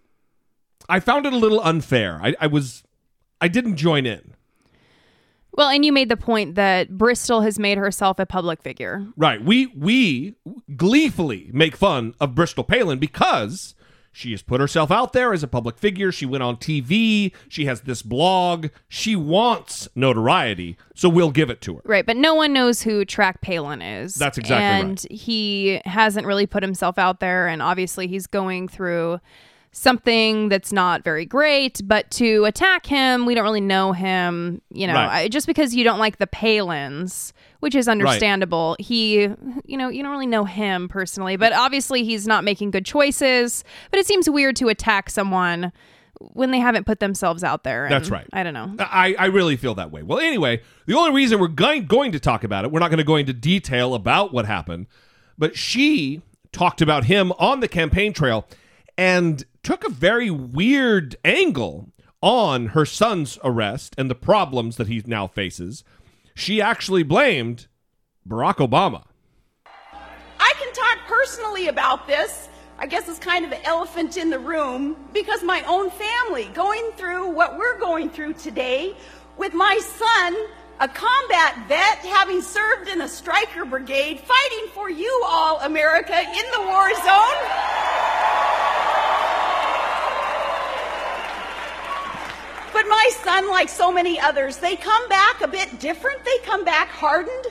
I 0.89 1.01
found 1.01 1.27
it 1.27 1.33
a 1.33 1.37
little 1.37 1.61
unfair. 1.61 2.21
I, 2.23 2.35
I 2.41 2.47
was 2.47 2.85
I 3.41 3.49
didn't 3.49 3.77
join 3.77 4.07
in. 4.07 4.35
Well, 5.53 5.69
and 5.69 5.85
you 5.85 5.93
made 5.93 6.09
the 6.09 6.17
point 6.17 6.57
that 6.57 6.99
Bristol 6.99 7.43
has 7.43 7.59
made 7.61 7.79
herself 7.79 8.19
a 8.19 8.27
public 8.27 8.61
figure. 8.61 9.07
Right. 9.17 9.43
We 9.43 9.67
we 9.67 10.35
gleefully 10.77 11.51
make 11.53 11.77
fun 11.77 12.15
of 12.21 12.35
Bristol 12.35 12.65
Palin 12.65 12.99
because 12.99 13.75
she 14.17 14.31
has 14.31 14.43
put 14.43 14.61
herself 14.61 14.93
out 14.93 15.13
there 15.13 15.33
as 15.33 15.43
a 15.43 15.49
public 15.49 15.77
figure. 15.77 16.13
She 16.13 16.25
went 16.25 16.45
on 16.45 16.57
TV. 16.57 17.33
She 17.49 17.65
has 17.65 17.81
this 17.81 18.01
blog. 18.01 18.69
She 18.89 19.17
wants 19.17 19.89
notoriety, 19.97 20.77
so 20.95 21.09
we'll 21.09 21.33
give 21.33 21.51
it 21.51 21.61
to 21.63 21.75
her. 21.75 21.81
Right, 21.85 22.07
but 22.07 22.17
no 22.17 22.33
one 22.33 22.53
knows 22.53 22.81
who 22.83 23.05
Track 23.05 23.41
Palin 23.41 23.83
is. 23.83 24.15
That's 24.15 24.39
exactly 24.39 24.65
right. 24.65 24.89
and 24.89 25.07
he 25.11 25.81
hasn't 25.85 26.29
really 26.29 26.47
put 26.47 26.63
himself 26.63 26.97
out 26.97 27.19
there, 27.19 27.49
and 27.49 27.61
obviously 27.61 28.07
he's 28.07 28.29
going 28.29 28.69
through 28.69 29.19
something 29.73 30.49
that's 30.49 30.73
not 30.73 31.03
very 31.03 31.27
great, 31.27 31.81
but 31.85 32.09
to 32.13 32.45
attack 32.45 32.87
him, 32.87 33.27
we 33.27 33.35
don't 33.35 33.43
really 33.43 33.61
know 33.61 33.93
him, 33.93 34.63
you 34.73 34.87
know, 34.87 34.95
Right. 34.95 35.23
I, 35.25 35.29
just 35.29 35.49
because 35.49 35.75
you 35.75 35.83
don't 35.83 35.99
like 35.99 36.19
the 36.19 36.29
Palins, 36.29 37.33
which 37.65 37.75
is 37.75 37.89
understandable. 37.89 38.77
He, 38.79 39.23
you 39.65 39.79
know, 39.79 39.89
you 39.89 40.03
don't 40.03 40.13
really 40.13 40.27
know 40.27 40.45
him 40.45 40.87
personally, 40.87 41.37
but 41.37 41.55
obviously 41.55 42.05
he's 42.05 42.27
not 42.27 42.45
making 42.45 42.73
good 42.73 42.85
choices, 42.85 43.65
but 43.91 43.99
it 43.99 44.07
seems 44.07 44.29
weird 44.29 44.55
to 44.57 44.69
attack 44.69 45.09
someone 45.09 45.73
when 46.21 46.51
they 46.51 46.59
haven't 46.59 46.85
put 46.85 47.01
themselves 47.01 47.43
out 47.43 47.65
there. 47.65 47.89
That's 47.89 48.11
right. 48.11 48.27
I 48.35 48.43
don't 48.43 48.53
know. 48.53 48.75
I, 48.81 49.17
I 49.19 49.27
really 49.29 49.57
feel 49.57 49.75
that 49.77 49.91
way. 49.91 50.03
Well, 50.03 50.19
anyway, 50.19 50.61
the 50.85 50.93
only 50.93 51.13
reason 51.13 51.41
we're 51.41 51.49
going, 51.49 51.87
going 51.87 52.13
to 52.13 52.21
talk 52.21 52.45
about 52.45 52.67
it, 52.67 52.71
we're 52.71 52.81
not 52.81 52.91
going 52.91 52.99
to 52.99 53.03
go 53.03 53.17
into 53.17 53.33
detail 53.33 53.95
about 53.95 54.31
what 54.31 54.45
happened, 54.45 54.87
but 55.39 55.57
she 55.57 56.21
talked 56.53 56.83
about 56.83 57.05
him 57.05 57.33
on 57.39 57.61
the 57.61 57.69
campaign 57.69 58.13
trail 58.13 58.47
and 58.99 59.47
took 59.63 59.87
a 59.87 59.91
very 59.91 60.31
weird 60.31 61.17
angle 61.25 61.89
on 62.21 62.67
her 62.67 62.85
son's 62.85 63.39
arrest 63.43 63.95
and 63.97 64.11
the 64.11 64.15
problems 64.15 64.77
that 64.77 64.87
he 64.87 65.03
now 65.07 65.27
faces. 65.27 65.83
She 66.35 66.61
actually 66.61 67.05
blamed 67.05 67.69
Barack 68.29 68.57
Obama. 68.57 69.05
I 70.41 70.53
can 70.59 70.73
talk 70.73 71.07
personally 71.07 71.69
about 71.69 72.07
this. 72.07 72.49
I 72.77 72.87
guess 72.87 73.09
it's 73.09 73.21
kind 73.21 73.45
of 73.45 73.53
the 73.53 73.65
elephant 73.65 74.17
in 74.17 74.31
the 74.31 74.39
room 74.39 74.97
because 75.13 75.45
my 75.45 75.63
own 75.63 75.91
family 75.91 76.51
going 76.55 76.91
through 76.97 77.31
what 77.31 77.57
we're 77.57 77.79
going 77.79 78.11
through 78.11 78.35
today 78.35 78.97
with 79.37 79.55
my 79.55 79.79
son, 79.79 80.37
a 80.81 80.89
combat 80.89 81.69
vet, 81.69 81.99
having 81.99 82.43
served 82.43 82.89
in 82.89 83.03
a 83.03 83.09
Stryker 83.09 83.65
brigade, 83.65 84.19
fighting 84.19 84.67
for 84.75 84.91
you 84.91 85.23
all, 85.25 85.61
America, 85.61 86.19
in 86.19 86.45
the 86.53 86.63
war 86.67 86.93
zone. 86.95 87.39
But 92.75 92.89
my 92.89 93.09
son, 93.23 93.49
like 93.49 93.69
so 93.69 93.93
many 93.93 94.19
others, 94.19 94.57
they 94.57 94.75
come 94.75 95.09
back 95.09 95.41
a 95.43 95.47
bit 95.49 95.79
different. 95.79 96.25
They 96.25 96.39
come 96.39 96.65
back 96.65 96.89
hardened. 96.89 97.47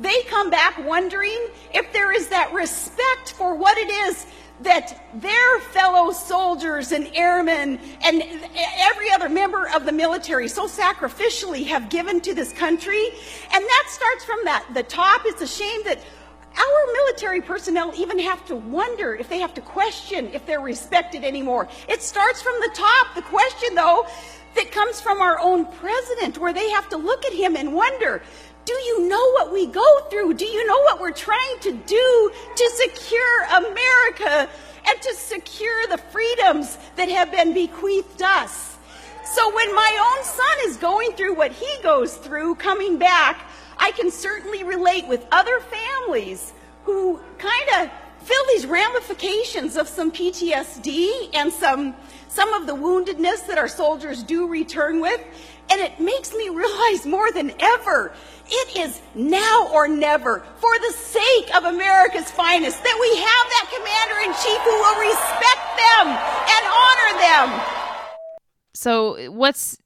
They 0.00 0.22
come 0.22 0.50
back 0.50 0.78
wondering 0.86 1.48
if 1.74 1.92
there 1.92 2.12
is 2.12 2.28
that 2.28 2.52
respect 2.52 3.32
for 3.32 3.56
what 3.56 3.76
it 3.76 3.90
is 3.90 4.24
that 4.60 5.04
their 5.14 5.60
fellow 5.72 6.12
soldiers 6.12 6.92
and 6.92 7.10
airmen 7.14 7.80
and 8.04 8.22
every 8.78 9.10
other 9.10 9.28
member 9.28 9.68
of 9.74 9.84
the 9.84 9.92
military 9.92 10.46
so 10.46 10.66
sacrificially 10.66 11.66
have 11.66 11.88
given 11.88 12.20
to 12.20 12.32
this 12.32 12.52
country. 12.52 13.08
And 13.52 13.64
that 13.64 13.84
starts 13.88 14.24
from 14.24 14.38
that 14.44 14.64
the 14.74 14.84
top. 14.84 15.22
It's 15.24 15.42
a 15.42 15.46
shame 15.46 15.80
that 15.86 15.98
our 16.56 16.92
military 16.92 17.40
personnel 17.40 17.92
even 17.96 18.18
have 18.18 18.44
to 18.46 18.56
wonder 18.56 19.14
if 19.14 19.28
they 19.28 19.38
have 19.38 19.54
to 19.54 19.60
question 19.60 20.30
if 20.32 20.46
they're 20.46 20.60
respected 20.60 21.24
anymore. 21.24 21.68
It 21.88 22.02
starts 22.02 22.42
from 22.42 22.54
the 22.60 22.70
top. 22.74 23.14
The 23.14 23.22
question, 23.22 23.74
though, 23.74 24.06
that 24.58 24.72
comes 24.72 25.00
from 25.00 25.20
our 25.22 25.38
own 25.38 25.64
president, 25.64 26.36
where 26.36 26.52
they 26.52 26.68
have 26.70 26.88
to 26.90 26.96
look 26.96 27.24
at 27.24 27.32
him 27.32 27.56
and 27.56 27.72
wonder 27.74 28.22
do 28.64 28.74
you 28.74 29.08
know 29.08 29.30
what 29.32 29.50
we 29.50 29.66
go 29.66 30.00
through? 30.10 30.34
Do 30.34 30.44
you 30.44 30.66
know 30.66 30.78
what 30.82 31.00
we're 31.00 31.10
trying 31.10 31.58
to 31.62 31.72
do 31.72 32.32
to 32.54 32.70
secure 32.74 33.44
America 33.44 34.46
and 34.86 35.00
to 35.00 35.14
secure 35.14 35.86
the 35.86 35.96
freedoms 35.96 36.76
that 36.96 37.08
have 37.08 37.30
been 37.30 37.54
bequeathed 37.54 38.20
us? 38.20 38.76
So 39.24 39.54
when 39.54 39.74
my 39.74 40.12
own 40.12 40.22
son 40.22 40.56
is 40.66 40.76
going 40.76 41.12
through 41.12 41.34
what 41.34 41.50
he 41.50 41.82
goes 41.82 42.18
through 42.18 42.56
coming 42.56 42.98
back, 42.98 43.40
I 43.78 43.92
can 43.92 44.10
certainly 44.10 44.64
relate 44.64 45.08
with 45.08 45.26
other 45.32 45.60
families 45.60 46.52
who 46.84 47.18
kind 47.38 47.68
of 47.80 47.90
feel 48.28 48.44
these 48.48 48.66
ramifications 48.66 49.76
of 49.78 49.88
some 49.88 50.12
PTSD 50.12 51.30
and 51.34 51.50
some 51.50 51.94
some 52.28 52.52
of 52.52 52.66
the 52.66 52.74
woundedness 52.74 53.46
that 53.46 53.56
our 53.56 53.68
soldiers 53.68 54.22
do 54.22 54.46
return 54.46 55.00
with. 55.00 55.20
And 55.70 55.80
it 55.80 55.98
makes 55.98 56.34
me 56.34 56.50
realize 56.50 57.06
more 57.06 57.32
than 57.32 57.52
ever 57.58 58.12
it 58.50 58.76
is 58.76 59.00
now 59.14 59.68
or 59.72 59.88
never 59.88 60.40
for 60.56 60.78
the 60.78 60.92
sake 60.92 61.56
of 61.56 61.64
America's 61.64 62.30
finest 62.30 62.82
that 62.82 62.98
we 63.00 63.10
have 63.16 63.44
that 63.56 63.66
commander 63.76 64.18
in 64.24 64.32
chief 64.44 64.60
who 64.60 64.76
will 64.76 64.98
respect 65.08 65.64
them 65.84 66.06
and 66.54 66.62
honor 66.84 67.12
them. 67.24 67.46
So 68.74 69.32
what's 69.32 69.78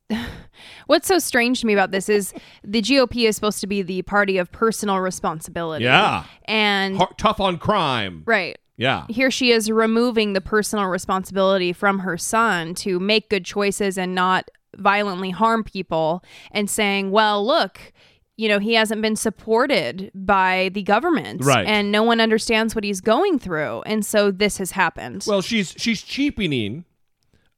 what's 0.87 1.07
so 1.09 1.19
strange 1.19 1.61
to 1.61 1.67
me 1.67 1.73
about 1.73 1.91
this 1.91 2.09
is 2.09 2.33
the 2.65 2.83
GOP 2.83 3.27
is 3.29 3.35
supposed 3.37 3.61
to 3.61 3.67
be 3.67 3.83
the 3.83 4.03
party 4.03 4.39
of 4.39 4.51
personal 4.53 4.99
responsibility. 5.01 5.85
Yeah. 5.85 6.25
And 6.47 6.97
Har- 6.97 7.15
tough 7.19 7.41
on 7.41 7.59
crime. 7.59 8.23
right. 8.27 8.59
Yeah. 8.79 9.05
Here 9.11 9.31
she 9.31 9.53
is 9.53 9.71
removing 9.71 10.33
the 10.33 10.41
personal 10.41 10.87
responsibility 10.87 11.73
from 11.73 12.01
her 12.01 12.17
son 12.17 12.75
to 12.77 12.99
make 12.99 13.29
good 13.29 13.45
choices 13.45 13.97
and 13.99 14.15
not 14.15 14.51
violently 14.77 15.31
harm 15.31 15.63
people 15.63 16.25
and 16.51 16.69
saying, 16.71 17.11
"Well, 17.11 17.47
look, 17.47 17.93
you 18.39 18.49
know, 18.49 18.59
he 18.59 18.73
hasn't 18.75 19.03
been 19.03 19.15
supported 19.15 20.11
by 20.15 20.71
the 20.73 20.83
government 20.83 21.45
Right. 21.45 21.67
and 21.67 21.93
no 21.93 22.03
one 22.03 22.19
understands 22.21 22.75
what 22.75 22.83
he's 22.83 23.03
going 23.03 23.39
through." 23.39 23.83
And 23.85 24.05
so 24.07 24.31
this 24.31 24.57
has 24.57 24.71
happened. 24.73 25.25
Well, 25.29 25.43
she's 25.43 25.75
she's 25.77 26.03
cheapening 26.03 26.87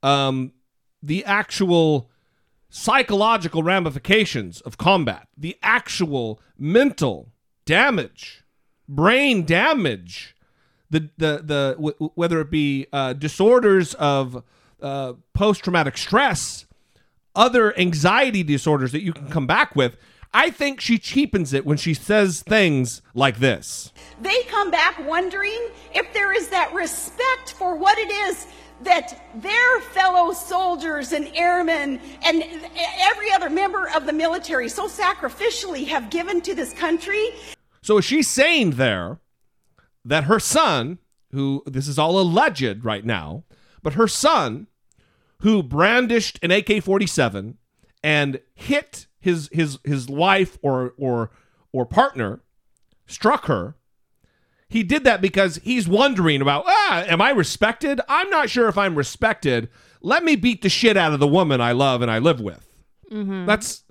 um, 0.02 0.52
the 1.02 1.24
actual 1.24 2.10
psychological 2.74 3.62
ramifications 3.62 4.60
of 4.62 4.76
combat, 4.76 5.28
the 5.36 5.56
actual 5.62 6.40
mental 6.58 7.28
damage, 7.64 8.42
brain 8.88 9.44
damage, 9.44 10.34
the 10.90 11.08
the 11.16 11.40
the 11.44 11.74
w- 11.76 12.10
whether 12.16 12.40
it 12.40 12.50
be 12.50 12.88
uh, 12.92 13.12
disorders 13.12 13.94
of 13.94 14.42
uh, 14.82 15.12
post 15.34 15.62
traumatic 15.62 15.96
stress, 15.96 16.66
other 17.36 17.78
anxiety 17.78 18.42
disorders 18.42 18.90
that 18.90 19.02
you 19.02 19.12
can 19.12 19.28
come 19.28 19.46
back 19.46 19.76
with. 19.76 19.96
I 20.36 20.50
think 20.50 20.80
she 20.80 20.98
cheapens 20.98 21.52
it 21.52 21.64
when 21.64 21.76
she 21.76 21.94
says 21.94 22.42
things 22.42 23.02
like 23.14 23.38
this. 23.38 23.92
They 24.20 24.42
come 24.48 24.72
back 24.72 24.98
wondering 25.06 25.68
if 25.94 26.12
there 26.12 26.32
is 26.36 26.48
that 26.48 26.74
respect 26.74 27.52
for 27.52 27.76
what 27.76 27.98
it 27.98 28.10
is 28.10 28.48
that 28.84 29.24
their 29.34 29.80
fellow 29.80 30.32
soldiers 30.32 31.12
and 31.12 31.30
airmen 31.34 32.00
and 32.24 32.44
every 33.00 33.32
other 33.32 33.50
member 33.50 33.88
of 33.94 34.06
the 34.06 34.12
military 34.12 34.68
so 34.68 34.86
sacrificially 34.88 35.86
have 35.86 36.10
given 36.10 36.40
to 36.42 36.54
this 36.54 36.72
country. 36.72 37.30
So 37.82 37.98
is 37.98 38.04
she 38.04 38.22
saying 38.22 38.72
there 38.72 39.18
that 40.04 40.24
her 40.24 40.38
son, 40.38 40.98
who 41.32 41.62
this 41.66 41.88
is 41.88 41.98
all 41.98 42.18
alleged 42.18 42.84
right 42.84 43.04
now, 43.04 43.44
but 43.82 43.94
her 43.94 44.08
son, 44.08 44.66
who 45.40 45.62
brandished 45.62 46.38
an 46.42 46.50
AK 46.50 46.82
forty 46.82 47.06
seven 47.06 47.58
and 48.02 48.40
hit 48.54 49.06
his 49.20 49.48
his 49.52 49.78
his 49.84 50.08
wife 50.08 50.58
or 50.62 50.94
or 50.96 51.30
or 51.72 51.84
partner, 51.84 52.40
struck 53.06 53.46
her. 53.46 53.74
He 54.68 54.82
did 54.82 55.04
that 55.04 55.20
because 55.20 55.56
he's 55.62 55.86
wondering 55.86 56.40
about, 56.40 56.64
ah, 56.66 57.04
am 57.06 57.20
I 57.20 57.30
respected? 57.30 58.00
I'm 58.08 58.28
not 58.30 58.50
sure 58.50 58.68
if 58.68 58.76
I'm 58.78 58.96
respected. 58.96 59.68
Let 60.00 60.24
me 60.24 60.36
beat 60.36 60.62
the 60.62 60.68
shit 60.68 60.96
out 60.96 61.12
of 61.12 61.20
the 61.20 61.28
woman 61.28 61.60
I 61.60 61.72
love 61.72 62.02
and 62.02 62.10
I 62.10 62.18
live 62.18 62.40
with. 62.40 62.66
Mhm. 63.10 63.46
That's 63.46 63.82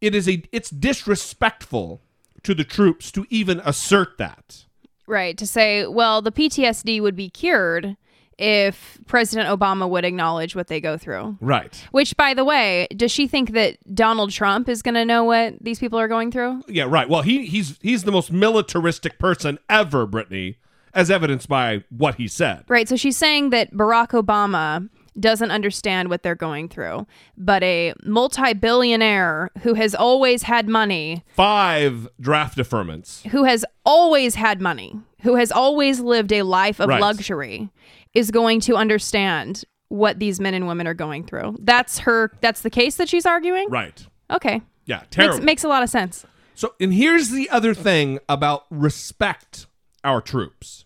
it 0.00 0.14
is 0.14 0.28
a 0.28 0.42
it's 0.52 0.70
disrespectful 0.70 2.00
to 2.42 2.54
the 2.54 2.64
troops 2.64 3.12
to 3.12 3.26
even 3.28 3.60
assert 3.64 4.16
that. 4.18 4.64
Right. 5.06 5.36
To 5.38 5.46
say, 5.46 5.86
well, 5.86 6.22
the 6.22 6.32
PTSD 6.32 7.00
would 7.00 7.16
be 7.16 7.28
cured 7.28 7.96
if 8.40 8.98
President 9.06 9.48
Obama 9.48 9.88
would 9.88 10.04
acknowledge 10.04 10.56
what 10.56 10.68
they 10.68 10.80
go 10.80 10.96
through. 10.96 11.36
Right. 11.40 11.86
Which, 11.90 12.16
by 12.16 12.32
the 12.32 12.44
way, 12.44 12.88
does 12.96 13.12
she 13.12 13.28
think 13.28 13.52
that 13.52 13.76
Donald 13.94 14.30
Trump 14.30 14.68
is 14.68 14.80
going 14.80 14.94
to 14.94 15.04
know 15.04 15.24
what 15.24 15.54
these 15.60 15.78
people 15.78 15.98
are 15.98 16.08
going 16.08 16.32
through? 16.32 16.62
Yeah, 16.66 16.86
right. 16.88 17.08
Well, 17.08 17.22
he 17.22 17.46
he's 17.46 17.78
he's 17.82 18.04
the 18.04 18.12
most 18.12 18.32
militaristic 18.32 19.18
person 19.18 19.58
ever, 19.68 20.06
Brittany, 20.06 20.56
as 20.94 21.10
evidenced 21.10 21.48
by 21.48 21.84
what 21.90 22.14
he 22.14 22.26
said. 22.26 22.64
Right. 22.66 22.88
So 22.88 22.96
she's 22.96 23.16
saying 23.16 23.50
that 23.50 23.72
Barack 23.72 24.08
Obama 24.08 24.88
doesn't 25.20 25.50
understand 25.50 26.08
what 26.08 26.22
they're 26.22 26.34
going 26.34 26.68
through, 26.68 27.06
but 27.36 27.62
a 27.62 27.94
multi 28.04 28.52
billionaire 28.54 29.50
who 29.62 29.74
has 29.74 29.94
always 29.94 30.42
had 30.44 30.68
money, 30.68 31.24
Five 31.34 32.08
draft 32.20 32.56
deferments. 32.58 33.26
who 33.28 33.44
has 33.44 33.64
always 33.84 34.34
had 34.34 34.60
money, 34.60 34.98
who 35.22 35.36
has 35.36 35.52
always 35.52 36.00
lived 36.00 36.32
a 36.32 36.42
life 36.42 36.80
of 36.80 36.88
Right. 36.88 37.00
luxury, 37.00 37.70
is 38.14 38.30
going 38.30 38.60
to 38.60 38.76
understand 38.76 39.64
what 39.88 40.18
these 40.18 40.40
men 40.40 40.54
and 40.54 40.66
women 40.66 40.86
are 40.86 40.94
going 40.94 41.24
through. 41.24 41.56
That's 41.60 41.98
her. 42.00 42.32
That's 42.40 42.62
the 42.62 42.70
case 42.70 42.96
that 42.96 43.08
she's 43.08 43.26
arguing. 43.26 43.68
Right. 43.70 44.06
Okay. 44.30 44.62
Yeah, 44.86 45.02
terrible. 45.10 45.36
Makes, 45.36 45.44
makes 45.44 45.64
a 45.64 45.68
lot 45.68 45.82
of 45.82 45.88
sense. 45.90 46.24
So, 46.54 46.74
and 46.80 46.92
here's 46.94 47.30
the 47.30 47.48
other 47.50 47.74
thing 47.74 48.18
about 48.28 48.66
respect 48.70 49.66
our 50.04 50.20
troops. 50.20 50.84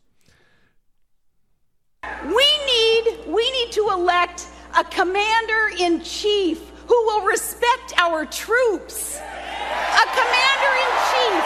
We 2.24 2.48
need 2.66 3.26
we 3.26 3.50
need 3.50 3.72
to 3.72 3.88
elect 3.90 4.46
a 4.78 4.84
commander 4.84 5.70
in 5.78 6.02
chief 6.02 6.70
who 6.86 7.04
will 7.06 7.24
respect 7.24 7.94
our 7.98 8.24
troops. 8.24 9.18
A 9.18 10.06
commander 10.18 10.72
in 10.84 10.90
chief. 11.10 11.44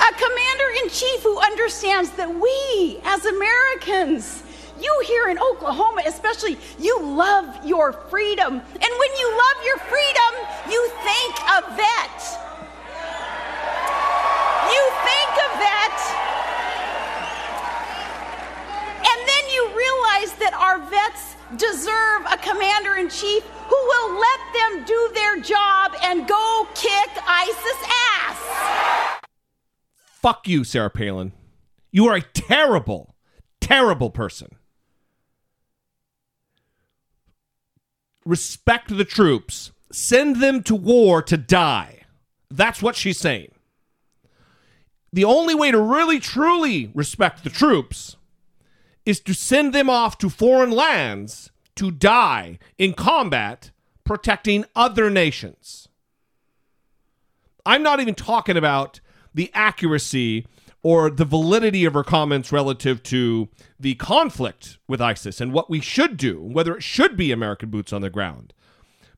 A 0.00 0.12
commander 0.14 0.70
in 0.82 0.90
chief 0.90 1.22
who 1.22 1.38
understands 1.38 2.10
that 2.12 2.32
we, 2.32 3.00
as 3.04 3.24
Americans, 3.26 4.42
you 4.80 5.02
here 5.06 5.28
in 5.28 5.38
Oklahoma 5.38 6.02
especially, 6.06 6.58
you 6.78 7.00
love 7.02 7.64
your 7.64 7.92
freedom. 7.92 8.54
And 8.54 8.62
when 8.98 9.12
you 9.18 9.30
love 9.30 9.64
your 9.64 9.78
freedom, 9.78 10.32
you 10.70 10.88
think 11.02 11.34
of 11.56 11.76
that. 11.76 12.45
You 14.76 14.84
think 15.08 15.32
of 15.46 15.52
that. 15.64 15.96
And 19.10 19.18
then 19.30 19.44
you 19.54 19.62
realize 19.72 20.32
that 20.36 20.52
our 20.52 20.78
vets 20.90 21.36
deserve 21.56 22.22
a 22.30 22.36
commander 22.38 22.96
in 22.96 23.08
chief 23.08 23.42
who 23.42 23.76
will 23.76 24.20
let 24.20 24.40
them 24.52 24.84
do 24.84 25.10
their 25.14 25.40
job 25.40 25.94
and 26.02 26.28
go 26.28 26.68
kick 26.74 27.10
ISIS 27.26 27.80
ass. 28.20 29.20
Fuck 30.20 30.48
you, 30.48 30.64
Sarah 30.64 30.90
Palin. 30.90 31.32
You 31.90 32.06
are 32.08 32.16
a 32.16 32.22
terrible, 32.22 33.14
terrible 33.60 34.10
person. 34.10 34.48
Respect 38.24 38.96
the 38.96 39.04
troops. 39.04 39.70
Send 39.92 40.42
them 40.42 40.62
to 40.64 40.74
war 40.74 41.22
to 41.22 41.36
die. 41.36 42.02
That's 42.50 42.82
what 42.82 42.96
she's 42.96 43.18
saying. 43.18 43.52
The 45.16 45.24
only 45.24 45.54
way 45.54 45.70
to 45.70 45.80
really, 45.80 46.20
truly 46.20 46.90
respect 46.92 47.42
the 47.42 47.48
troops 47.48 48.18
is 49.06 49.18
to 49.20 49.32
send 49.32 49.72
them 49.72 49.88
off 49.88 50.18
to 50.18 50.28
foreign 50.28 50.70
lands 50.70 51.50
to 51.76 51.90
die 51.90 52.58
in 52.76 52.92
combat 52.92 53.70
protecting 54.04 54.66
other 54.76 55.08
nations. 55.08 55.88
I'm 57.64 57.82
not 57.82 57.98
even 57.98 58.14
talking 58.14 58.58
about 58.58 59.00
the 59.32 59.50
accuracy 59.54 60.46
or 60.82 61.08
the 61.08 61.24
validity 61.24 61.86
of 61.86 61.94
her 61.94 62.04
comments 62.04 62.52
relative 62.52 63.02
to 63.04 63.48
the 63.80 63.94
conflict 63.94 64.76
with 64.86 65.00
ISIS 65.00 65.40
and 65.40 65.50
what 65.50 65.70
we 65.70 65.80
should 65.80 66.18
do, 66.18 66.42
whether 66.42 66.76
it 66.76 66.82
should 66.82 67.16
be 67.16 67.32
American 67.32 67.70
boots 67.70 67.90
on 67.90 68.02
the 68.02 68.10
ground. 68.10 68.52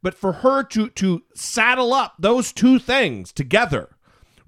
But 0.01 0.15
for 0.15 0.31
her 0.31 0.63
to 0.63 0.91
to 0.91 1.25
saddle 1.35 1.93
up 1.93 2.15
those 2.21 2.53
two 2.53 2.79
things 2.79 3.33
together, 3.33 3.97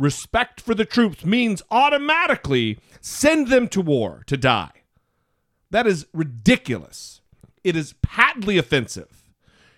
respect 0.00 0.60
for 0.60 0.74
the 0.74 0.84
troops 0.84 1.24
means 1.24 1.62
automatically 1.70 2.78
send 3.00 3.48
them 3.48 3.68
to 3.68 3.80
war 3.80 4.22
to 4.26 4.36
die. 4.36 4.72
That 5.70 5.86
is 5.86 6.06
ridiculous. 6.12 7.20
It 7.62 7.76
is 7.76 7.94
patently 8.02 8.58
offensive. 8.58 9.24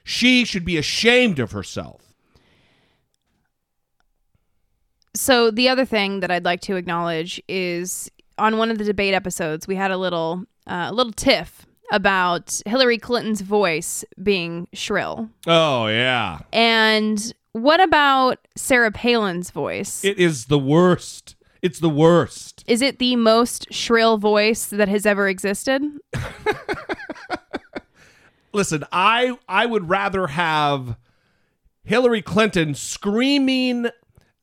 She 0.05 0.45
should 0.45 0.65
be 0.65 0.79
ashamed 0.79 1.39
of 1.39 1.53
herself. 1.53 2.15
So 5.15 5.51
the 5.51 5.69
other 5.69 5.85
thing 5.85 6.21
that 6.21 6.31
I'd 6.31 6.45
like 6.45 6.61
to 6.63 6.77
acknowledge 6.77 7.43
is 7.49 8.11
on 8.39 8.57
one 8.57 8.71
of 8.71 8.79
the 8.79 8.85
debate 8.85 9.13
episodes 9.13 9.69
we 9.69 9.77
had 9.77 9.91
a 9.91 9.99
little 9.99 10.45
uh, 10.67 10.87
a 10.89 10.93
little 10.93 11.13
tiff 11.13 11.67
about 11.93 12.63
Hillary 12.65 12.97
Clinton's 12.97 13.43
voice 13.43 14.05
being 14.23 14.67
shrill. 14.73 15.29
Oh, 15.47 15.89
yeah. 15.89 16.39
And 16.53 17.35
what 17.53 17.81
about 17.81 18.39
Sarah 18.57 18.91
Palin's 18.91 19.51
voice? 19.51 20.05
It 20.05 20.19
is 20.19 20.47
the 20.47 20.59
worst. 20.59 21.37
It's 21.61 21.79
the 21.79 21.89
worst. 21.91 22.65
Is 22.67 22.83
it 22.83 22.99
the 22.99 23.15
most 23.17 23.73
shrill 23.73 24.19
voice 24.19 24.67
that 24.67 24.89
has 24.89 25.07
ever 25.07 25.29
existed? 25.29 25.83
Listen, 28.53 28.85
I 28.93 29.39
I 29.49 29.65
would 29.67 29.89
rather 29.89 30.27
have 30.27 30.97
Hillary 31.85 32.21
Clinton 32.21 32.75
screaming 32.75 33.87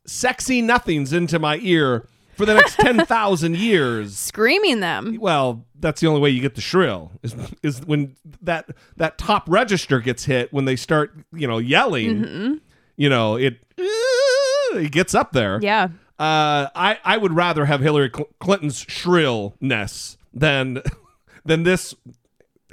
sexy 0.05 0.61
nothings 0.61 1.13
into 1.13 1.37
my 1.37 1.57
ear 1.61 2.07
for 2.35 2.45
the 2.45 2.55
next 2.55 2.75
10,000 2.79 3.55
years. 3.57 4.17
Screaming 4.17 4.79
them. 4.79 5.17
Well, 5.19 5.65
that's 5.79 6.01
the 6.01 6.07
only 6.07 6.21
way 6.21 6.29
you 6.31 6.41
get 6.41 6.55
the 6.55 6.61
shrill 6.61 7.11
is 7.21 7.35
is 7.61 7.85
when 7.85 8.15
that 8.41 8.69
that 8.97 9.17
top 9.19 9.43
register 9.47 9.99
gets 9.99 10.25
hit 10.25 10.51
when 10.51 10.65
they 10.65 10.75
start, 10.75 11.13
you 11.33 11.47
know, 11.47 11.59
yelling. 11.59 12.23
Mhm. 12.23 12.59
You 12.99 13.07
know, 13.07 13.37
it 13.37 13.57
it 13.77 14.91
gets 14.91 15.15
up 15.15 15.31
there. 15.31 15.57
Yeah. 15.61 15.87
Uh, 16.19 16.67
I 16.75 16.99
I 17.05 17.15
would 17.15 17.31
rather 17.31 17.63
have 17.63 17.79
Hillary 17.79 18.11
Cl- 18.13 18.27
Clinton's 18.41 18.85
shrillness 18.89 20.17
than 20.33 20.81
than 21.45 21.63
this 21.63 21.95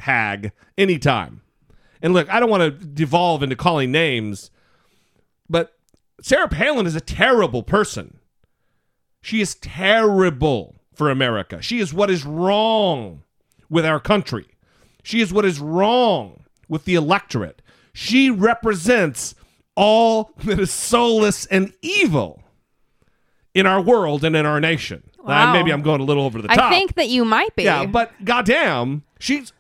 hag 0.01 0.51
anytime. 0.77 1.43
And 2.03 2.13
look, 2.13 2.29
I 2.29 2.41
don't 2.41 2.51
want 2.51 2.63
to 2.65 2.71
devolve 2.73 3.45
into 3.45 3.55
calling 3.55 3.93
names, 3.93 4.51
but 5.49 5.79
Sarah 6.21 6.49
Palin 6.49 6.87
is 6.87 6.97
a 6.97 7.01
terrible 7.01 7.63
person. 7.63 8.19
She 9.23 9.41
is 9.41 9.55
terrible 9.55 10.75
for 10.93 11.09
America. 11.09 11.63
She 11.63 11.79
is 11.79 11.95
what 11.95 12.11
is 12.11 12.25
wrong 12.25 13.23
with 13.71 13.87
our 13.87 14.01
country. 14.01 14.47
She 15.05 15.21
is 15.21 15.33
what 15.33 15.45
is 15.45 15.61
wrong 15.61 16.43
with 16.69 16.85
the 16.85 16.97
electorate. 16.97 17.63
She 17.93 18.29
represents 18.29 19.37
all 19.77 20.33
that 20.45 20.59
is 20.59 20.71
soulless 20.71 21.47
and 21.47 21.73
evil 21.83 22.43
in 23.55 23.67
our 23.67 23.81
world 23.81 24.25
and 24.25 24.35
in 24.35 24.45
our 24.45 24.61
nation. 24.61 25.03
Wow. 25.23 25.53
Maybe 25.53 25.73
I'm 25.73 25.83
going 25.83 26.01
a 26.01 26.05
little 26.05 26.25
over 26.25 26.41
the 26.41 26.49
top. 26.49 26.59
I 26.59 26.71
think 26.71 26.95
that 26.95 27.09
you 27.09 27.25
might 27.25 27.55
be. 27.57 27.65
Yeah, 27.65 27.87
but 27.87 28.13
goddamn, 28.25 29.03
she's 29.19 29.53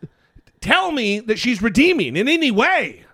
tell 0.60 0.92
me 0.92 1.20
that 1.20 1.38
she's 1.38 1.60
redeeming 1.60 2.16
in 2.16 2.28
any 2.28 2.50
way. 2.50 3.04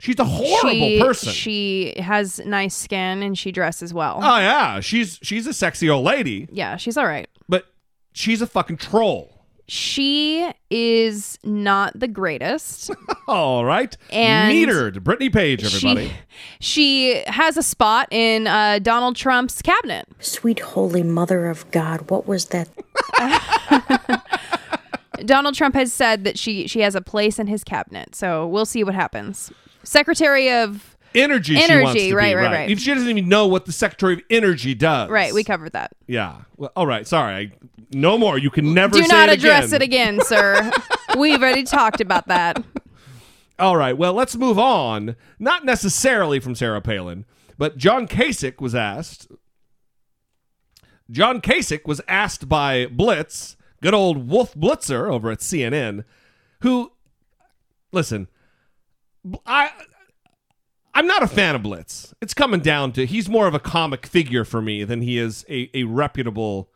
She's 0.00 0.18
a 0.18 0.24
horrible 0.24 0.70
she, 0.70 1.00
person. 1.00 1.32
She 1.32 1.94
has 1.98 2.38
nice 2.40 2.74
skin 2.74 3.22
and 3.22 3.36
she 3.36 3.50
dresses 3.50 3.92
well. 3.92 4.18
oh 4.22 4.38
yeah, 4.38 4.80
she's 4.80 5.18
she's 5.22 5.46
a 5.46 5.52
sexy 5.52 5.90
old 5.90 6.04
lady, 6.04 6.48
yeah, 6.52 6.76
she's 6.76 6.96
all 6.96 7.06
right. 7.06 7.28
but 7.48 7.66
she's 8.12 8.40
a 8.40 8.46
fucking 8.46 8.76
troll. 8.76 9.37
She 9.70 10.50
is 10.70 11.38
not 11.44 11.98
the 11.98 12.08
greatest. 12.08 12.90
All 13.28 13.66
right, 13.66 13.94
And 14.10 14.50
metered 14.50 15.04
Brittany 15.04 15.28
Page, 15.28 15.62
everybody. 15.62 16.08
She, 16.08 16.14
she 16.60 17.22
has 17.26 17.58
a 17.58 17.62
spot 17.62 18.08
in 18.10 18.46
uh, 18.46 18.78
Donald 18.78 19.14
Trump's 19.16 19.60
cabinet. 19.60 20.08
Sweet 20.20 20.60
holy 20.60 21.02
mother 21.02 21.46
of 21.46 21.70
God, 21.70 22.10
what 22.10 22.26
was 22.26 22.46
that? 22.46 22.68
Donald 25.26 25.54
Trump 25.54 25.74
has 25.74 25.92
said 25.92 26.24
that 26.24 26.38
she 26.38 26.66
she 26.66 26.80
has 26.80 26.94
a 26.94 27.00
place 27.00 27.38
in 27.38 27.46
his 27.46 27.62
cabinet. 27.62 28.14
So 28.14 28.46
we'll 28.46 28.66
see 28.66 28.84
what 28.84 28.94
happens. 28.94 29.52
Secretary 29.82 30.50
of 30.50 30.96
Energy, 31.14 31.56
she 31.56 31.62
Energy, 31.62 32.12
right, 32.12 32.30
be, 32.30 32.34
right, 32.34 32.50
right. 32.52 32.70
If 32.70 32.80
she 32.80 32.92
doesn't 32.94 33.08
even 33.08 33.28
know 33.28 33.46
what 33.46 33.64
the 33.66 33.72
Secretary 33.72 34.14
of 34.14 34.20
Energy 34.30 34.74
does. 34.74 35.10
Right, 35.10 35.32
we 35.32 35.44
covered 35.44 35.72
that. 35.72 35.92
Yeah. 36.06 36.42
Well, 36.56 36.72
all 36.76 36.86
right. 36.86 37.06
Sorry. 37.06 37.34
I, 37.34 37.52
no 37.92 38.18
more. 38.18 38.38
You 38.38 38.50
can 38.50 38.74
never 38.74 38.94
Do 38.94 39.02
say 39.02 39.08
not 39.08 39.28
it 39.28 39.38
address 39.38 39.72
again. 39.72 39.82
it 39.82 39.84
again, 39.84 40.20
sir. 40.22 40.70
We've 41.18 41.40
already 41.40 41.64
talked 41.64 42.00
about 42.00 42.28
that. 42.28 42.62
All 43.58 43.76
right. 43.76 43.96
Well, 43.96 44.12
let's 44.12 44.36
move 44.36 44.58
on. 44.58 45.16
Not 45.38 45.64
necessarily 45.64 46.38
from 46.40 46.54
Sarah 46.54 46.80
Palin, 46.80 47.24
but 47.56 47.76
John 47.76 48.06
Kasich 48.06 48.60
was 48.60 48.74
asked. 48.74 49.28
John 51.10 51.40
Kasich 51.40 51.86
was 51.86 52.00
asked 52.06 52.48
by 52.48 52.86
Blitz, 52.86 53.56
good 53.82 53.94
old 53.94 54.28
Wolf 54.28 54.54
Blitzer 54.54 55.10
over 55.10 55.30
at 55.30 55.38
CNN, 55.38 56.04
who, 56.60 56.92
listen, 57.92 58.28
I. 59.46 59.70
I'm 60.98 61.06
not 61.06 61.22
a 61.22 61.28
fan 61.28 61.54
of 61.54 61.62
Blitz. 61.62 62.12
It's 62.20 62.34
coming 62.34 62.58
down 62.58 62.90
to 62.94 63.06
he's 63.06 63.28
more 63.28 63.46
of 63.46 63.54
a 63.54 63.60
comic 63.60 64.04
figure 64.04 64.44
for 64.44 64.60
me 64.60 64.82
than 64.82 65.00
he 65.00 65.16
is 65.16 65.46
a, 65.48 65.70
a 65.72 65.84
reputable 65.84 66.70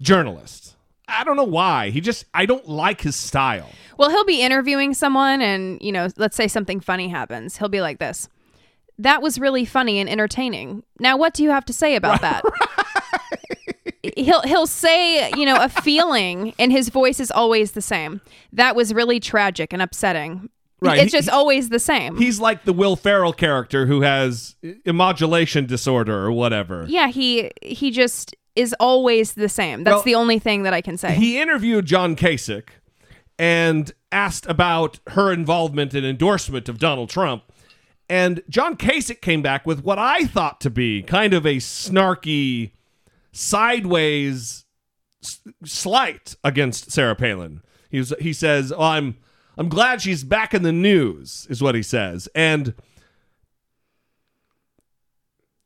journalist. 0.00 0.76
I 1.06 1.24
don't 1.24 1.36
know 1.36 1.44
why. 1.44 1.90
He 1.90 2.00
just 2.00 2.24
I 2.32 2.46
don't 2.46 2.66
like 2.66 3.02
his 3.02 3.16
style. 3.16 3.68
Well, 3.98 4.08
he'll 4.08 4.24
be 4.24 4.40
interviewing 4.40 4.94
someone 4.94 5.42
and, 5.42 5.78
you 5.82 5.92
know, 5.92 6.08
let's 6.16 6.36
say 6.36 6.48
something 6.48 6.80
funny 6.80 7.08
happens. 7.08 7.58
He'll 7.58 7.68
be 7.68 7.82
like 7.82 7.98
this. 7.98 8.30
That 8.96 9.20
was 9.20 9.38
really 9.38 9.66
funny 9.66 9.98
and 9.98 10.08
entertaining. 10.08 10.82
Now, 10.98 11.18
what 11.18 11.34
do 11.34 11.42
you 11.42 11.50
have 11.50 11.66
to 11.66 11.74
say 11.74 11.96
about 11.96 12.22
that? 12.22 12.44
He'll 14.16 14.40
he'll 14.42 14.68
say, 14.68 15.30
you 15.36 15.44
know, 15.44 15.62
a 15.62 15.68
feeling 15.68 16.54
and 16.58 16.72
his 16.72 16.88
voice 16.88 17.20
is 17.20 17.30
always 17.30 17.72
the 17.72 17.82
same. 17.82 18.22
That 18.54 18.74
was 18.74 18.94
really 18.94 19.20
tragic 19.20 19.74
and 19.74 19.82
upsetting. 19.82 20.48
Right. 20.80 20.98
It's 20.98 21.12
He- 21.12 21.18
just 21.18 21.30
always 21.30 21.68
the 21.70 21.78
same. 21.78 22.16
He's 22.18 22.38
like 22.38 22.64
the 22.64 22.72
Will 22.72 22.96
Ferrell 22.96 23.32
character 23.32 23.86
who 23.86 24.02
has 24.02 24.56
immodulation 24.84 25.64
disorder 25.66 26.14
or 26.24 26.30
whatever. 26.32 26.84
yeah, 26.88 27.08
he 27.08 27.50
he 27.62 27.90
just 27.90 28.36
is 28.54 28.74
always 28.80 29.34
the 29.34 29.48
same. 29.48 29.84
That's 29.84 29.96
Well, 29.96 30.02
the 30.04 30.14
only 30.14 30.38
thing 30.38 30.62
that 30.64 30.72
I 30.74 30.80
can 30.80 30.96
say. 30.96 31.14
He 31.14 31.38
interviewed 31.40 31.86
John 31.86 32.14
Kasich 32.16 32.68
and 33.38 33.92
asked 34.12 34.46
about 34.46 34.98
her 35.08 35.32
involvement 35.32 35.92
and 35.94 36.04
endorsement 36.06 36.68
of 36.68 36.78
Donald 36.78 37.10
Trump. 37.10 37.42
And 38.08 38.42
John 38.48 38.76
Kasich 38.76 39.20
came 39.20 39.42
back 39.42 39.66
with 39.66 39.82
what 39.82 39.98
I 39.98 40.24
thought 40.26 40.60
to 40.62 40.70
be 40.70 41.02
kind 41.02 41.34
of 41.34 41.44
a 41.44 41.56
snarky, 41.56 42.70
sideways 43.32 44.64
s- 45.22 45.40
slight 45.64 46.36
against 46.44 46.90
Sarah 46.90 47.16
Palin. 47.16 47.60
He 47.90 47.98
was, 47.98 48.12
he 48.20 48.32
says, 48.32 48.72
oh, 48.72 48.82
"I'm 48.82 49.16
I'm 49.56 49.68
glad 49.68 50.02
she's 50.02 50.22
back 50.24 50.52
in 50.54 50.62
the 50.62 50.72
news," 50.72 51.46
is 51.50 51.62
what 51.62 51.74
he 51.74 51.82
says. 51.82 52.28
And 52.34 52.74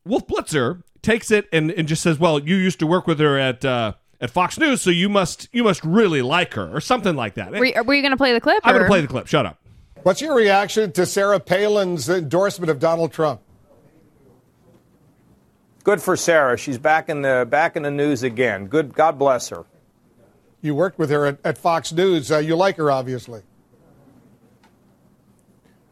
Wolf 0.04 0.26
Blitzer 0.26 0.82
takes 1.02 1.30
it 1.30 1.48
and, 1.52 1.70
and 1.70 1.86
just 1.88 2.02
says, 2.02 2.18
"Well, 2.18 2.38
you 2.38 2.56
used 2.56 2.78
to 2.80 2.86
work 2.86 3.06
with 3.06 3.18
her 3.20 3.38
at 3.38 3.64
uh, 3.64 3.94
at 4.20 4.30
Fox 4.30 4.58
News, 4.58 4.80
so 4.82 4.90
you 4.90 5.08
must 5.08 5.48
you 5.52 5.64
must 5.64 5.84
really 5.84 6.22
like 6.22 6.54
her," 6.54 6.74
or 6.74 6.80
something 6.80 7.16
like 7.16 7.34
that. 7.34 7.50
Were, 7.52 7.64
you- 7.64 7.82
were 7.84 7.94
you 7.94 8.02
going 8.02 8.12
to 8.12 8.16
play 8.16 8.32
the 8.32 8.40
clip? 8.40 8.60
I'm 8.64 8.72
going 8.74 8.84
to 8.84 8.88
play 8.88 9.00
the 9.00 9.08
clip. 9.08 9.26
Shut 9.26 9.46
up. 9.46 9.58
What's 10.02 10.20
your 10.22 10.34
reaction 10.34 10.92
to 10.92 11.04
Sarah 11.04 11.40
Palin's 11.40 12.08
endorsement 12.08 12.70
of 12.70 12.78
Donald 12.78 13.12
Trump? 13.12 13.42
Good 15.84 16.00
for 16.00 16.16
Sarah. 16.16 16.56
She's 16.56 16.78
back 16.78 17.08
in 17.08 17.22
the 17.22 17.46
back 17.48 17.76
in 17.76 17.82
the 17.82 17.90
news 17.90 18.22
again. 18.22 18.66
Good. 18.66 18.94
God 18.94 19.18
bless 19.18 19.48
her. 19.50 19.64
You 20.62 20.74
worked 20.74 20.98
with 20.98 21.10
her 21.10 21.26
at, 21.26 21.38
at 21.44 21.58
Fox 21.58 21.92
News. 21.92 22.30
Uh, 22.30 22.38
you 22.38 22.54
like 22.54 22.76
her, 22.76 22.90
obviously. 22.90 23.42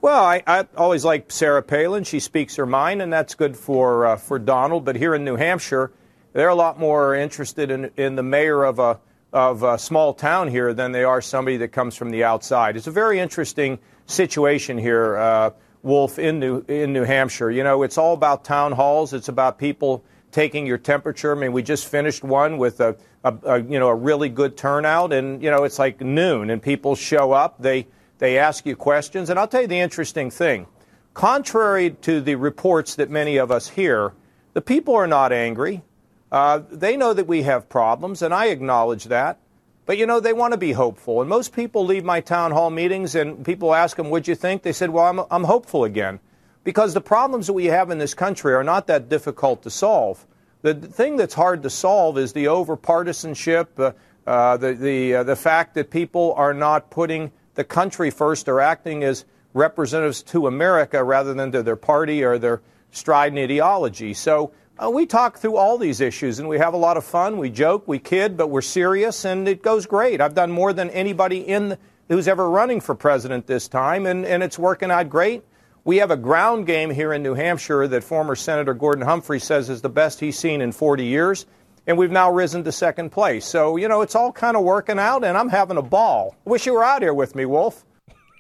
Well, 0.01 0.25
I, 0.25 0.43
I 0.47 0.67
always 0.77 1.05
like 1.05 1.33
Sarah 1.33 1.63
Palin. 1.63 2.05
She 2.05 2.21
speaks 2.21 2.55
her 2.55 2.67
mind, 2.67 3.03
and 3.03 3.13
that's 3.13 3.35
good 3.35 3.57
for 3.57 4.07
uh, 4.07 4.17
for 4.17 4.39
Donald. 4.39 4.85
But 4.85 4.95
here 4.95 5.13
in 5.13 5.25
New 5.25 5.35
Hampshire, 5.35 5.91
they're 6.33 6.49
a 6.49 6.55
lot 6.55 6.79
more 6.79 7.17
interested 7.17 7.71
in, 7.73 7.91
in 7.97 8.15
the 8.15 8.23
mayor 8.23 8.63
of 8.63 8.79
a 8.79 9.01
of 9.33 9.65
a 9.65 9.77
small 9.77 10.15
town 10.15 10.49
here 10.49 10.73
than 10.73 10.93
they 10.93 11.03
are 11.03 11.21
somebody 11.21 11.57
that 11.59 11.69
comes 11.69 11.97
from 11.97 12.11
the 12.11 12.23
outside. 12.23 12.77
It's 12.77 12.87
a 12.87 12.93
very 12.93 13.19
interesting 13.19 13.81
situation 14.07 14.79
here, 14.79 15.17
uh, 15.17 15.51
Wolf, 15.83 16.21
in 16.21 16.39
New 16.39 16.65
in 16.69 16.93
New 16.93 17.05
Hampshire. 17.05 17.51
You 17.51 17.65
know, 17.65 17.83
it's 17.83 17.99
all 17.99 18.15
about 18.15 18.45
town 18.45 18.71
halls. 18.71 19.13
It's 19.13 19.29
about 19.29 19.59
people 19.59 20.05
taking 20.31 20.65
your 20.65 20.79
temperature. 20.79 21.35
I 21.35 21.41
mean, 21.41 21.53
we 21.53 21.65
just 21.65 21.89
finished 21.89 22.23
one 22.23 22.57
with 22.59 22.81
a, 22.81 22.97
a, 23.25 23.35
a 23.43 23.61
you 23.63 23.81
know 23.81 23.89
a 23.89 23.97
really 23.97 24.29
good 24.29 24.57
turnout, 24.57 25.13
and 25.13 25.43
you 25.43 25.51
know 25.51 25.65
it's 25.65 25.81
like 25.81 26.01
noon, 26.01 26.51
and 26.51 26.63
people 26.63 26.95
show 26.95 27.33
up. 27.33 27.61
They 27.61 27.89
they 28.19 28.39
ask 28.39 28.67
you 28.67 28.77
questions, 28.77 29.31
and 29.31 29.39
I'll 29.39 29.49
tell 29.49 29.63
you 29.63 29.69
the 29.69 29.81
interesting 29.81 30.31
thing. 30.31 30.67
Contrary 31.15 31.91
to 32.03 32.21
the 32.21 32.35
reports 32.35 32.95
that 32.97 33.11
many 33.11 33.37
of 33.37 33.51
us 33.51 33.69
hear, 33.69 34.13
the 34.53 34.61
people 34.61 34.95
are 34.95 35.07
not 35.07 35.33
angry. 35.33 35.83
Uh, 36.31 36.61
they 36.71 36.97
know 36.97 37.13
that 37.13 37.27
we 37.27 37.43
have 37.43 37.69
problems, 37.69 38.23
and 38.23 38.35
I 38.35 38.47
acknowledge 38.47 39.05
that. 39.05 39.39
But 39.87 39.97
you 39.97 40.07
know, 40.07 40.21
they 40.21 40.35
want 40.35 40.53
to 40.53 40.59
be 40.59 40.73
hopeful. 40.73 41.23
And 41.23 41.31
most 41.31 41.55
people 41.55 41.87
leave 41.87 42.05
my 42.05 42.21
town 42.21 42.51
hall 42.51 42.69
meetings, 42.69 43.15
and 43.15 43.45
people 43.45 43.75
ask 43.75 43.97
them, 43.97 44.11
"What'd 44.11 44.29
you 44.29 44.35
think?" 44.35 44.63
They 44.63 44.73
said, 44.73 44.91
"Well, 44.91 45.07
I'm, 45.07 45.21
I'm 45.31 45.45
hopeful 45.45 45.85
again," 45.85 46.21
because 46.63 46.93
the 46.93 47.01
problems 47.01 47.47
that 47.47 47.55
we 47.55 47.67
have 47.67 47.91
in 47.91 47.97
this 47.97 48.13
country 48.13 48.53
are 48.53 48.63
not 48.65 48.87
that 48.89 49.09
difficult 49.09 49.63
to 49.63 49.71
solve. 49.71 50.27
The 50.61 50.75
thing 50.75 51.17
that's 51.17 51.35
hard 51.35 51.63
to 51.63 51.71
solve 51.71 52.19
is 52.19 52.35
the 52.35 52.49
over 52.49 52.77
partisanship, 52.77 53.81
uh, 53.81 53.93
uh, 54.27 54.59
the 54.59 54.75
the 54.75 55.15
uh, 55.15 55.23
the 55.23 55.37
fact 55.37 55.75
that 55.75 55.91
people 55.91 56.35
are 56.37 56.53
not 56.53 56.91
putting 56.91 57.33
the 57.59 57.65
country 57.65 58.09
first, 58.09 58.49
or 58.49 58.61
acting 58.61 59.03
as 59.03 59.25
representatives 59.53 60.23
to 60.23 60.47
America 60.47 61.03
rather 61.03 61.35
than 61.35 61.51
to 61.51 61.61
their 61.61 61.75
party 61.75 62.23
or 62.23 62.39
their 62.39 62.63
strident 62.93 63.51
ideology. 63.51 64.15
So 64.15 64.53
uh, 64.79 64.89
we 64.89 65.07
talk 65.07 65.39
through 65.39 65.57
all 65.57 65.77
these 65.77 66.01
issues 66.01 66.39
and 66.39 66.49
we 66.49 66.59
have 66.59 66.73
a 66.73 66.77
lot 66.77 66.97
of 66.97 67.05
fun. 67.05 67.37
We 67.37 67.51
joke, 67.51 67.89
we 67.89 67.99
kid, 67.99 68.37
but 68.37 68.47
we're 68.47 68.63
serious 68.63 69.25
and 69.25 69.49
it 69.49 69.61
goes 69.61 69.87
great. 69.87 70.21
I've 70.21 70.37
done 70.37 70.53
more 70.53 70.73
than 70.73 70.89
anybody 70.91 71.41
in 71.41 71.71
the, 71.71 71.79
who's 72.07 72.29
ever 72.29 72.49
running 72.49 72.81
for 72.81 72.95
president 72.95 73.49
this 73.49 73.67
time, 73.67 74.07
and, 74.07 74.25
and 74.25 74.41
it's 74.45 74.57
working 74.57 74.93
out 74.93 75.11
great. 75.11 75.43
We 75.85 75.97
have 75.97 76.13
a 76.13 76.17
ground 76.17 76.65
game 76.65 76.91
here 76.91 77.13
in 77.13 77.25
New 77.25 77.35
Hampshire 77.35 77.89
that 77.89 78.05
former 78.05 78.37
Senator 78.37 78.73
Gordon 78.73 79.05
Humphrey 79.05 79.41
says 79.41 79.69
is 79.69 79.83
the 79.83 79.89
best 79.89 80.21
he's 80.21 80.39
seen 80.39 80.61
in 80.61 80.71
40 80.71 81.07
years, 81.07 81.45
and 81.89 81.97
we've 81.97 82.13
now 82.13 82.31
risen 82.31 82.63
to 82.65 82.71
second 82.71 83.11
place. 83.11 83.47
So, 83.47 83.77
you 83.77 83.89
know, 83.89 84.03
it's 84.03 84.15
all 84.15 84.31
kind 84.31 84.59
of 84.59 84.63
working 84.63 84.99
out, 84.99 85.25
and 85.25 85.37
I'm 85.39 85.49
having 85.49 85.79
a 85.79 85.83
ball. 85.83 86.37
Wish 86.45 86.67
you 86.67 86.75
were 86.75 86.85
out 86.85 87.01
here 87.01 87.15
with 87.15 87.35
me, 87.35 87.47
Wolf. 87.47 87.83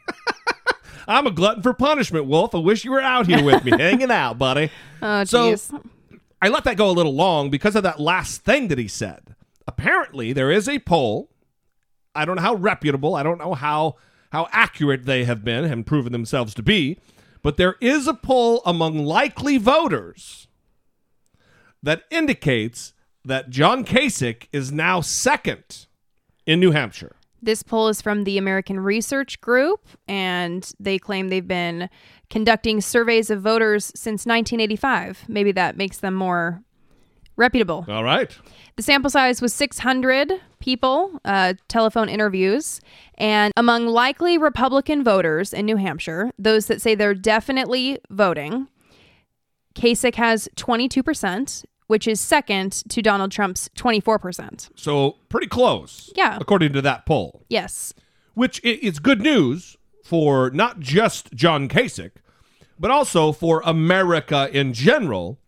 I'm 1.08 1.26
a 1.26 1.30
glutton 1.30 1.62
for 1.62 1.72
punishment, 1.72 2.26
Wolf. 2.26 2.54
I 2.54 2.58
wish 2.58 2.84
you 2.84 2.90
were 2.92 3.00
out 3.00 3.26
here 3.26 3.42
with 3.42 3.64
me, 3.64 3.70
hanging 3.78 4.10
out, 4.10 4.38
buddy. 4.38 4.70
Oh, 5.00 5.24
So 5.24 5.52
jeez. 5.52 5.82
I 6.42 6.48
let 6.48 6.64
that 6.64 6.76
go 6.76 6.90
a 6.90 6.92
little 6.92 7.14
long 7.14 7.48
because 7.48 7.74
of 7.74 7.82
that 7.84 7.98
last 7.98 8.42
thing 8.44 8.68
that 8.68 8.78
he 8.78 8.86
said. 8.86 9.34
Apparently, 9.66 10.34
there 10.34 10.50
is 10.50 10.68
a 10.68 10.78
poll. 10.78 11.30
I 12.14 12.26
don't 12.26 12.36
know 12.36 12.42
how 12.42 12.54
reputable. 12.54 13.14
I 13.14 13.22
don't 13.22 13.38
know 13.38 13.54
how 13.54 13.96
how 14.30 14.46
accurate 14.52 15.06
they 15.06 15.24
have 15.24 15.42
been 15.42 15.64
and 15.64 15.86
proven 15.86 16.12
themselves 16.12 16.52
to 16.54 16.62
be, 16.62 16.98
but 17.42 17.56
there 17.56 17.76
is 17.80 18.06
a 18.06 18.12
poll 18.12 18.60
among 18.66 18.98
likely 19.06 19.56
voters 19.56 20.48
that 21.82 22.02
indicates 22.10 22.92
that 23.28 23.50
John 23.50 23.84
Kasich 23.84 24.48
is 24.52 24.72
now 24.72 25.00
second 25.00 25.86
in 26.46 26.60
New 26.60 26.72
Hampshire. 26.72 27.14
This 27.40 27.62
poll 27.62 27.88
is 27.88 28.02
from 28.02 28.24
the 28.24 28.36
American 28.36 28.80
Research 28.80 29.40
Group, 29.40 29.86
and 30.08 30.68
they 30.80 30.98
claim 30.98 31.28
they've 31.28 31.46
been 31.46 31.88
conducting 32.30 32.80
surveys 32.80 33.30
of 33.30 33.42
voters 33.42 33.86
since 33.94 34.26
1985. 34.26 35.24
Maybe 35.28 35.52
that 35.52 35.76
makes 35.76 35.98
them 35.98 36.14
more 36.14 36.62
reputable. 37.36 37.84
All 37.88 38.02
right. 38.02 38.36
The 38.76 38.82
sample 38.82 39.10
size 39.10 39.40
was 39.40 39.54
600 39.54 40.32
people, 40.58 41.20
uh, 41.24 41.54
telephone 41.68 42.08
interviews, 42.08 42.80
and 43.16 43.52
among 43.56 43.86
likely 43.86 44.36
Republican 44.36 45.04
voters 45.04 45.52
in 45.52 45.64
New 45.64 45.76
Hampshire, 45.76 46.32
those 46.38 46.66
that 46.66 46.82
say 46.82 46.96
they're 46.96 47.14
definitely 47.14 47.98
voting, 48.10 48.66
Kasich 49.74 50.16
has 50.16 50.48
22%, 50.56 51.64
which 51.88 52.06
is 52.06 52.20
second 52.20 52.72
to 52.88 53.02
Donald 53.02 53.32
Trump's 53.32 53.68
24%. 53.70 54.70
So 54.76 55.16
pretty 55.28 55.48
close. 55.48 56.12
Yeah. 56.14 56.38
According 56.40 56.72
to 56.74 56.82
that 56.82 57.04
poll. 57.04 57.44
Yes. 57.48 57.92
Which 58.34 58.64
is 58.64 59.00
good 59.00 59.20
news 59.20 59.76
for 60.04 60.50
not 60.50 60.78
just 60.78 61.32
John 61.34 61.68
Kasich, 61.68 62.12
but 62.78 62.90
also 62.90 63.32
for 63.32 63.62
America 63.64 64.48
in 64.52 64.72
general, 64.72 65.38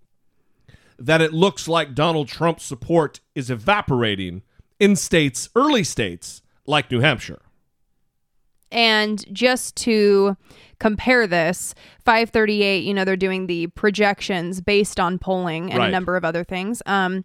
that 0.99 1.21
it 1.21 1.33
looks 1.33 1.69
like 1.69 1.95
Donald 1.95 2.29
Trump's 2.29 2.65
support 2.65 3.21
is 3.35 3.51
evaporating 3.51 4.43
in 4.79 4.97
states, 4.97 5.49
early 5.55 5.85
states 5.85 6.43
like 6.67 6.91
New 6.91 7.01
Hampshire. 7.01 7.41
And 8.73 9.25
just 9.35 9.77
to 9.77 10.37
compare 10.79 11.27
this, 11.27 11.75
538, 12.05 12.85
you 12.85 12.95
know, 12.95 13.05
they're 13.05 13.17
doing 13.17 13.47
the 13.47 13.67
projections 13.69 14.61
based 14.61 14.99
on 15.01 15.19
polling 15.19 15.71
and 15.71 15.79
Right. 15.81 15.89
a 15.89 15.91
number 15.93 16.17
of 16.17 16.25
other 16.25 16.45
things. 16.45 16.83
Um, 16.87 17.25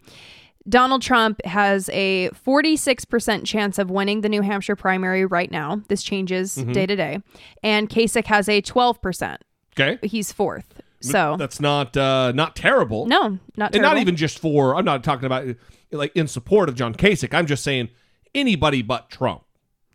Donald 0.67 1.03
Trump 1.03 1.39
has 1.45 1.89
a 1.93 2.29
46% 2.31 3.45
chance 3.45 3.77
of 3.77 3.91
winning 3.91 4.21
the 4.21 4.29
New 4.29 4.41
Hampshire 4.41 4.75
primary 4.75 5.23
right 5.25 5.51
now. 5.51 5.81
This 5.89 6.01
changes 6.01 6.57
Mhm. 6.57 6.73
day 6.73 6.85
to 6.87 6.95
day. 6.95 7.19
And 7.61 7.87
Kasich 7.89 8.25
has 8.25 8.49
a 8.49 8.61
12%. 8.61 9.37
Okay. 9.79 9.99
He's 10.07 10.31
fourth. 10.31 10.81
So, 11.01 11.35
that's 11.37 11.59
not 11.59 11.95
uh, 11.95 12.31
not 12.33 12.55
terrible. 12.55 13.05
no, 13.05 13.37
not 13.57 13.75
and 13.75 13.83
not 13.83 13.99
even 13.99 14.15
just 14.15 14.39
for. 14.39 14.75
I'm 14.75 14.85
not 14.85 15.03
talking 15.03 15.25
about 15.27 15.45
like 15.91 16.11
in 16.15 16.27
support 16.27 16.67
of 16.67 16.73
John 16.73 16.95
Kasich. 16.95 17.31
I'm 17.31 17.45
just 17.45 17.63
saying 17.63 17.89
anybody 18.33 18.81
but 18.81 19.11
Trump 19.11 19.43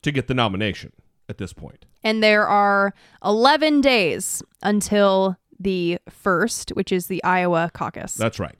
to 0.03 0.13
get 0.13 0.29
the 0.29 0.35
nomination 0.35 0.93
at 1.31 1.39
this 1.39 1.55
point. 1.55 1.87
And 2.05 2.23
there 2.23 2.47
are 2.47 2.93
11 3.25 3.81
days 3.81 4.43
until 4.63 5.39
the 5.59 5.99
first, 6.09 6.71
which 6.71 6.91
is 6.93 7.07
the 7.07 7.23
Iowa 7.25 7.71
caucus. 7.73 8.15
That's 8.15 8.39
right. 8.39 8.57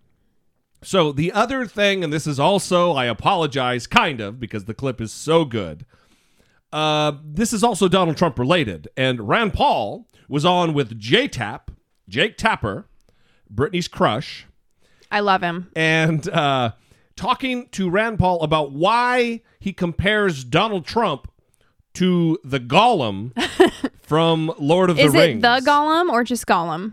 So 0.83 1.13
the 1.13 1.33
other 1.33 1.67
thing, 1.67 2.03
and 2.03 2.13
this 2.13 2.27
is 2.27 2.41
also, 2.41 2.93
I 2.93 3.05
apologize, 3.07 3.87
kind 3.87 4.21
of, 4.21 4.41
because 4.41 4.65
the 4.65 4.75
clip 4.75 5.01
is 5.01 5.13
so 5.13 5.45
good. 5.45 5.85
Uh, 6.73 7.13
this 7.25 7.53
is 7.53 7.65
also 7.65 7.89
Donald 7.89 8.17
Trump 8.17 8.39
related, 8.39 8.89
and 8.97 9.29
Rand 9.29 9.53
Paul 9.53 10.07
was 10.29 10.45
on 10.45 10.73
with 10.73 10.99
J 10.99 11.27
Tap, 11.27 11.73
Jake 12.09 12.37
Tapper, 12.39 12.87
Brittany's 13.51 13.89
crush, 13.89 14.47
I 15.11 15.21
love 15.21 15.43
him. 15.43 15.71
and 15.75 16.29
uh, 16.29 16.73
talking 17.17 17.69
to 17.73 17.91
Rand 17.91 18.19
Paul 18.21 18.41
about 18.43 18.73
why 18.73 19.43
he 19.59 19.73
compares 19.73 20.45
Donald 20.45 20.87
Trump 20.87 21.30
to 21.95 22.39
the 22.45 22.61
Gollum 22.61 23.33
from 24.03 24.53
Lord 24.59 24.91
of 24.91 24.99
Is 24.99 25.13
the 25.13 25.19
it 25.19 25.23
Rings. 25.23 25.43
the 25.43 25.63
Gollum 25.71 26.11
or 26.11 26.25
just 26.25 26.47
Gollum? 26.47 26.93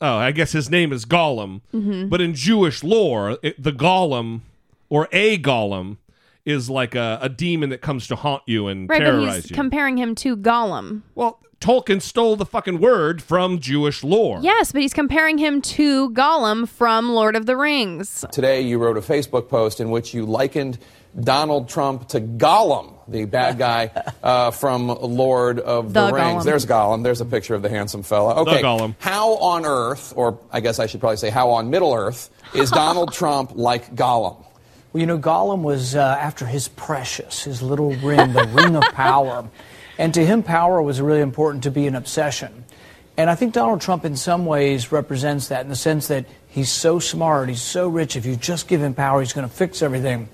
Oh, 0.00 0.16
I 0.16 0.32
guess 0.32 0.52
his 0.52 0.68
name 0.70 0.92
is 0.92 1.04
Gollum. 1.04 1.60
Mhm. 1.72 2.10
But 2.10 2.20
in 2.20 2.34
Jewish 2.34 2.82
lore, 2.82 3.38
it, 3.42 3.62
the 3.62 3.72
Gollum 3.72 4.40
or 4.88 5.08
a 5.12 5.38
Gollum 5.38 5.98
is 6.44 6.68
like 6.68 6.94
a, 6.96 7.18
a 7.22 7.28
demon 7.28 7.70
that 7.70 7.80
comes 7.82 8.08
to 8.08 8.16
haunt 8.16 8.42
you 8.46 8.66
and 8.66 8.88
Right, 8.88 8.98
but 8.98 9.04
terrorize 9.04 9.42
he's 9.42 9.50
you. 9.50 9.54
comparing 9.56 9.96
him 9.96 10.14
to 10.16 10.36
Gollum. 10.36 11.02
well, 11.14 11.38
Tolkien 11.60 12.02
stole 12.02 12.34
the 12.34 12.44
fucking 12.44 12.80
word 12.80 13.22
from 13.22 13.60
Jewish 13.60 14.02
lore. 14.02 14.40
Yes, 14.42 14.72
but 14.72 14.80
he's 14.82 14.92
comparing 14.92 15.38
him 15.38 15.62
to 15.62 16.10
Gollum 16.10 16.68
from 16.68 17.10
Lord 17.10 17.36
of 17.36 17.46
the 17.46 17.56
Rings. 17.56 18.24
Today, 18.32 18.60
you 18.62 18.78
wrote 18.80 18.96
a 18.96 19.00
Facebook 19.00 19.48
post 19.48 19.78
in 19.78 19.92
which 19.92 20.12
you 20.12 20.26
likened 20.26 20.78
Donald 21.22 21.68
Trump 21.68 22.08
to 22.08 22.20
Gollum, 22.20 22.94
the 23.12 23.24
bad 23.26 23.58
guy 23.58 23.90
uh, 24.22 24.50
from 24.50 24.88
Lord 24.88 25.60
of 25.60 25.92
the, 25.92 26.06
The 26.06 26.12
Rings. 26.12 26.42
Gollum. 26.42 26.44
There's 26.44 26.66
Gollum. 26.66 27.02
There's 27.02 27.20
a 27.20 27.24
picture 27.24 27.54
of 27.54 27.62
the 27.62 27.68
handsome 27.68 28.02
fella. 28.02 28.42
Okay. 28.42 28.62
Gollum. 28.62 28.94
How 28.98 29.34
on 29.36 29.64
earth, 29.64 30.12
or 30.16 30.38
I 30.50 30.60
guess 30.60 30.78
I 30.78 30.86
should 30.86 31.00
probably 31.00 31.18
say, 31.18 31.30
how 31.30 31.50
on 31.50 31.70
Middle 31.70 31.94
Earth, 31.94 32.30
is 32.54 32.70
Donald 32.72 33.12
Trump 33.12 33.52
like 33.54 33.94
Gollum? 33.94 34.44
Well, 34.92 35.00
you 35.00 35.06
know, 35.06 35.18
Gollum 35.18 35.62
was 35.62 35.94
uh, 35.94 36.00
after 36.00 36.44
his 36.46 36.68
precious, 36.68 37.44
his 37.44 37.62
little 37.62 37.94
ring, 37.96 38.32
the 38.32 38.46
ring 38.52 38.76
of 38.76 38.82
power. 38.92 39.48
And 39.98 40.12
to 40.14 40.24
him, 40.24 40.42
power 40.42 40.82
was 40.82 41.00
really 41.00 41.20
important 41.20 41.64
to 41.64 41.70
be 41.70 41.86
an 41.86 41.94
obsession. 41.94 42.64
And 43.16 43.28
I 43.28 43.34
think 43.34 43.52
Donald 43.52 43.80
Trump, 43.80 44.04
in 44.04 44.16
some 44.16 44.46
ways, 44.46 44.90
represents 44.90 45.48
that 45.48 45.62
in 45.62 45.68
the 45.68 45.76
sense 45.76 46.08
that 46.08 46.24
He's 46.52 46.70
so 46.70 46.98
smart. 46.98 47.48
He's 47.48 47.62
so 47.62 47.88
rich. 47.88 48.14
If 48.14 48.26
you 48.26 48.36
just 48.36 48.68
give 48.68 48.82
him 48.82 48.92
power, 48.92 49.20
he's 49.20 49.32
going 49.32 49.48
to 49.48 49.54
fix 49.54 49.80
everything. 49.80 50.28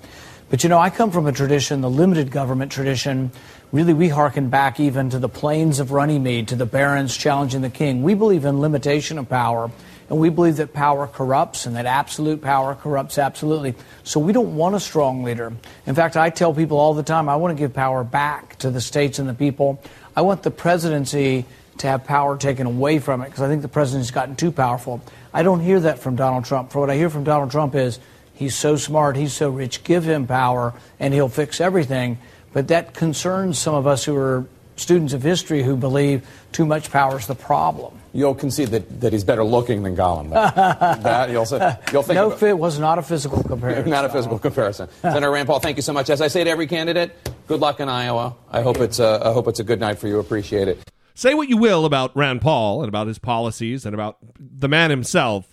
But 0.49 0.63
you 0.63 0.69
know, 0.69 0.79
I 0.79 0.89
come 0.89 1.11
from 1.11 1.27
a 1.27 1.31
tradition, 1.31 1.81
the 1.81 1.89
limited 1.89 2.31
government 2.31 2.71
tradition. 2.71 3.31
Really, 3.71 3.93
we 3.93 4.09
hearken 4.09 4.49
back 4.49 4.79
even 4.79 5.11
to 5.11 5.19
the 5.19 5.29
plains 5.29 5.79
of 5.79 5.91
Runnymede, 5.91 6.47
to 6.47 6.55
the 6.55 6.65
barons 6.65 7.15
challenging 7.15 7.61
the 7.61 7.69
king. 7.69 8.01
We 8.01 8.15
believe 8.15 8.45
in 8.45 8.59
limitation 8.59 9.19
of 9.19 9.29
power, 9.29 9.69
and 10.09 10.19
we 10.19 10.29
believe 10.29 10.57
that 10.57 10.73
power 10.73 11.05
corrupts 11.05 11.67
and 11.67 11.75
that 11.75 11.85
absolute 11.85 12.41
power 12.41 12.73
corrupts 12.73 13.19
absolutely. 13.19 13.75
So 14.03 14.19
we 14.19 14.33
don't 14.33 14.55
want 14.55 14.73
a 14.73 14.79
strong 14.79 15.23
leader. 15.23 15.53
In 15.85 15.93
fact, 15.93 16.17
I 16.17 16.31
tell 16.31 16.51
people 16.51 16.79
all 16.79 16.95
the 16.95 17.03
time 17.03 17.29
I 17.29 17.35
want 17.35 17.55
to 17.55 17.61
give 17.61 17.75
power 17.75 18.03
back 18.03 18.57
to 18.59 18.71
the 18.71 18.81
states 18.81 19.19
and 19.19 19.29
the 19.29 19.35
people. 19.35 19.79
I 20.15 20.21
want 20.21 20.41
the 20.41 20.51
presidency 20.51 21.45
to 21.77 21.87
have 21.87 22.05
power 22.05 22.37
taken 22.37 22.65
away 22.65 22.97
from 22.97 23.21
it 23.21 23.25
because 23.25 23.41
I 23.41 23.47
think 23.47 23.61
the 23.61 23.67
president's 23.67 24.09
gotten 24.09 24.35
too 24.35 24.51
powerful. 24.51 24.99
I 25.31 25.43
don't 25.43 25.59
hear 25.59 25.79
that 25.81 25.99
from 25.99 26.15
Donald 26.15 26.45
Trump. 26.45 26.71
For 26.71 26.79
what 26.79 26.89
I 26.89 26.95
hear 26.95 27.11
from 27.11 27.23
Donald 27.23 27.51
Trump 27.51 27.75
is 27.75 27.99
he's 28.39 28.55
so 28.55 28.77
smart, 28.77 29.17
he's 29.17 29.33
so 29.33 29.49
rich, 29.49 29.83
give 29.83 30.05
him 30.05 30.25
power 30.25 30.73
and 30.99 31.13
he'll 31.13 31.29
fix 31.29 31.59
everything. 31.59 32.17
But 32.53 32.69
that 32.69 32.93
concerns 32.93 33.59
some 33.59 33.75
of 33.75 33.85
us 33.85 34.05
who 34.05 34.15
are 34.15 34.45
students 34.77 35.11
of 35.13 35.21
history 35.21 35.61
who 35.61 35.75
believe 35.75 36.25
too 36.53 36.65
much 36.65 36.89
power 36.89 37.19
is 37.19 37.27
the 37.27 37.35
problem. 37.35 37.99
You'll 38.13 38.33
concede 38.33 38.69
that, 38.69 39.01
that 39.01 39.13
he's 39.13 39.25
better 39.25 39.43
looking 39.43 39.83
than 39.83 39.95
Gollum. 39.95 40.29
then. 40.29 41.03
that 41.03 41.29
you'll 41.29 41.45
say, 41.45 41.77
you'll 41.91 42.01
think 42.01 42.15
no, 42.15 42.31
about- 42.31 42.41
it 42.41 42.57
was 42.57 42.79
not 42.79 42.97
a 42.97 43.01
physical 43.03 43.43
comparison. 43.43 43.89
Not 43.91 44.05
a 44.05 44.09
physical 44.09 44.39
comparison. 44.39 44.89
Senator 45.01 45.29
Rand 45.29 45.47
Paul, 45.47 45.59
thank 45.59 45.75
you 45.77 45.83
so 45.83 45.93
much. 45.93 46.09
As 46.09 46.21
I 46.21 46.27
say 46.29 46.43
to 46.45 46.49
every 46.49 46.65
candidate, 46.65 47.11
good 47.47 47.59
luck 47.59 47.79
in 47.81 47.89
Iowa. 47.89 48.35
I 48.49 48.61
hope 48.61 48.77
it's 48.77 48.99
a, 48.99 49.21
I 49.23 49.33
hope 49.33 49.47
it's 49.47 49.59
a 49.59 49.63
good 49.63 49.79
night 49.81 49.99
for 49.99 50.07
you. 50.07 50.17
Appreciate 50.17 50.67
it. 50.69 50.89
Say 51.13 51.33
what 51.33 51.49
you 51.49 51.57
will 51.57 51.83
about 51.85 52.15
Rand 52.15 52.39
Paul 52.41 52.81
and 52.81 52.87
about 52.87 53.07
his 53.07 53.19
policies 53.19 53.85
and 53.85 53.93
about 53.93 54.17
the 54.39 54.69
man 54.69 54.89
himself. 54.89 55.45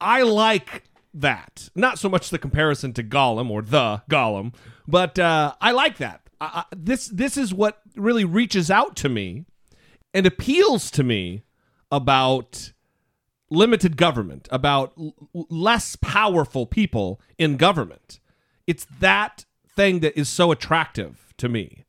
I 0.00 0.22
like 0.22 0.82
that. 1.14 1.68
Not 1.74 1.98
so 1.98 2.08
much 2.08 2.30
the 2.30 2.38
comparison 2.38 2.92
to 2.94 3.02
Gollum 3.02 3.50
or 3.50 3.62
the 3.62 4.02
Gollum, 4.10 4.54
but 4.86 5.18
uh, 5.18 5.54
I 5.60 5.72
like 5.72 5.98
that. 5.98 6.22
I, 6.40 6.64
I, 6.70 6.74
this 6.74 7.08
this 7.08 7.36
is 7.36 7.52
what 7.52 7.80
really 7.96 8.24
reaches 8.24 8.70
out 8.70 8.96
to 8.96 9.08
me 9.08 9.44
and 10.14 10.26
appeals 10.26 10.90
to 10.92 11.02
me 11.02 11.42
about 11.90 12.72
limited 13.50 13.96
government, 13.96 14.48
about 14.50 14.92
l- 14.98 15.14
less 15.32 15.96
powerful 15.96 16.66
people 16.66 17.20
in 17.38 17.56
government. 17.56 18.20
It's 18.66 18.86
that 19.00 19.44
thing 19.68 20.00
that 20.00 20.18
is 20.18 20.28
so 20.28 20.52
attractive 20.52 21.34
to 21.38 21.48
me. 21.48 21.84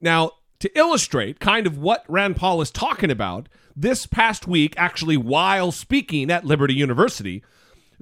Now, 0.00 0.32
to 0.60 0.78
illustrate 0.78 1.40
kind 1.40 1.66
of 1.66 1.78
what 1.78 2.04
Rand 2.08 2.36
Paul 2.36 2.60
is 2.60 2.70
talking 2.70 3.10
about, 3.10 3.48
this 3.76 4.06
past 4.06 4.48
week, 4.48 4.74
actually, 4.76 5.16
while 5.16 5.70
speaking 5.70 6.30
at 6.30 6.44
Liberty 6.44 6.74
University, 6.74 7.44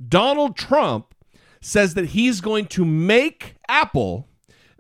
Donald 0.09 0.57
Trump 0.57 1.15
says 1.61 1.95
that 1.95 2.07
he's 2.07 2.41
going 2.41 2.67
to 2.67 2.85
make 2.85 3.57
Apple 3.69 4.29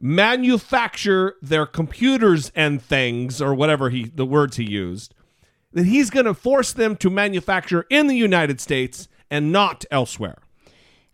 manufacture 0.00 1.34
their 1.40 1.66
computers 1.66 2.52
and 2.54 2.82
things, 2.82 3.40
or 3.40 3.54
whatever 3.54 3.90
he 3.90 4.04
the 4.04 4.26
words 4.26 4.56
he 4.56 4.64
used, 4.64 5.14
that 5.72 5.86
he's 5.86 6.10
going 6.10 6.26
to 6.26 6.34
force 6.34 6.72
them 6.72 6.96
to 6.96 7.10
manufacture 7.10 7.86
in 7.90 8.06
the 8.06 8.16
United 8.16 8.60
States 8.60 9.08
and 9.30 9.50
not 9.52 9.84
elsewhere. 9.90 10.38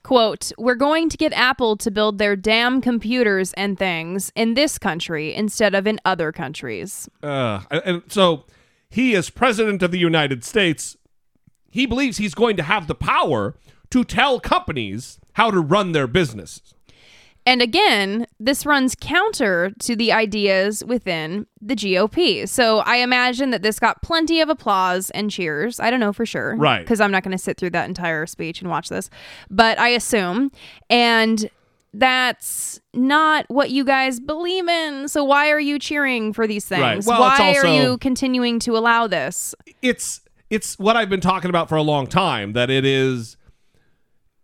Quote, 0.03 0.51
We're 0.59 0.75
going 0.75 1.09
to 1.11 1.17
get 1.17 1.33
Apple 1.33 1.77
to 1.77 1.91
build 1.91 2.19
their 2.19 2.35
damn 2.35 2.81
computers 2.81 3.53
and 3.55 3.79
things 3.79 4.33
in 4.35 4.55
this 4.55 4.79
country 4.79 5.33
instead 5.33 5.75
of 5.75 5.87
in 5.87 6.01
other 6.05 6.33
countries. 6.33 7.09
Uh, 7.23 7.61
and- 7.71 8.03
so 8.09 8.45
he, 8.91 9.15
is 9.15 9.31
president 9.31 9.83
of 9.83 9.93
the 9.93 9.99
United 9.99 10.45
States, 10.45 10.97
he 11.71 11.87
believes 11.87 12.19
he's 12.19 12.35
going 12.35 12.57
to 12.57 12.63
have 12.65 12.89
the 12.89 12.95
power 12.95 13.55
to 13.93 14.05
tell 14.05 14.41
companies 14.41 15.21
how 15.35 15.51
to 15.51 15.61
run 15.61 15.93
their 15.93 16.07
businesses. 16.07 16.75
And 17.45 17.61
again, 17.61 18.27
this 18.39 18.65
runs 18.65 18.95
counter 18.95 19.73
to 19.81 19.97
the 19.97 20.13
ideas 20.13 20.85
within 20.85 21.47
the 21.61 21.75
GOP. 21.75 22.49
So 22.49 22.79
I 22.79 22.97
imagine 22.97 23.51
that 23.51 23.63
this 23.63 23.79
got 23.79 24.01
plenty 24.01 24.41
of 24.41 24.49
applause 24.49 25.11
and 25.11 25.31
cheers. 25.31 25.79
I 25.79 25.91
don't 25.91 26.01
know 26.01 26.13
for 26.13 26.25
sure. 26.25 26.57
Right. 26.57 26.81
Because 26.81 27.01
I'm 27.01 27.11
not 27.11 27.23
going 27.23 27.33
to 27.33 27.43
sit 27.43 27.59
through 27.59 27.71
that 27.71 27.89
entire 27.89 28.27
speech 28.27 28.61
and 28.61 28.71
watch 28.71 28.89
this. 28.89 29.11
But 29.51 29.79
I 29.79 29.89
assume. 29.89 30.53
And 30.89 31.51
that's 31.93 32.81
not 32.95 33.45
what 33.49 33.71
you 33.71 33.85
guys 33.85 34.21
believe 34.21 34.69
in. 34.69 35.09
So 35.09 35.25
why 35.25 35.51
are 35.51 35.61
you 35.61 35.79
cheering 35.79 36.33
for 36.33 36.47
these 36.47 36.65
things? 36.65 36.81
Right. 36.81 37.05
Well, 37.05 37.21
why 37.21 37.57
are 37.57 37.67
you 37.67 37.99
continuing 37.99 38.59
to 38.61 38.77
allow 38.77 39.07
this? 39.07 39.55
It's 39.83 40.21
it's 40.49 40.79
what 40.79 40.97
I've 40.97 41.11
been 41.11 41.21
talking 41.21 41.49
about 41.49 41.69
for 41.69 41.77
a 41.77 41.83
long 41.83 42.07
time 42.07 42.53
that 42.53 42.71
it 42.71 42.85
is 42.85 43.37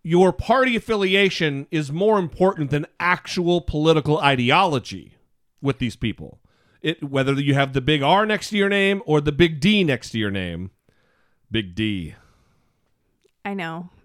your 0.03 0.33
party 0.33 0.77
affiliation 0.77 1.67
is 1.71 1.93
more 1.93 2.19
important 2.19 2.71
than 2.71 2.87
actual 3.01 3.61
political 3.61 4.19
ideology 4.19 5.15
with 5.61 5.79
these 5.79 5.97
people. 5.97 6.39
It 6.81 7.03
whether 7.03 7.35
you 7.35 7.55
have 7.55 7.73
the 7.73 7.81
big 7.81 8.03
R 8.03 8.25
next 8.25 8.51
to 8.51 8.57
your 8.57 8.69
name 8.69 9.03
or 9.07 9.21
the 9.21 9.33
big 9.33 9.61
D 9.61 9.83
next 9.85 10.11
to 10.11 10.19
your 10.19 10.31
name. 10.31 10.71
Big 11.51 11.75
D. 11.75 12.15
I 13.45 13.55
know. 13.55 13.91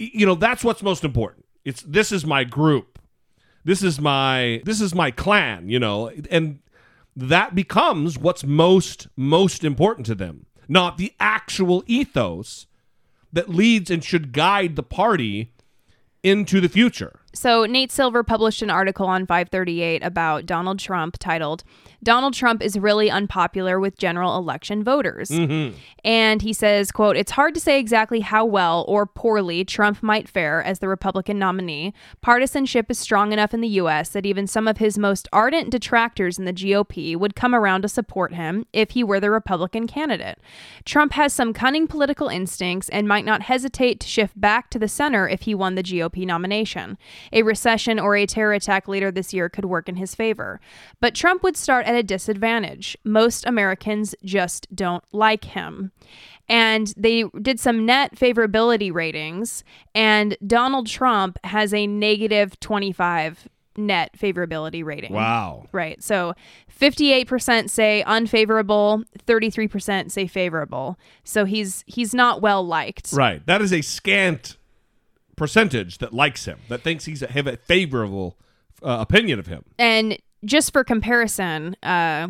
You 0.00 0.26
know 0.26 0.36
that's 0.36 0.62
what's 0.62 0.80
most 0.80 1.02
important 1.02 1.44
it's 1.64 1.82
this 1.82 2.12
is 2.12 2.24
my 2.24 2.44
group 2.44 2.98
this 3.64 3.82
is 3.82 4.00
my 4.00 4.62
this 4.64 4.80
is 4.80 4.94
my 4.94 5.10
clan 5.10 5.68
you 5.68 5.78
know 5.78 6.10
and 6.30 6.60
that 7.16 7.54
becomes 7.54 8.16
what's 8.16 8.44
most 8.44 9.08
most 9.16 9.64
important 9.64 10.06
to 10.06 10.14
them 10.14 10.46
not 10.68 10.98
the 10.98 11.12
actual 11.18 11.82
ethos 11.86 12.67
that 13.32 13.48
leads 13.48 13.90
and 13.90 14.02
should 14.02 14.32
guide 14.32 14.76
the 14.76 14.82
party 14.82 15.52
into 16.22 16.60
the 16.60 16.68
future 16.68 17.20
So, 17.38 17.66
Nate 17.66 17.92
Silver 17.92 18.24
published 18.24 18.62
an 18.62 18.70
article 18.70 19.06
on 19.06 19.24
538 19.24 20.02
about 20.02 20.44
Donald 20.44 20.80
Trump 20.80 21.18
titled, 21.20 21.62
Donald 22.02 22.32
Trump 22.32 22.62
is 22.62 22.78
really 22.78 23.10
unpopular 23.10 23.80
with 23.80 23.98
general 23.98 24.36
election 24.36 24.84
voters. 24.84 25.30
Mhm. 25.30 25.74
And 26.04 26.42
he 26.42 26.52
says, 26.52 26.92
quote, 26.92 27.16
It's 27.16 27.32
hard 27.32 27.54
to 27.54 27.60
say 27.60 27.80
exactly 27.80 28.20
how 28.20 28.44
well 28.44 28.84
or 28.86 29.04
poorly 29.04 29.64
Trump 29.64 30.02
might 30.02 30.28
fare 30.28 30.62
as 30.62 30.78
the 30.78 30.88
Republican 30.88 31.38
nominee. 31.38 31.92
Partisanship 32.20 32.90
is 32.90 32.98
strong 32.98 33.32
enough 33.32 33.52
in 33.52 33.60
the 33.60 33.68
U.S. 33.68 34.10
that 34.10 34.26
even 34.26 34.46
some 34.46 34.68
of 34.68 34.78
his 34.78 34.96
most 34.96 35.28
ardent 35.32 35.70
detractors 35.70 36.38
in 36.38 36.44
the 36.44 36.52
GOP 36.52 37.16
would 37.16 37.34
come 37.34 37.54
around 37.54 37.82
to 37.82 37.88
support 37.88 38.34
him 38.34 38.64
if 38.72 38.90
he 38.90 39.02
were 39.02 39.18
the 39.18 39.30
Republican 39.30 39.86
candidate. 39.86 40.38
Trump 40.84 41.12
has 41.12 41.32
some 41.32 41.52
cunning 41.52 41.88
political 41.88 42.28
instincts 42.28 42.88
and 42.90 43.08
might 43.08 43.24
not 43.24 43.42
hesitate 43.42 43.98
to 44.00 44.06
shift 44.06 44.40
back 44.40 44.70
to 44.70 44.78
the 44.78 44.88
center 44.88 45.28
if 45.28 45.42
he 45.42 45.54
won 45.54 45.74
the 45.74 45.82
GOP 45.82 46.24
nomination. 46.24 46.96
A 47.32 47.42
recession 47.42 47.98
or 47.98 48.16
a 48.16 48.26
terror 48.26 48.52
attack 48.52 48.88
later 48.88 49.10
this 49.10 49.32
year 49.32 49.48
could 49.48 49.64
work 49.64 49.88
in 49.88 49.96
his 49.96 50.14
favor. 50.14 50.60
But 51.00 51.14
Trump 51.14 51.42
would 51.42 51.56
start 51.56 51.86
at 51.86 51.94
a 51.94 52.02
disadvantage. 52.02 52.96
Most 53.04 53.46
Americans 53.46 54.14
just 54.24 54.74
don't 54.74 55.04
like 55.12 55.44
him. 55.44 55.92
And 56.48 56.94
they 56.96 57.24
did 57.42 57.60
some 57.60 57.84
net 57.84 58.16
favorability 58.16 58.92
ratings, 58.92 59.64
and 59.94 60.34
Donald 60.46 60.86
Trump 60.86 61.38
has 61.44 61.74
a 61.74 61.86
negative 61.86 62.58
25 62.60 63.48
net 63.78 64.10
favorability 64.18 64.84
rating. 64.84 65.12
Wow. 65.12 65.66
Right. 65.72 66.02
So 66.02 66.34
58% 66.78 67.70
say 67.70 68.02
unfavorable, 68.02 69.04
33% 69.26 70.10
say 70.10 70.26
favorable. 70.26 70.98
So 71.24 71.44
he's 71.44 71.84
he's 71.86 72.12
not 72.14 72.42
well 72.42 72.66
liked. 72.66 73.12
right 73.12 73.44
that 73.46 73.62
is 73.62 73.72
a 73.72 73.80
scant 73.80 74.56
percentage 75.38 75.98
that 75.98 76.12
likes 76.12 76.44
him 76.44 76.58
that 76.68 76.82
thinks 76.82 77.04
he's 77.06 77.22
a, 77.22 77.28
have 77.32 77.46
a 77.46 77.56
favorable 77.56 78.36
uh, 78.82 78.98
opinion 79.00 79.38
of 79.38 79.46
him 79.46 79.64
And 79.78 80.18
just 80.44 80.72
for 80.72 80.84
comparison, 80.84 81.76
uh, 81.82 82.28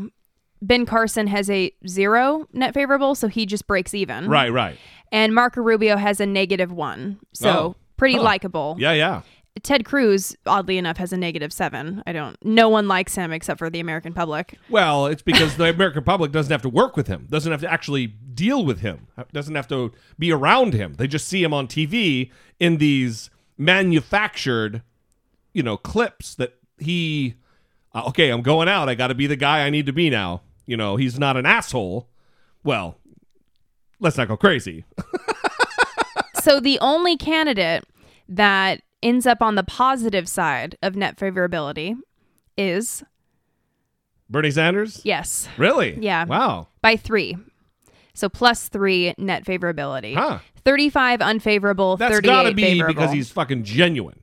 Ben 0.63 0.87
Carson 0.87 1.27
has 1.29 1.49
a 1.51 1.73
zero 1.87 2.47
net 2.53 2.75
favorable, 2.75 3.15
so 3.15 3.29
he 3.29 3.47
just 3.47 3.67
breaks 3.67 3.95
even. 3.95 4.29
right 4.29 4.53
right 4.53 4.79
And 5.13 5.35
Marco 5.35 5.61
Rubio 5.61 5.97
has 5.97 6.21
a 6.21 6.27
negative 6.27 6.71
one, 6.73 7.19
so 7.33 7.49
Oh. 7.51 7.77
pretty 7.97 8.17
Huh. 8.17 8.23
likable. 8.23 8.77
yeah 8.79 8.93
yeah 8.93 9.23
Ted 9.63 9.85
Cruz, 9.85 10.37
oddly 10.47 10.79
enough, 10.79 10.97
has 10.97 11.13
a 11.13 11.17
negative 11.17 11.53
seven. 11.53 12.03
I 12.07 12.13
don't. 12.13 12.37
No 12.45 12.69
one 12.69 12.89
likes 12.89 13.15
him 13.15 13.33
except 13.33 13.59
for 13.59 13.71
the 13.71 13.81
American 13.81 14.13
public. 14.13 14.59
Well, 14.69 15.07
it's 15.07 15.23
because 15.23 15.57
the 15.57 15.71
American 15.71 16.05
public 16.05 16.33
doesn't 16.33 16.51
have 16.51 16.63
to 16.63 16.69
work 16.69 16.97
with 16.97 17.07
him, 17.07 17.27
doesn't 17.31 17.51
have 17.51 17.61
to 17.63 17.73
actually 17.73 18.07
deal 18.07 18.65
with 18.65 18.81
him, 18.81 19.07
doesn't 19.33 19.55
have 19.55 19.69
to 19.69 19.93
be 20.19 20.33
around 20.33 20.75
him. 20.75 20.95
They 20.95 21.07
just 21.07 21.29
see 21.29 21.43
him 21.43 21.55
on 21.55 21.67
TV 21.67 22.31
in 22.59 22.79
these 22.79 23.31
manufactured, 23.57 24.83
you 25.53 25.63
know, 25.63 25.77
clips 25.77 26.35
that 26.37 26.55
he, 26.79 27.35
uh, 27.95 28.05
okay, 28.09 28.31
I'm 28.31 28.43
going 28.43 28.69
out. 28.69 28.89
I 28.89 28.95
got 28.95 29.09
to 29.09 29.15
be 29.15 29.27
the 29.27 29.37
guy 29.37 29.67
I 29.67 29.71
need 29.71 29.87
to 29.87 29.93
be 29.93 30.11
now. 30.11 30.43
You 30.67 30.77
know, 30.77 30.97
he's 30.97 31.19
not 31.19 31.37
an 31.37 31.47
asshole. 31.47 32.09
Well, 32.63 32.99
let's 34.01 34.17
not 34.17 34.29
go 34.29 34.37
crazy. 34.37 34.85
so 36.43 36.61
the 36.61 36.79
only 36.81 37.17
candidate 37.17 37.85
that 38.29 38.83
ends 39.03 39.27
up 39.27 39.41
on 39.43 39.55
the 39.55 39.63
positive 39.63 40.29
side 40.29 40.77
of 40.83 40.97
net 40.97 41.17
favorability 41.17 41.97
is 42.57 43.03
Bernie 44.29 44.51
Sanders? 44.51 45.01
yes. 45.05 45.49
Really? 45.57 45.99
Yeah. 46.01 46.25
Wow. 46.25 46.69
By 46.83 46.97
three. 46.97 47.37
So 48.15 48.29
plus 48.29 48.69
three 48.69 49.15
net 49.17 49.45
favorability. 49.45 50.15
Huh. 50.15 50.41
35 50.65 51.21
unfavorable, 51.23 51.97
That's 51.97 52.17
38 52.17 52.29
got 52.29 52.43
to 52.43 52.55
be 52.55 52.63
favorable. 52.63 52.95
because 52.95 53.13
he's 53.13 53.31
fucking 53.31 53.65
genuine. 53.65 54.21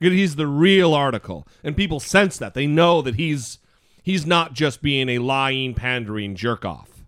Because 0.00 0.14
He's 0.16 0.36
the 0.36 0.46
real 0.48 0.92
article, 0.92 1.46
and 1.62 1.76
people 1.76 2.00
sense 2.00 2.36
that. 2.38 2.54
They 2.54 2.66
know 2.66 3.00
that 3.02 3.14
he's 3.14 3.58
he's 4.02 4.26
not 4.26 4.52
just 4.52 4.82
being 4.82 5.08
a 5.08 5.18
lying, 5.18 5.72
pandering 5.74 6.34
jerk 6.34 6.64
off. 6.64 7.04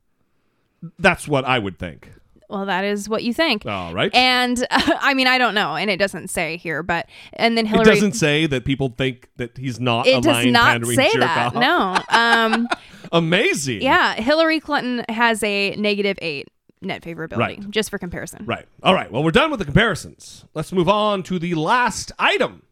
That's 0.99 1.27
what 1.27 1.45
I 1.45 1.59
would 1.59 1.79
think. 1.79 2.11
Well, 2.49 2.67
that 2.67 2.85
is 2.85 3.09
what 3.09 3.25
you 3.25 3.35
think. 3.35 3.67
All 3.67 3.93
right. 3.93 4.15
And 4.15 4.65
I 4.71 5.15
mean, 5.15 5.27
I 5.27 5.37
don't 5.39 5.55
know, 5.55 5.75
and 5.77 5.91
it 5.91 5.97
doesn't 5.97 6.29
say 6.29 6.57
here, 6.57 6.83
but 6.83 7.07
and 7.33 7.57
then 7.59 7.67
it 7.67 7.71
Hillary 7.71 7.85
doesn't 7.87 8.13
say 8.13 8.47
that 8.47 8.65
people 8.65 8.95
think 8.97 9.29
that 9.37 9.57
he's 9.59 9.81
not 9.81 10.07
a 10.07 10.11
It 10.19 10.23
does 10.23 10.27
lying, 10.27 10.53
not 10.53 10.85
say 10.87 11.11
that. 11.19 11.55
off. 11.55 11.55
No. 11.55 12.17
Um 12.17 12.69
Amazing. 13.13 13.83
yeah, 13.83 14.15
Hillary 14.15 14.61
Clinton 14.61 15.05
has 15.09 15.43
a 15.43 15.75
negative 15.77 16.19
8 16.21 16.49
net 16.83 17.03
favorability 17.03 17.39
Right. 17.39 17.71
just 17.71 17.89
for 17.91 17.99
comparison. 17.99 18.45
Right. 18.47 18.67
All 18.83 18.95
right. 18.95 19.11
Well, 19.11 19.23
we're 19.25 19.31
done 19.31 19.51
with 19.51 19.59
the 19.61 19.65
comparisons. 19.65 20.45
Let's 20.55 20.73
move 20.73 20.89
on 20.89 21.23
to 21.25 21.39
the 21.39 21.55
last 21.55 22.13
item 22.19 22.63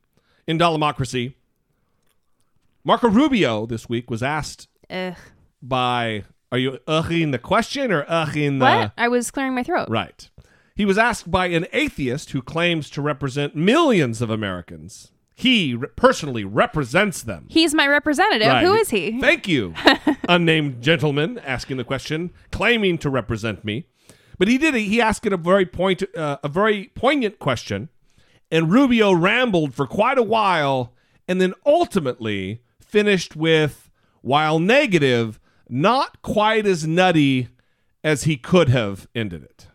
in 0.46 0.58
Dollemocracy. 0.58 1.34
Marco 2.84 3.08
Rubio 3.08 3.64
this 3.66 3.88
week 3.88 4.10
was 4.10 4.22
asked 4.22 4.68
Ugh. 4.90 5.14
by. 5.62 6.24
Are 6.54 6.58
you 6.58 6.78
ughing 6.86 7.32
the 7.32 7.40
question 7.40 7.90
or 7.90 8.04
ughing 8.04 8.60
the. 8.60 8.64
What? 8.64 8.92
I 8.96 9.08
was 9.08 9.32
clearing 9.32 9.56
my 9.56 9.64
throat. 9.64 9.88
Right. 9.88 10.30
He 10.76 10.84
was 10.84 10.96
asked 10.96 11.28
by 11.28 11.46
an 11.46 11.66
atheist 11.72 12.30
who 12.30 12.42
claims 12.42 12.88
to 12.90 13.02
represent 13.02 13.56
millions 13.56 14.22
of 14.22 14.30
Americans. 14.30 15.10
He 15.34 15.74
re- 15.74 15.88
personally 15.96 16.44
represents 16.44 17.22
them. 17.24 17.46
He's 17.50 17.74
my 17.74 17.88
representative. 17.88 18.46
Right. 18.46 18.64
Who 18.64 18.72
is 18.74 18.90
he? 18.90 19.20
Thank 19.20 19.48
you, 19.48 19.74
unnamed 20.28 20.80
gentleman 20.80 21.40
asking 21.40 21.78
the 21.78 21.82
question, 21.82 22.30
claiming 22.52 22.98
to 22.98 23.10
represent 23.10 23.64
me. 23.64 23.88
But 24.38 24.46
he 24.46 24.56
did. 24.56 24.76
He 24.76 25.00
asked 25.00 25.26
it 25.26 25.32
a 25.32 25.36
very 25.36 25.66
point, 25.66 26.04
uh, 26.16 26.36
a 26.44 26.48
very 26.48 26.92
poignant 26.94 27.40
question, 27.40 27.88
and 28.48 28.70
Rubio 28.70 29.12
rambled 29.12 29.74
for 29.74 29.88
quite 29.88 30.18
a 30.18 30.22
while, 30.22 30.92
and 31.26 31.40
then 31.40 31.52
ultimately 31.66 32.62
finished 32.80 33.34
with, 33.34 33.90
while 34.22 34.60
negative, 34.60 35.40
not 35.68 36.22
quite 36.22 36.66
as 36.66 36.86
nutty 36.86 37.48
as 38.02 38.24
he 38.24 38.36
could 38.36 38.68
have 38.68 39.06
ended 39.14 39.42
it. 39.42 39.66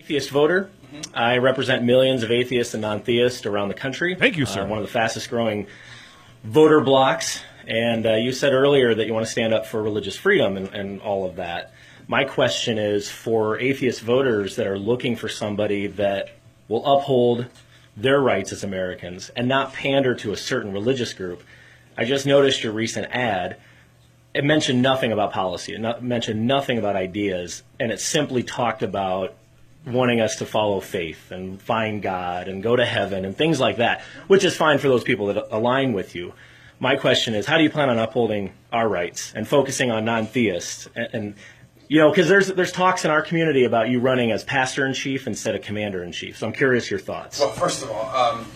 atheist 0.00 0.30
voter. 0.30 0.70
I 1.14 1.38
represent 1.38 1.84
millions 1.84 2.22
of 2.22 2.30
atheists 2.30 2.74
and 2.74 2.82
non-theists 2.82 3.46
around 3.46 3.68
the 3.68 3.74
country. 3.74 4.14
Thank 4.14 4.36
you, 4.36 4.46
sir. 4.46 4.62
Uh, 4.62 4.66
one 4.66 4.78
of 4.78 4.84
the 4.84 4.90
fastest 4.90 5.30
growing 5.30 5.66
voter 6.44 6.80
blocks. 6.80 7.40
And 7.66 8.04
uh, 8.06 8.14
you 8.14 8.32
said 8.32 8.52
earlier 8.52 8.94
that 8.94 9.06
you 9.06 9.14
want 9.14 9.24
to 9.24 9.30
stand 9.32 9.54
up 9.54 9.66
for 9.66 9.82
religious 9.82 10.16
freedom 10.16 10.56
and, 10.56 10.68
and 10.68 11.00
all 11.00 11.24
of 11.24 11.36
that. 11.36 11.72
My 12.08 12.24
question 12.24 12.78
is 12.78 13.10
for 13.10 13.58
atheist 13.58 14.00
voters 14.00 14.56
that 14.56 14.66
are 14.66 14.78
looking 14.78 15.16
for 15.16 15.28
somebody 15.28 15.86
that 15.86 16.30
will 16.68 16.84
uphold 16.84 17.46
their 17.96 18.20
rights 18.20 18.52
as 18.52 18.64
Americans 18.64 19.30
and 19.36 19.46
not 19.46 19.72
pander 19.72 20.14
to 20.16 20.32
a 20.32 20.36
certain 20.36 20.72
religious 20.72 21.12
group. 21.12 21.42
I 21.96 22.04
just 22.04 22.26
noticed 22.26 22.64
your 22.64 22.72
recent 22.72 23.06
ad. 23.12 23.56
It 24.34 24.44
mentioned 24.44 24.80
nothing 24.80 25.12
about 25.12 25.32
policy. 25.32 25.74
It 25.74 25.80
not, 25.80 26.02
mentioned 26.02 26.46
nothing 26.46 26.78
about 26.78 26.96
ideas, 26.96 27.62
and 27.78 27.92
it 27.92 28.00
simply 28.00 28.42
talked 28.42 28.82
about 28.82 29.34
wanting 29.84 30.20
us 30.20 30.36
to 30.36 30.46
follow 30.46 30.80
faith 30.80 31.30
and 31.30 31.60
find 31.60 32.02
God 32.02 32.48
and 32.48 32.62
go 32.62 32.76
to 32.76 32.84
heaven 32.84 33.24
and 33.24 33.36
things 33.36 33.60
like 33.60 33.78
that, 33.78 34.02
which 34.28 34.44
is 34.44 34.56
fine 34.56 34.78
for 34.78 34.88
those 34.88 35.04
people 35.04 35.26
that 35.26 35.48
align 35.50 35.92
with 35.92 36.14
you. 36.14 36.32
My 36.78 36.96
question 36.96 37.34
is, 37.34 37.46
how 37.46 37.58
do 37.58 37.62
you 37.62 37.70
plan 37.70 37.90
on 37.90 37.98
upholding 37.98 38.52
our 38.72 38.88
rights 38.88 39.32
and 39.34 39.46
focusing 39.46 39.90
on 39.90 40.04
non-theists? 40.04 40.88
And, 40.94 41.08
and 41.12 41.34
you 41.88 41.98
know, 41.98 42.10
because 42.10 42.28
there's 42.28 42.48
there's 42.48 42.72
talks 42.72 43.04
in 43.04 43.10
our 43.10 43.22
community 43.22 43.64
about 43.64 43.88
you 43.88 44.00
running 44.00 44.32
as 44.32 44.44
pastor 44.44 44.86
in 44.86 44.94
chief 44.94 45.26
instead 45.26 45.54
of 45.54 45.62
commander 45.62 46.02
in 46.02 46.10
chief. 46.10 46.38
So 46.38 46.46
I'm 46.46 46.52
curious 46.52 46.90
your 46.90 47.00
thoughts. 47.00 47.38
Well, 47.38 47.50
first 47.50 47.82
of 47.82 47.90
all, 47.90 48.08
um, 48.16 48.46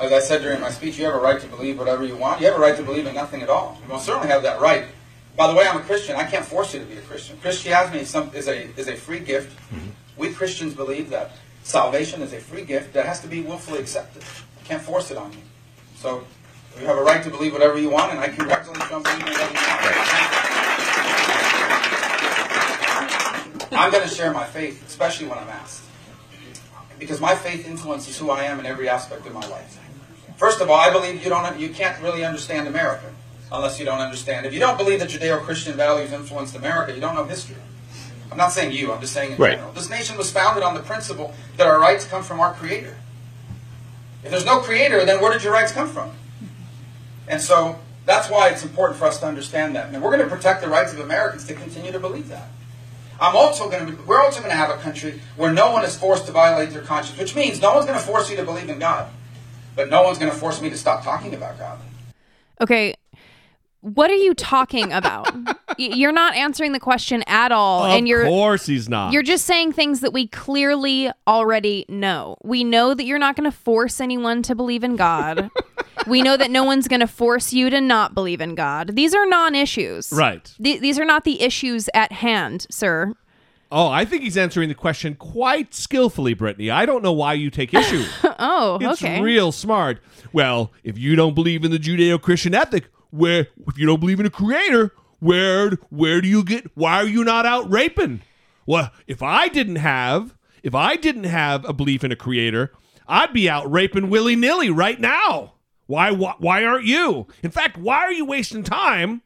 as 0.00 0.12
I 0.12 0.20
said 0.20 0.42
during 0.42 0.60
my 0.60 0.70
speech, 0.70 0.98
you 0.98 1.04
have 1.04 1.14
a 1.14 1.18
right 1.18 1.40
to 1.40 1.46
believe 1.46 1.78
whatever 1.78 2.04
you 2.04 2.16
want. 2.16 2.40
You 2.40 2.46
have 2.46 2.56
a 2.56 2.60
right 2.60 2.76
to 2.76 2.82
believe 2.82 3.06
in 3.06 3.14
nothing 3.14 3.42
at 3.42 3.48
all. 3.48 3.78
You 3.82 3.88
most 3.88 4.06
certainly 4.06 4.28
have 4.28 4.42
that 4.42 4.60
right. 4.60 4.86
By 5.36 5.46
the 5.48 5.54
way, 5.54 5.66
I'm 5.66 5.76
a 5.76 5.82
Christian. 5.82 6.16
I 6.16 6.24
can't 6.24 6.44
force 6.44 6.74
you 6.74 6.80
to 6.80 6.86
be 6.86 6.96
a 6.96 7.02
Christian. 7.02 7.36
Christianity 7.38 7.98
is, 7.98 8.08
some, 8.08 8.34
is, 8.34 8.48
a, 8.48 8.68
is 8.78 8.88
a 8.88 8.96
free 8.96 9.20
gift. 9.20 9.56
Mm-hmm. 9.70 9.88
We 10.16 10.32
Christians 10.32 10.74
believe 10.74 11.10
that 11.10 11.32
salvation 11.62 12.22
is 12.22 12.32
a 12.32 12.40
free 12.40 12.64
gift 12.64 12.94
that 12.94 13.04
has 13.06 13.20
to 13.20 13.28
be 13.28 13.42
willfully 13.42 13.78
accepted. 13.78 14.22
I 14.58 14.62
can't 14.66 14.82
force 14.82 15.10
it 15.10 15.18
on 15.18 15.32
you. 15.32 15.38
So 15.96 16.24
you 16.80 16.86
have 16.86 16.96
a 16.96 17.02
right 17.02 17.22
to 17.22 17.30
believe 17.30 17.52
whatever 17.52 17.78
you 17.78 17.90
want, 17.90 18.12
and 18.12 18.20
I 18.20 18.28
congratulate 18.28 18.78
you 18.88 18.96
on 18.96 19.02
believing 19.02 19.24
whatever 19.24 19.52
you 19.52 19.58
want. 19.58 19.82
I'm 23.72 23.92
going 23.92 24.08
to 24.08 24.14
share 24.14 24.32
my 24.32 24.44
faith, 24.44 24.86
especially 24.86 25.26
when 25.26 25.38
I'm 25.38 25.48
asked 25.48 25.86
because 26.98 27.20
my 27.20 27.34
faith 27.34 27.66
influences 27.66 28.18
who 28.18 28.30
I 28.30 28.44
am 28.44 28.60
in 28.60 28.66
every 28.66 28.88
aspect 28.88 29.26
of 29.26 29.34
my 29.34 29.46
life. 29.48 29.78
First 30.36 30.60
of 30.60 30.70
all, 30.70 30.76
I 30.76 30.90
believe 30.92 31.22
you 31.22 31.30
don't 31.30 31.58
you 31.58 31.70
can't 31.70 32.00
really 32.02 32.24
understand 32.24 32.68
America 32.68 33.12
unless 33.52 33.78
you 33.78 33.84
don't 33.84 34.00
understand. 34.00 34.46
If 34.46 34.52
you 34.52 34.60
don't 34.60 34.76
believe 34.76 35.00
that 35.00 35.08
Judeo-Christian 35.08 35.76
values 35.76 36.12
influenced 36.12 36.56
America, 36.56 36.94
you 36.94 37.00
don't 37.00 37.14
know 37.14 37.24
history. 37.24 37.56
I'm 38.30 38.38
not 38.38 38.52
saying 38.52 38.72
you, 38.72 38.92
I'm 38.92 39.00
just 39.00 39.12
saying 39.12 39.32
in 39.32 39.38
Right. 39.38 39.52
general. 39.52 39.72
This 39.72 39.88
nation 39.88 40.16
was 40.16 40.30
founded 40.30 40.62
on 40.62 40.74
the 40.74 40.80
principle 40.80 41.32
that 41.56 41.66
our 41.66 41.78
rights 41.78 42.04
come 42.04 42.22
from 42.22 42.40
our 42.40 42.52
creator. 42.52 42.96
If 44.24 44.30
there's 44.30 44.44
no 44.44 44.58
creator, 44.58 45.04
then 45.04 45.20
where 45.20 45.32
did 45.32 45.44
your 45.44 45.52
rights 45.52 45.72
come 45.72 45.88
from? 45.88 46.10
And 47.28 47.40
so 47.40 47.78
that's 48.04 48.28
why 48.28 48.48
it's 48.48 48.64
important 48.64 48.98
for 48.98 49.06
us 49.06 49.20
to 49.20 49.26
understand 49.26 49.76
that. 49.76 49.92
And 49.92 50.02
we're 50.02 50.10
going 50.16 50.28
to 50.28 50.34
protect 50.34 50.62
the 50.62 50.68
rights 50.68 50.92
of 50.92 50.98
Americans 51.00 51.44
to 51.46 51.54
continue 51.54 51.92
to 51.92 52.00
believe 52.00 52.28
that. 52.28 52.48
I'm 53.20 53.34
also 53.34 53.70
going 53.70 53.86
to. 53.86 54.02
We're 54.02 54.20
also 54.22 54.40
going 54.40 54.50
to 54.50 54.56
have 54.56 54.70
a 54.70 54.76
country 54.82 55.20
where 55.36 55.52
no 55.52 55.70
one 55.70 55.84
is 55.84 55.96
forced 55.96 56.26
to 56.26 56.32
violate 56.32 56.70
their 56.70 56.82
conscience, 56.82 57.18
which 57.18 57.34
means 57.34 57.62
no 57.62 57.72
one's 57.72 57.86
going 57.86 57.98
to 57.98 58.04
force 58.04 58.28
you 58.28 58.36
to 58.36 58.44
believe 58.44 58.68
in 58.68 58.78
God, 58.78 59.08
but 59.74 59.88
no 59.88 60.02
one's 60.02 60.18
going 60.18 60.30
to 60.30 60.36
force 60.36 60.60
me 60.60 60.68
to 60.68 60.76
stop 60.76 61.02
talking 61.02 61.32
about 61.34 61.58
God. 61.58 61.78
Okay. 62.60 62.94
What 63.86 64.10
are 64.10 64.16
you 64.16 64.34
talking 64.34 64.92
about? 64.92 65.32
You're 65.78 66.10
not 66.10 66.34
answering 66.34 66.72
the 66.72 66.80
question 66.80 67.22
at 67.28 67.52
all 67.52 67.84
Of 67.84 67.92
and 67.92 68.08
you're 68.08 68.22
of 68.22 68.28
course 68.28 68.66
he's 68.66 68.88
not. 68.88 69.12
You're 69.12 69.22
just 69.22 69.44
saying 69.44 69.74
things 69.74 70.00
that 70.00 70.12
we 70.12 70.26
clearly 70.26 71.10
already 71.28 71.84
know. 71.88 72.38
We 72.42 72.64
know 72.64 72.94
that 72.94 73.04
you're 73.04 73.18
not 73.18 73.36
going 73.36 73.48
to 73.48 73.56
force 73.56 74.00
anyone 74.00 74.42
to 74.44 74.54
believe 74.54 74.82
in 74.82 74.96
God. 74.96 75.50
we 76.06 76.22
know 76.22 76.36
that 76.36 76.50
no 76.50 76.64
one's 76.64 76.88
going 76.88 77.00
to 77.00 77.06
force 77.06 77.52
you 77.52 77.68
to 77.68 77.80
not 77.80 78.14
believe 78.14 78.40
in 78.40 78.54
God. 78.54 78.96
These 78.96 79.14
are 79.14 79.26
non-issues. 79.26 80.10
Right. 80.12 80.50
Th- 80.62 80.80
these 80.80 80.98
are 80.98 81.04
not 81.04 81.24
the 81.24 81.42
issues 81.42 81.90
at 81.92 82.10
hand, 82.10 82.66
sir. 82.70 83.12
Oh, 83.70 83.88
I 83.88 84.04
think 84.04 84.22
he's 84.22 84.36
answering 84.36 84.68
the 84.68 84.74
question 84.74 85.14
quite 85.14 85.74
skillfully, 85.74 86.34
Brittany. 86.34 86.70
I 86.70 86.86
don't 86.86 87.02
know 87.02 87.12
why 87.12 87.34
you 87.34 87.50
take 87.50 87.74
issue. 87.74 88.04
oh, 88.38 88.78
it's 88.80 89.02
okay. 89.02 89.20
real 89.20 89.52
smart. 89.52 90.00
Well, 90.32 90.72
if 90.82 90.96
you 90.96 91.16
don't 91.16 91.34
believe 91.34 91.64
in 91.64 91.70
the 91.70 91.78
Judeo-Christian 91.78 92.54
ethic, 92.54 92.88
where 93.16 93.48
if 93.66 93.78
you 93.78 93.86
don't 93.86 94.00
believe 94.00 94.20
in 94.20 94.26
a 94.26 94.30
creator, 94.30 94.92
where 95.20 95.70
where 95.90 96.20
do 96.20 96.28
you 96.28 96.44
get 96.44 96.76
why 96.76 96.96
are 96.96 97.06
you 97.06 97.24
not 97.24 97.46
out 97.46 97.70
raping? 97.70 98.22
Well, 98.66 98.90
if 99.06 99.22
I 99.22 99.48
didn't 99.48 99.76
have 99.76 100.34
if 100.62 100.74
I 100.74 100.96
didn't 100.96 101.24
have 101.24 101.64
a 101.68 101.72
belief 101.72 102.04
in 102.04 102.12
a 102.12 102.16
creator, 102.16 102.72
I'd 103.06 103.32
be 103.32 103.48
out 103.48 103.70
raping 103.70 104.10
willy-nilly 104.10 104.70
right 104.70 105.00
now. 105.00 105.54
Why 105.86 106.10
why, 106.10 106.34
why 106.38 106.64
aren't 106.64 106.84
you? 106.84 107.26
In 107.42 107.50
fact, 107.50 107.78
why 107.78 107.98
are 107.98 108.12
you 108.12 108.24
wasting 108.24 108.62
time 108.62 109.22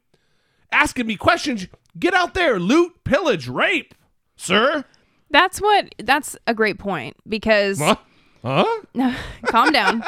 asking 0.71 1.07
me 1.07 1.17
questions? 1.17 1.67
Get 1.99 2.15
out 2.15 2.35
there, 2.35 2.61
loot, 2.61 3.03
pillage, 3.05 3.49
rape, 3.49 3.95
sir. 4.37 4.85
That's 5.31 5.61
what 5.61 5.95
that's 5.99 6.37
a 6.47 6.55
great 6.55 6.79
point 6.79 7.17
because 7.29 7.79
Huh? 7.81 7.97
Huh? 8.45 9.15
calm 9.47 9.71
down. 9.71 10.03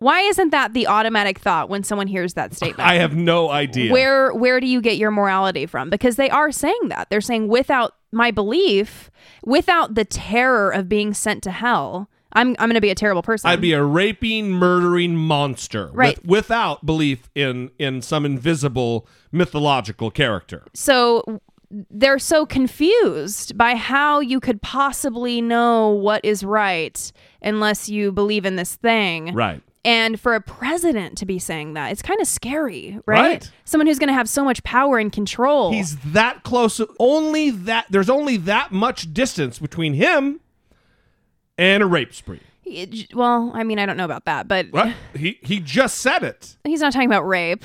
Why 0.00 0.20
isn't 0.20 0.50
that 0.50 0.74
the 0.74 0.86
automatic 0.86 1.38
thought 1.40 1.68
when 1.68 1.82
someone 1.82 2.06
hears 2.06 2.34
that 2.34 2.54
statement? 2.54 2.88
I 2.88 2.94
have 2.94 3.16
no 3.16 3.50
idea. 3.50 3.92
Where 3.92 4.32
where 4.32 4.60
do 4.60 4.66
you 4.66 4.80
get 4.80 4.96
your 4.96 5.10
morality 5.10 5.66
from? 5.66 5.90
Because 5.90 6.16
they 6.16 6.30
are 6.30 6.52
saying 6.52 6.88
that. 6.88 7.10
They're 7.10 7.20
saying 7.20 7.48
without 7.48 7.94
my 8.12 8.30
belief, 8.30 9.10
without 9.44 9.94
the 9.96 10.04
terror 10.04 10.70
of 10.70 10.88
being 10.88 11.12
sent 11.14 11.42
to 11.42 11.50
hell, 11.50 12.08
I'm 12.32 12.50
I'm 12.60 12.68
going 12.68 12.74
to 12.74 12.80
be 12.80 12.90
a 12.90 12.94
terrible 12.94 13.22
person. 13.22 13.50
I'd 13.50 13.60
be 13.60 13.72
a 13.72 13.82
raping, 13.82 14.50
murdering 14.52 15.16
monster, 15.16 15.90
Right. 15.92 16.16
with- 16.18 16.26
without 16.28 16.86
belief 16.86 17.28
in 17.34 17.70
in 17.80 18.00
some 18.00 18.24
invisible 18.24 19.06
mythological 19.32 20.10
character. 20.12 20.64
so 20.74 21.22
they're 21.90 22.18
so 22.18 22.46
confused 22.46 23.58
by 23.58 23.74
how 23.74 24.20
you 24.20 24.40
could 24.40 24.62
possibly 24.62 25.42
know 25.42 25.90
what 25.90 26.24
is 26.24 26.42
right 26.42 27.12
unless 27.42 27.90
you 27.90 28.10
believe 28.10 28.46
in 28.46 28.56
this 28.56 28.76
thing. 28.76 29.34
Right. 29.34 29.60
And 29.84 30.18
for 30.20 30.34
a 30.34 30.40
president 30.40 31.16
to 31.18 31.26
be 31.26 31.38
saying 31.38 31.74
that, 31.74 31.92
it's 31.92 32.02
kind 32.02 32.20
of 32.20 32.26
scary, 32.26 32.98
right? 33.06 33.20
Right. 33.20 33.50
Someone 33.64 33.86
who's 33.86 33.98
going 33.98 34.08
to 34.08 34.12
have 34.14 34.28
so 34.28 34.44
much 34.44 34.62
power 34.64 34.98
and 34.98 35.12
control. 35.12 35.72
He's 35.72 35.96
that 36.12 36.42
close. 36.42 36.80
Only 36.98 37.50
that 37.50 37.86
there's 37.88 38.10
only 38.10 38.36
that 38.38 38.72
much 38.72 39.12
distance 39.14 39.58
between 39.58 39.94
him 39.94 40.40
and 41.56 41.82
a 41.82 41.86
rape 41.86 42.12
spree. 42.14 42.40
well, 43.14 43.50
I 43.54 43.62
mean, 43.64 43.78
I 43.78 43.86
don't 43.86 43.96
know 43.96 44.04
about 44.04 44.24
that, 44.26 44.46
but 44.48 44.66
What? 44.72 44.92
he 45.16 45.38
he 45.42 45.60
just 45.60 45.98
said 45.98 46.22
it. 46.22 46.56
he's 46.64 46.80
not 46.80 46.92
talking 46.92 47.08
about 47.08 47.26
rape. 47.26 47.64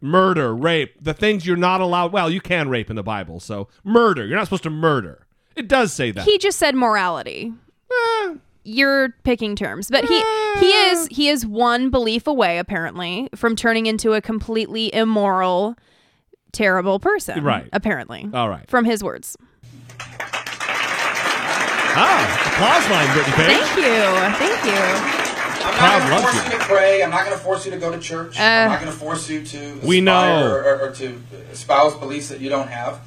murder, 0.00 0.54
rape, 0.56 0.94
the 1.02 1.12
things 1.12 1.46
you're 1.46 1.56
not 1.56 1.80
allowed. 1.82 2.10
Well, 2.12 2.30
you 2.30 2.40
can 2.40 2.68
rape 2.70 2.88
in 2.90 2.96
the 2.96 3.02
Bible, 3.02 3.38
so 3.40 3.68
murder. 3.84 4.24
You're 4.24 4.38
not 4.38 4.44
supposed 4.46 4.62
to 4.62 4.70
murder. 4.70 5.26
It 5.56 5.68
does 5.68 5.92
say 5.92 6.10
that. 6.12 6.24
He 6.24 6.38
just 6.38 6.58
said 6.58 6.74
morality. 6.74 7.52
Eh. 7.90 8.34
You're 8.62 9.10
picking 9.24 9.56
terms, 9.56 9.88
but 9.90 10.04
he 10.04 10.22
he 10.60 10.72
is 10.72 11.06
he 11.10 11.28
is 11.28 11.46
one 11.46 11.90
belief 11.90 12.26
away 12.26 12.58
apparently 12.58 13.28
from 13.34 13.56
turning 13.56 13.86
into 13.86 14.12
a 14.12 14.20
completely 14.20 14.94
immoral, 14.94 15.76
terrible 16.52 16.98
person. 17.00 17.42
Right. 17.42 17.68
Apparently. 17.72 18.28
All 18.34 18.48
right. 18.48 18.68
From 18.68 18.84
his 18.84 19.02
words. 19.02 19.36
Ah, 21.92 22.52
applause 22.52 22.88
line, 22.90 23.12
Brittany 23.14 23.36
Page. 23.36 23.56
Thank 23.58 23.76
you. 23.76 23.94
Thank 24.38 24.64
you. 24.66 25.20
I'm 25.62 26.08
not 26.08 26.08
going 26.08 26.22
to 26.22 26.22
force 26.22 26.34
you. 26.34 26.52
you 26.52 26.58
to 26.58 26.64
pray. 26.64 27.02
I'm 27.02 27.10
not 27.10 27.24
going 27.24 27.36
to 27.36 27.42
force 27.42 27.64
you 27.64 27.70
to 27.72 27.78
go 27.78 27.90
to 27.90 27.98
church. 27.98 28.38
Uh, 28.38 28.42
I'm 28.42 28.70
not 28.70 28.80
going 28.80 28.92
to 28.92 28.98
force 28.98 29.28
you 29.28 29.44
to 29.44 29.80
We 29.82 30.00
know. 30.00 30.46
Or, 30.46 30.62
or, 30.62 30.80
or 30.88 30.92
to 30.92 31.20
espouse 31.50 31.96
beliefs 31.96 32.28
that 32.28 32.40
you 32.40 32.48
don't 32.48 32.68
have. 32.68 33.00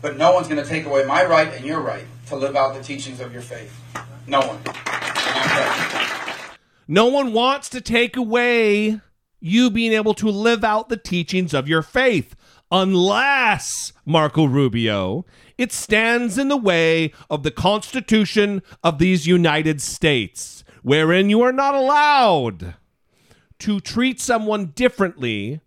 But 0.00 0.16
no 0.16 0.32
one's 0.32 0.46
going 0.46 0.62
to 0.62 0.68
take 0.68 0.86
away 0.86 1.04
my 1.04 1.24
right 1.24 1.52
and 1.52 1.64
your 1.64 1.80
right 1.80 2.04
to 2.28 2.36
live 2.36 2.56
out 2.56 2.74
the 2.74 2.82
teachings 2.82 3.20
of 3.20 3.32
your 3.32 3.42
faith. 3.42 3.74
No 4.26 4.40
one. 4.40 4.58
No 6.86 7.06
one 7.06 7.32
wants 7.32 7.68
to 7.70 7.80
take 7.80 8.16
away 8.16 9.00
you 9.40 9.70
being 9.70 9.92
able 9.92 10.14
to 10.14 10.28
live 10.30 10.64
out 10.64 10.88
the 10.88 10.96
teachings 10.96 11.54
of 11.54 11.68
your 11.68 11.82
faith, 11.82 12.34
unless, 12.70 13.92
Marco 14.04 14.44
Rubio, 14.44 15.24
it 15.56 15.72
stands 15.72 16.38
in 16.38 16.48
the 16.48 16.56
way 16.56 17.12
of 17.30 17.42
the 17.42 17.50
Constitution 17.50 18.62
of 18.82 18.98
these 18.98 19.26
United 19.26 19.80
States, 19.80 20.64
wherein 20.82 21.30
you 21.30 21.42
are 21.42 21.52
not 21.52 21.74
allowed 21.74 22.74
to 23.60 23.80
treat 23.80 24.20
someone 24.20 24.66
differently 24.66 25.60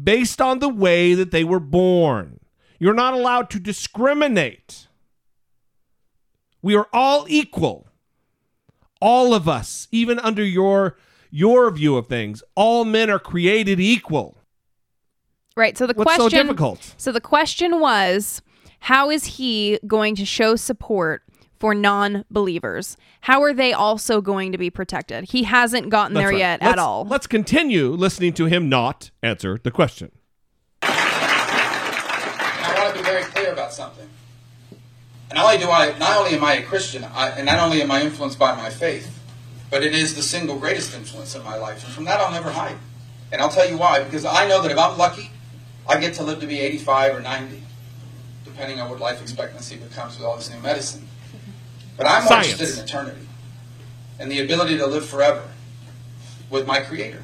based 0.00 0.40
on 0.40 0.58
the 0.58 0.68
way 0.68 1.14
that 1.14 1.30
they 1.30 1.44
were 1.44 1.60
born. 1.60 2.40
You're 2.78 2.94
not 2.94 3.14
allowed 3.14 3.50
to 3.50 3.58
discriminate. 3.58 4.85
We 6.66 6.74
are 6.74 6.88
all 6.92 7.26
equal 7.28 7.86
all 9.00 9.34
of 9.34 9.48
us 9.48 9.86
even 9.92 10.18
under 10.18 10.42
your 10.42 10.96
your 11.30 11.70
view 11.70 11.96
of 11.96 12.08
things 12.08 12.42
all 12.56 12.84
men 12.84 13.08
are 13.08 13.20
created 13.20 13.78
equal 13.78 14.36
Right. 15.56 15.78
So 15.78 15.86
the 15.86 15.94
What's 15.94 16.10
so 16.16 16.22
question 16.24 16.46
difficult? 16.46 16.94
So 16.96 17.12
the 17.12 17.20
question 17.20 17.78
was 17.78 18.42
how 18.80 19.10
is 19.10 19.24
he 19.38 19.78
going 19.86 20.16
to 20.16 20.24
show 20.24 20.56
support 20.56 21.22
for 21.60 21.72
non-believers? 21.72 22.96
How 23.20 23.42
are 23.42 23.54
they 23.54 23.72
also 23.72 24.20
going 24.20 24.50
to 24.50 24.58
be 24.58 24.68
protected? 24.68 25.24
He 25.30 25.44
hasn't 25.44 25.88
gotten 25.88 26.14
That's 26.14 26.22
there 26.24 26.30
right. 26.30 26.38
yet 26.38 26.60
Let's- 26.62 26.72
at 26.72 26.78
all. 26.80 27.04
let's 27.04 27.28
continue 27.28 27.90
listening 27.92 28.32
to 28.34 28.46
him 28.46 28.68
not 28.68 29.12
answer 29.22 29.56
the 29.62 29.70
question 29.70 30.10
I 30.82 32.74
want 32.76 32.96
to 32.96 32.98
be 33.02 33.04
very 33.04 33.22
clear 33.22 33.52
about 33.52 33.72
something. 33.72 34.08
And 35.28 35.36
not 35.36 35.46
only 35.46 35.58
do 35.58 35.70
I, 35.70 35.96
not 35.98 36.16
only 36.18 36.36
am 36.36 36.44
I 36.44 36.54
a 36.54 36.62
Christian, 36.62 37.04
I, 37.04 37.30
and 37.30 37.46
not 37.46 37.58
only 37.58 37.82
am 37.82 37.90
I 37.90 38.02
influenced 38.02 38.38
by 38.38 38.54
my 38.54 38.70
faith, 38.70 39.12
but 39.70 39.82
it 39.82 39.94
is 39.94 40.14
the 40.14 40.22
single 40.22 40.58
greatest 40.58 40.94
influence 40.94 41.34
in 41.34 41.42
my 41.42 41.56
life. 41.56 41.84
And 41.84 41.92
from 41.92 42.04
that, 42.04 42.20
I'll 42.20 42.30
never 42.30 42.50
hide. 42.50 42.76
And 43.32 43.40
I'll 43.40 43.48
tell 43.48 43.68
you 43.68 43.76
why. 43.76 44.04
Because 44.04 44.24
I 44.24 44.46
know 44.46 44.62
that 44.62 44.70
if 44.70 44.78
I'm 44.78 44.96
lucky, 44.96 45.30
I 45.88 45.98
get 46.00 46.14
to 46.14 46.22
live 46.22 46.40
to 46.40 46.46
be 46.46 46.60
85 46.60 47.16
or 47.16 47.20
90, 47.20 47.62
depending 48.44 48.80
on 48.80 48.88
what 48.88 49.00
life 49.00 49.20
expectancy 49.20 49.76
becomes 49.76 50.16
with 50.16 50.24
all 50.24 50.36
this 50.36 50.50
new 50.50 50.60
medicine. 50.60 51.06
But 51.96 52.06
I'm 52.06 52.26
Science. 52.26 52.52
interested 52.52 52.78
in 52.78 52.84
eternity 52.84 53.26
and 54.18 54.30
the 54.30 54.40
ability 54.40 54.78
to 54.78 54.86
live 54.86 55.06
forever 55.06 55.48
with 56.50 56.66
my 56.66 56.80
Creator. 56.80 57.22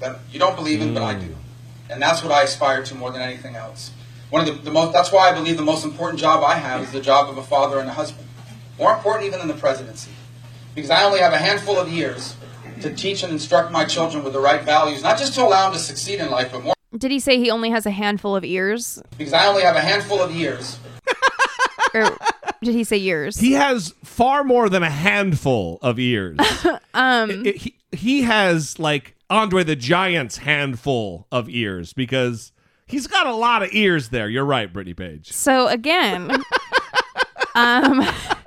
That 0.00 0.18
you 0.30 0.38
don't 0.38 0.56
believe 0.56 0.82
in, 0.82 0.92
but 0.92 1.02
I 1.02 1.14
mm. 1.14 1.28
do. 1.28 1.36
And 1.88 2.02
that's 2.02 2.22
what 2.22 2.32
I 2.32 2.42
aspire 2.42 2.82
to 2.84 2.94
more 2.94 3.10
than 3.10 3.22
anything 3.22 3.56
else. 3.56 3.90
One 4.30 4.48
of 4.48 4.56
the, 4.56 4.62
the 4.62 4.70
most, 4.70 4.92
that's 4.92 5.12
why 5.12 5.30
I 5.30 5.34
believe 5.34 5.56
the 5.56 5.62
most 5.62 5.84
important 5.84 6.18
job 6.20 6.42
I 6.42 6.56
have 6.56 6.82
is 6.82 6.90
the 6.92 7.00
job 7.00 7.28
of 7.28 7.38
a 7.38 7.42
father 7.42 7.78
and 7.78 7.88
a 7.88 7.92
husband. 7.92 8.26
More 8.78 8.92
important 8.94 9.26
even 9.26 9.38
than 9.38 9.48
the 9.48 9.54
presidency. 9.54 10.10
Because 10.74 10.90
I 10.90 11.04
only 11.04 11.20
have 11.20 11.32
a 11.32 11.38
handful 11.38 11.78
of 11.78 11.88
years 11.88 12.36
to 12.80 12.92
teach 12.92 13.22
and 13.22 13.32
instruct 13.32 13.70
my 13.70 13.84
children 13.84 14.24
with 14.24 14.32
the 14.32 14.40
right 14.40 14.62
values, 14.62 15.02
not 15.02 15.18
just 15.18 15.34
to 15.34 15.42
allow 15.42 15.66
them 15.70 15.74
to 15.74 15.78
succeed 15.78 16.18
in 16.18 16.30
life, 16.30 16.50
but 16.50 16.64
more 16.64 16.74
Did 16.98 17.12
he 17.12 17.20
say 17.20 17.38
he 17.38 17.50
only 17.50 17.70
has 17.70 17.86
a 17.86 17.90
handful 17.92 18.34
of 18.34 18.44
ears? 18.44 19.00
because 19.16 19.32
I 19.32 19.46
only 19.46 19.62
have 19.62 19.76
a 19.76 19.80
handful 19.80 20.20
of 20.20 20.32
years. 20.32 20.78
Or 21.94 22.18
did 22.60 22.74
he 22.74 22.82
say 22.82 22.96
years? 22.96 23.38
he 23.38 23.52
has 23.52 23.94
far 24.02 24.42
more 24.42 24.68
than 24.68 24.82
a 24.82 24.90
handful 24.90 25.78
of 25.80 26.00
ears 26.00 26.38
um 26.94 27.30
It- 27.30 27.46
it- 27.46 27.56
he, 27.58 27.76
he 27.92 28.22
has 28.22 28.80
like 28.80 29.14
andre 29.30 29.62
the 29.62 29.76
giant's 29.76 30.38
handful 30.38 31.28
of 31.30 31.48
ears 31.48 31.92
because 31.92 32.50
he's 32.94 33.08
got 33.08 33.26
a 33.26 33.34
lot 33.34 33.64
of 33.64 33.70
ears 33.72 34.10
there. 34.10 34.28
You're 34.28 34.44
right 34.44 34.72
brittany 34.72 34.94
page. 34.94 35.32
So 35.32 35.66
again 35.66 36.30
um 37.56 38.06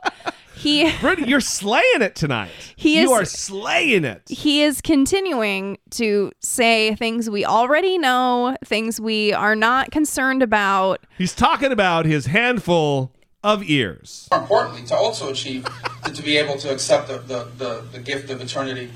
he 0.56 0.90
brittany 1.02 1.28
you're 1.28 1.42
slaying 1.42 2.02
it 2.02 2.16
tonight. 2.16 2.52
He 2.78 2.98
is, 2.98 3.04
you 3.04 3.12
are 3.12 3.26
slaying 3.26 4.06
it. 4.06 4.24
he 4.30 4.64
is 4.64 4.80
continuing 4.80 5.78
to 5.92 6.32
say 6.40 6.96
things 6.96 7.30
we 7.30 7.44
already 7.44 7.98
know, 7.98 8.56
things 8.64 9.02
we 9.02 9.34
are 9.34 9.56
not 9.56 9.92
concerned 9.92 10.42
about. 10.42 11.06
he's 11.18 11.36
talking 11.36 11.74
about 11.74 12.06
his 12.06 12.28
handful 12.28 13.12
of 13.44 13.70
ears. 13.70 14.30
More 14.32 14.42
importantly, 14.42 14.84
to 14.84 14.96
also 14.96 15.30
achieve, 15.30 15.68
to, 16.06 16.14
to 16.14 16.24
be 16.24 16.38
able 16.38 16.58
to 16.58 16.72
accept 16.72 17.08
the, 17.08 17.18
the, 17.20 17.48
the, 17.58 17.84
the 17.94 18.00
gift 18.00 18.30
of 18.30 18.42
eternity, 18.42 18.92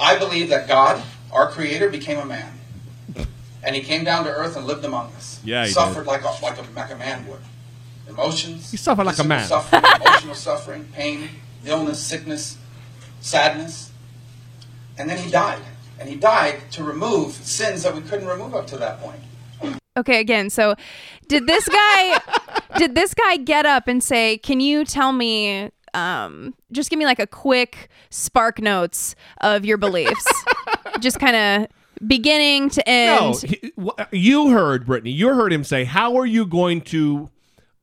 I 0.00 0.18
believe 0.18 0.48
that 0.48 0.66
God, 0.66 1.02
our 1.32 1.50
Creator, 1.50 1.90
became 1.90 2.18
a 2.18 2.24
man. 2.24 2.52
And 3.68 3.76
he 3.76 3.82
came 3.82 4.02
down 4.02 4.24
to 4.24 4.30
earth 4.30 4.56
and 4.56 4.66
lived 4.66 4.82
among 4.86 5.12
us. 5.12 5.42
Yeah, 5.44 5.66
he 5.66 5.72
suffered 5.72 6.06
like 6.06 6.22
a, 6.22 6.30
like, 6.42 6.56
a, 6.56 6.64
like 6.74 6.90
a 6.90 6.96
man 6.96 7.26
would. 7.26 7.40
Emotions. 8.08 8.70
He 8.70 8.78
suffered 8.78 9.04
like 9.04 9.18
a 9.18 9.24
man. 9.24 9.46
Suffering, 9.46 9.82
emotional 10.00 10.34
suffering, 10.34 10.84
pain, 10.94 11.28
illness, 11.66 12.02
sickness, 12.02 12.56
sadness. 13.20 13.92
And 14.96 15.10
then 15.10 15.18
he 15.18 15.30
died. 15.30 15.60
And 16.00 16.08
he 16.08 16.16
died 16.16 16.70
to 16.70 16.82
remove 16.82 17.34
sins 17.34 17.82
that 17.82 17.94
we 17.94 18.00
couldn't 18.00 18.26
remove 18.26 18.54
up 18.54 18.66
to 18.68 18.78
that 18.78 19.02
point. 19.02 19.20
Okay, 19.98 20.18
again, 20.18 20.48
so 20.48 20.74
did 21.26 21.46
this 21.46 21.68
guy 21.68 22.22
did 22.78 22.94
this 22.94 23.12
guy 23.12 23.36
get 23.36 23.66
up 23.66 23.86
and 23.86 24.02
say, 24.02 24.38
"Can 24.38 24.60
you 24.60 24.86
tell 24.86 25.12
me 25.12 25.68
um 25.92 26.54
just 26.72 26.88
give 26.88 26.98
me 26.98 27.04
like 27.04 27.18
a 27.18 27.26
quick 27.26 27.90
spark 28.08 28.62
notes 28.62 29.14
of 29.42 29.66
your 29.66 29.76
beliefs?" 29.76 30.26
just 31.00 31.20
kind 31.20 31.36
of 31.36 31.77
beginning 32.06 32.70
to 32.70 32.88
end. 32.88 33.20
No, 33.20 33.48
he- 33.48 33.72
you 34.12 34.50
heard 34.50 34.86
Brittany. 34.86 35.10
You 35.12 35.28
heard 35.34 35.52
him 35.52 35.64
say, 35.64 35.84
"How 35.84 36.16
are 36.16 36.26
you 36.26 36.46
going 36.46 36.80
to 36.82 37.30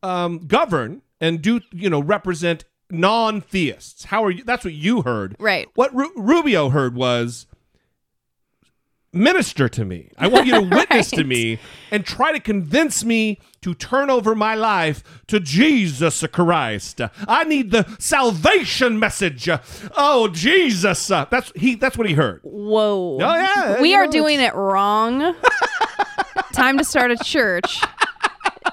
um, 0.03 0.39
govern 0.47 1.01
and 1.21 1.41
do 1.41 1.61
you 1.71 1.89
know 1.89 2.01
represent 2.01 2.65
non-theists? 2.89 4.05
How 4.05 4.23
are 4.23 4.31
you?" 4.31 4.43
That's 4.43 4.63
what 4.65 4.73
you 4.73 5.01
heard. 5.01 5.35
Right. 5.39 5.67
What 5.75 5.93
Ru- 5.95 6.13
Rubio 6.15 6.69
heard 6.69 6.95
was, 6.95 7.47
"Minister 9.15 9.69
to 9.69 9.85
me. 9.85 10.09
I 10.17 10.27
want 10.27 10.45
you 10.45 10.53
to 10.53 10.61
witness 10.75 11.09
to 11.11 11.23
me 11.23 11.57
and 11.89 12.05
try 12.05 12.31
to 12.33 12.39
convince 12.39 13.03
me 13.05 13.39
to 13.61 13.73
turn 13.73 14.09
over 14.11 14.35
my 14.35 14.53
life 14.53 15.03
to 15.27 15.39
Jesus 15.39 16.23
Christ. 16.31 17.01
I 17.27 17.45
need 17.45 17.71
the 17.71 17.85
salvation 17.97 18.99
message. 18.99 19.49
Oh, 19.95 20.27
Jesus! 20.27 21.07
That's 21.07 21.51
he. 21.55 21.75
That's 21.75 21.97
what 21.97 22.07
he 22.07 22.13
heard. 22.13 22.41
Whoa. 22.43 23.17
Oh 23.21 23.35
yeah, 23.35 23.81
we 23.81 23.95
are 23.95 24.05
know, 24.05 24.11
doing 24.11 24.39
it 24.39 24.53
wrong. 24.53 25.35
Time 26.53 26.77
to 26.77 26.83
start 26.83 27.11
a 27.11 27.17
church. 27.17 27.81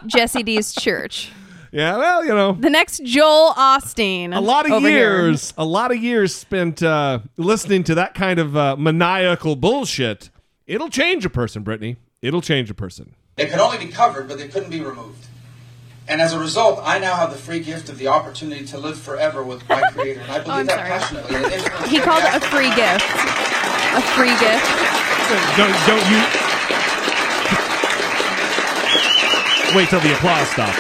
Jesse 0.07 0.43
D's 0.43 0.73
church. 0.75 1.31
Yeah, 1.71 1.97
well, 1.97 2.23
you 2.23 2.35
know, 2.35 2.53
The 2.53 2.69
next 2.69 3.03
Joel 3.03 3.55
Osteen. 3.55 4.37
a 4.37 4.41
lot 4.41 4.67
of 4.67 4.73
over 4.73 4.87
here. 4.87 5.23
years, 5.23 5.55
a 5.57 5.65
lot 5.65 5.91
of 5.91 5.97
years 5.97 6.35
spent 6.35 6.83
uh, 6.83 7.21
listening 7.39 7.83
to 7.85 7.95
that 7.95 8.13
kind 8.13 8.39
of 8.39 8.55
uh, 8.55 8.77
maniacal 8.77 9.57
bullshit. 9.57 10.29
It'll 10.73 10.89
change 10.89 11.27
a 11.27 11.29
person, 11.29 11.63
Brittany. 11.63 11.97
It'll 12.23 12.41
change 12.41 12.71
a 12.71 12.75
person. 12.75 13.15
They 13.37 13.45
could 13.45 13.59
only 13.61 13.77
be 13.77 13.89
covered, 13.89 14.27
but 14.27 14.39
they 14.39 14.49
couldn't 14.49 14.71
be 14.71 14.81
removed. 14.81 15.27
And 16.09 16.23
as 16.23 16.33
a 16.33 16.39
result, 16.39 16.81
I 16.83 16.99
now 16.99 17.15
have 17.15 17.31
the 17.31 17.37
free 17.37 17.61
gift 17.61 17.91
of 17.91 17.99
the 17.99 18.09
opportunity 18.09 18.65
to 18.69 18.79
live 18.79 18.99
forever 18.99 19.43
with 19.45 19.69
my 19.69 19.83
Creator. 19.93 20.21
And 20.23 20.31
I 20.33 20.39
believe 20.39 20.49
Oh, 20.49 20.53
I'm 20.61 20.67
that 20.67 20.77
sorry. 20.79 20.89
passionately. 20.89 21.37
And 21.37 21.45
it 21.45 21.89
He 21.89 21.99
called 22.01 22.25
it 22.25 22.35
a 22.35 22.41
free 22.49 22.73
gift. 22.75 23.05
A 23.05 24.01
free 24.17 24.33
gift. 24.41 24.65
Don't 25.61 25.77
don't 25.85 26.07
you 26.09 26.21
wait 29.77 29.91
till 29.91 30.01
the 30.01 30.15
applause 30.15 30.49
stops. 30.49 30.79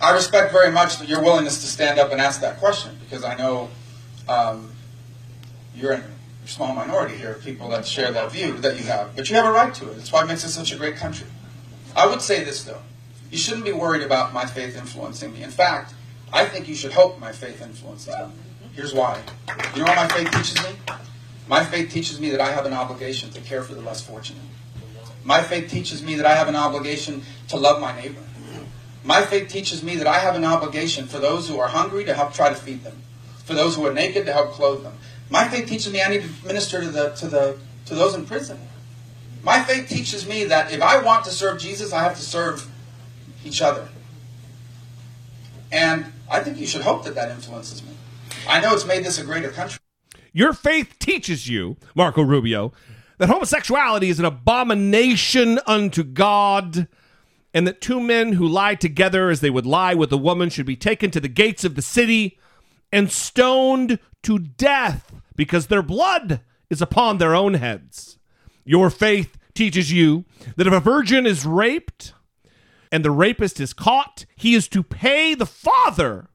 I 0.00 0.12
respect 0.14 0.52
very 0.52 0.70
much 0.70 1.02
your 1.02 1.20
willingness 1.20 1.60
to 1.62 1.66
stand 1.66 1.98
up 1.98 2.12
and 2.12 2.20
ask 2.20 2.40
that 2.42 2.58
question 2.60 2.96
because 3.04 3.24
I 3.24 3.34
know 3.36 3.68
um, 4.28 4.71
you're 5.82 5.92
in 5.94 6.00
a 6.00 6.48
small 6.48 6.74
minority 6.74 7.16
here 7.16 7.32
of 7.32 7.42
people 7.42 7.68
that 7.70 7.84
share 7.84 8.12
that 8.12 8.30
view 8.30 8.56
that 8.58 8.78
you 8.78 8.84
have. 8.84 9.14
But 9.16 9.28
you 9.28 9.36
have 9.36 9.46
a 9.46 9.52
right 9.52 9.74
to 9.74 9.90
it. 9.90 9.96
That's 9.96 10.12
why 10.12 10.22
it 10.22 10.28
makes 10.28 10.44
it 10.44 10.50
such 10.50 10.72
a 10.72 10.76
great 10.76 10.96
country. 10.96 11.26
I 11.96 12.06
would 12.06 12.22
say 12.22 12.44
this, 12.44 12.62
though. 12.64 12.80
You 13.30 13.38
shouldn't 13.38 13.64
be 13.64 13.72
worried 13.72 14.02
about 14.02 14.32
my 14.32 14.46
faith 14.46 14.76
influencing 14.76 15.32
me. 15.32 15.42
In 15.42 15.50
fact, 15.50 15.94
I 16.32 16.44
think 16.44 16.68
you 16.68 16.74
should 16.74 16.92
hope 16.92 17.18
my 17.18 17.32
faith 17.32 17.60
influences 17.60 18.14
me. 18.14 18.32
Here's 18.74 18.94
why. 18.94 19.20
You 19.74 19.80
know 19.80 19.84
what 19.84 19.96
my 19.96 20.08
faith 20.08 20.30
teaches 20.30 20.62
me? 20.62 20.76
My 21.48 21.64
faith 21.64 21.90
teaches 21.90 22.20
me 22.20 22.30
that 22.30 22.40
I 22.40 22.52
have 22.52 22.64
an 22.64 22.72
obligation 22.72 23.30
to 23.30 23.40
care 23.40 23.62
for 23.62 23.74
the 23.74 23.82
less 23.82 24.00
fortunate. 24.00 24.42
My 25.24 25.42
faith 25.42 25.70
teaches 25.70 26.02
me 26.02 26.14
that 26.14 26.26
I 26.26 26.34
have 26.34 26.48
an 26.48 26.56
obligation 26.56 27.22
to 27.48 27.56
love 27.56 27.80
my 27.80 27.94
neighbor. 28.00 28.22
My 29.04 29.22
faith 29.22 29.48
teaches 29.48 29.82
me 29.82 29.96
that 29.96 30.06
I 30.06 30.20
have 30.20 30.36
an 30.36 30.44
obligation 30.44 31.06
for 31.06 31.18
those 31.18 31.48
who 31.48 31.58
are 31.58 31.68
hungry 31.68 32.04
to 32.04 32.14
help 32.14 32.32
try 32.32 32.48
to 32.48 32.54
feed 32.54 32.84
them, 32.84 33.02
for 33.44 33.54
those 33.54 33.74
who 33.74 33.84
are 33.86 33.92
naked 33.92 34.26
to 34.26 34.32
help 34.32 34.52
clothe 34.52 34.82
them. 34.84 34.94
My 35.32 35.48
faith 35.48 35.66
teaches 35.66 35.90
me 35.90 36.02
I 36.02 36.10
need 36.10 36.24
to 36.24 36.46
minister 36.46 36.82
to 36.82 36.90
the 36.90 37.08
to 37.12 37.26
the 37.26 37.58
to 37.86 37.94
those 37.94 38.14
in 38.14 38.26
prison. 38.26 38.58
My 39.42 39.62
faith 39.62 39.88
teaches 39.88 40.28
me 40.28 40.44
that 40.44 40.70
if 40.70 40.82
I 40.82 41.02
want 41.02 41.24
to 41.24 41.30
serve 41.30 41.58
Jesus, 41.58 41.90
I 41.90 42.02
have 42.02 42.16
to 42.16 42.22
serve 42.22 42.70
each 43.42 43.62
other. 43.62 43.88
And 45.72 46.04
I 46.30 46.40
think 46.40 46.58
you 46.58 46.66
should 46.66 46.82
hope 46.82 47.04
that 47.04 47.14
that 47.14 47.30
influences 47.30 47.82
me. 47.82 47.92
I 48.46 48.60
know 48.60 48.74
it's 48.74 48.84
made 48.84 49.04
this 49.04 49.18
a 49.18 49.24
greater 49.24 49.48
country. 49.48 49.78
Your 50.34 50.52
faith 50.52 50.98
teaches 50.98 51.48
you, 51.48 51.78
Marco 51.94 52.20
Rubio, 52.20 52.74
that 53.16 53.30
homosexuality 53.30 54.10
is 54.10 54.18
an 54.18 54.26
abomination 54.26 55.58
unto 55.66 56.04
God, 56.04 56.88
and 57.54 57.66
that 57.66 57.80
two 57.80 58.00
men 58.00 58.34
who 58.34 58.46
lie 58.46 58.74
together 58.74 59.30
as 59.30 59.40
they 59.40 59.50
would 59.50 59.66
lie 59.66 59.94
with 59.94 60.12
a 60.12 60.18
woman 60.18 60.50
should 60.50 60.66
be 60.66 60.76
taken 60.76 61.10
to 61.10 61.20
the 61.20 61.28
gates 61.28 61.64
of 61.64 61.74
the 61.74 61.80
city 61.80 62.38
and 62.92 63.10
stoned 63.10 63.98
to 64.22 64.38
death 64.38 65.11
because 65.36 65.66
their 65.66 65.82
blood 65.82 66.40
is 66.70 66.82
upon 66.82 67.18
their 67.18 67.34
own 67.34 67.54
heads. 67.54 68.18
Your 68.64 68.90
faith 68.90 69.38
teaches 69.54 69.92
you 69.92 70.24
that 70.56 70.66
if 70.66 70.72
a 70.72 70.80
virgin 70.80 71.26
is 71.26 71.44
raped 71.44 72.14
and 72.90 73.04
the 73.04 73.10
rapist 73.10 73.60
is 73.60 73.72
caught, 73.72 74.24
he 74.36 74.54
is 74.54 74.68
to 74.68 74.82
pay 74.82 75.34
the 75.34 75.46
father 75.46 76.28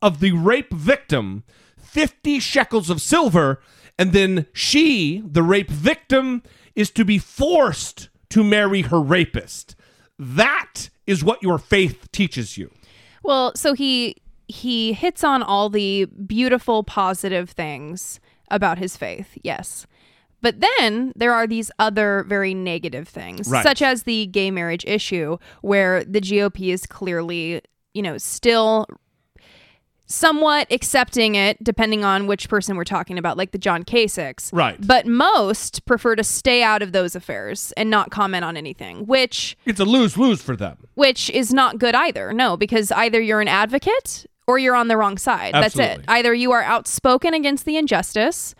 of 0.00 0.20
the 0.20 0.32
rape 0.32 0.72
victim 0.72 1.44
50 1.88 2.38
shekels 2.38 2.90
of 2.90 3.00
silver, 3.00 3.60
and 3.98 4.12
then 4.12 4.46
she, 4.52 5.22
the 5.24 5.42
rape 5.42 5.70
victim, 5.70 6.42
is 6.76 6.90
to 6.90 7.04
be 7.04 7.18
forced 7.18 8.10
to 8.28 8.44
marry 8.44 8.82
her 8.82 9.00
rapist. 9.00 9.74
That 10.18 10.90
is 11.06 11.24
what 11.24 11.42
your 11.42 11.58
faith 11.58 12.12
teaches 12.12 12.58
you. 12.58 12.70
Well, 13.22 13.52
so 13.56 13.72
he 13.72 14.16
he 14.46 14.92
hits 14.92 15.24
on 15.24 15.42
all 15.42 15.68
the 15.68 16.06
beautiful 16.06 16.82
positive 16.82 17.50
things 17.50 18.20
about 18.50 18.78
his 18.78 18.96
faith. 18.96 19.36
Yes. 19.42 19.86
But 20.40 20.60
then 20.60 21.12
there 21.16 21.32
are 21.32 21.46
these 21.48 21.70
other 21.78 22.24
very 22.28 22.54
negative 22.54 23.08
things, 23.08 23.48
Right. 23.48 23.62
such 23.64 23.82
as 23.82 24.04
the 24.04 24.26
gay 24.26 24.50
marriage 24.52 24.84
issue, 24.84 25.38
where 25.62 26.04
the 26.04 26.20
GOP 26.20 26.70
is 26.72 26.86
clearly, 26.86 27.60
you 27.92 28.02
know, 28.02 28.18
still 28.18 28.86
somewhat 30.10 30.66
accepting 30.70 31.34
it, 31.34 31.62
depending 31.62 32.02
on 32.02 32.26
which 32.26 32.48
person 32.48 32.76
we're 32.76 32.84
talking 32.84 33.18
about, 33.18 33.36
like 33.36 33.50
the 33.50 33.58
John 33.58 33.82
Kasichs. 33.84 34.48
Right. 34.52 34.76
But 34.86 35.06
most 35.06 35.84
prefer 35.84 36.16
to 36.16 36.24
stay 36.24 36.62
out 36.62 36.80
of 36.80 36.92
those 36.92 37.14
affairs 37.14 37.72
and 37.76 37.90
not 37.90 38.10
comment 38.10 38.42
on 38.44 38.56
anything, 38.56 39.06
which 39.06 39.58
It's 39.66 39.80
a 39.80 39.84
lose 39.84 40.16
lose 40.16 40.40
for 40.40 40.56
them. 40.56 40.78
which 40.94 41.28
is 41.30 41.52
not 41.52 41.78
good 41.78 41.94
either. 41.94 42.32
No, 42.32 42.56
because 42.56 42.90
either 42.92 43.20
you're 43.20 43.42
an 43.42 43.48
advocate 43.48 44.24
or 44.48 44.58
you're 44.58 44.74
on 44.74 44.88
the 44.88 44.96
wrong 44.96 45.18
side. 45.18 45.54
That's 45.54 45.78
it. 45.78 46.00
Either 46.08 46.34
you 46.34 46.50
are 46.52 46.62
outspoken 46.62 47.34
against 47.34 47.66
the 47.66 47.76
injustice 47.76 48.54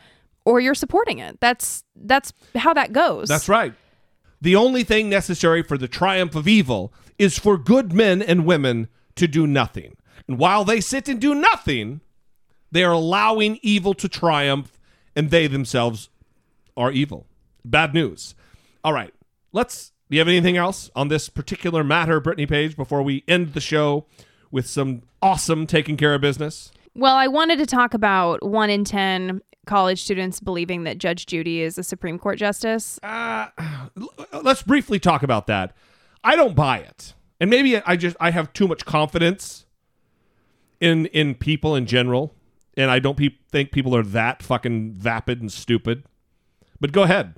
or 0.44 0.60
you're 0.60 0.74
supporting 0.74 1.18
it. 1.18 1.40
That's 1.40 1.82
that's 1.96 2.32
how 2.54 2.74
that 2.74 2.92
goes. 2.92 3.26
That's 3.26 3.48
right. 3.48 3.74
The 4.40 4.54
only 4.54 4.84
thing 4.84 5.08
necessary 5.08 5.62
for 5.62 5.76
the 5.76 5.88
triumph 5.88 6.36
of 6.36 6.46
evil 6.46 6.92
is 7.18 7.38
for 7.38 7.58
good 7.58 7.92
men 7.92 8.22
and 8.22 8.46
women 8.46 8.88
to 9.16 9.26
do 9.26 9.46
nothing. 9.46 9.96
And 10.28 10.38
while 10.38 10.64
they 10.64 10.80
sit 10.80 11.08
and 11.08 11.20
do 11.20 11.34
nothing, 11.34 12.02
they 12.70 12.84
are 12.84 12.92
allowing 12.92 13.58
evil 13.62 13.94
to 13.94 14.08
triumph, 14.08 14.78
and 15.16 15.30
they 15.30 15.46
themselves 15.46 16.10
are 16.76 16.92
evil. 16.92 17.26
Bad 17.64 17.94
news. 17.94 18.34
All 18.84 18.92
right. 18.92 19.12
Let's. 19.52 19.92
Do 20.10 20.16
you 20.16 20.20
have 20.20 20.28
anything 20.28 20.56
else 20.56 20.90
on 20.96 21.08
this 21.08 21.28
particular 21.28 21.84
matter, 21.84 22.20
Brittany 22.20 22.46
Page, 22.46 22.76
before 22.76 23.02
we 23.02 23.24
end 23.28 23.52
the 23.52 23.60
show 23.60 24.06
with 24.50 24.66
some 24.66 25.02
awesome 25.22 25.66
taking 25.66 25.96
care 25.96 26.14
of 26.14 26.20
business? 26.20 26.70
Well, 26.94 27.14
I 27.14 27.28
wanted 27.28 27.58
to 27.58 27.66
talk 27.66 27.94
about 27.94 28.42
1 28.44 28.70
in 28.70 28.84
10 28.84 29.40
college 29.66 30.02
students 30.02 30.40
believing 30.40 30.84
that 30.84 30.98
Judge 30.98 31.26
Judy 31.26 31.60
is 31.60 31.78
a 31.78 31.84
Supreme 31.84 32.18
Court 32.18 32.38
justice. 32.38 32.98
Uh, 33.02 33.48
let's 34.42 34.62
briefly 34.62 34.98
talk 34.98 35.22
about 35.22 35.46
that. 35.46 35.76
I 36.24 36.34
don't 36.34 36.56
buy 36.56 36.78
it, 36.78 37.14
and 37.38 37.48
maybe 37.48 37.76
I 37.76 37.96
just 37.96 38.16
I 38.18 38.32
have 38.32 38.52
too 38.52 38.66
much 38.66 38.84
confidence 38.84 39.66
in 40.80 41.06
in 41.06 41.36
people 41.36 41.76
in 41.76 41.86
general, 41.86 42.34
and 42.76 42.90
I 42.90 42.98
don't 42.98 43.16
pe- 43.16 43.36
think 43.52 43.70
people 43.70 43.94
are 43.94 44.02
that 44.02 44.42
fucking 44.42 44.94
vapid 44.94 45.40
and 45.40 45.52
stupid. 45.52 46.04
But 46.80 46.90
go 46.90 47.04
ahead. 47.04 47.34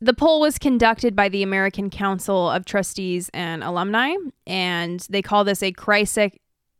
The 0.00 0.14
poll 0.14 0.40
was 0.40 0.58
conducted 0.58 1.14
by 1.16 1.28
the 1.28 1.42
American 1.42 1.90
Council 1.90 2.50
of 2.50 2.64
Trustees 2.64 3.30
and 3.32 3.62
Alumni, 3.62 4.14
and 4.46 5.00
they 5.08 5.22
call 5.22 5.44
this 5.44 5.62
a 5.62 5.72
crisis 5.72 6.32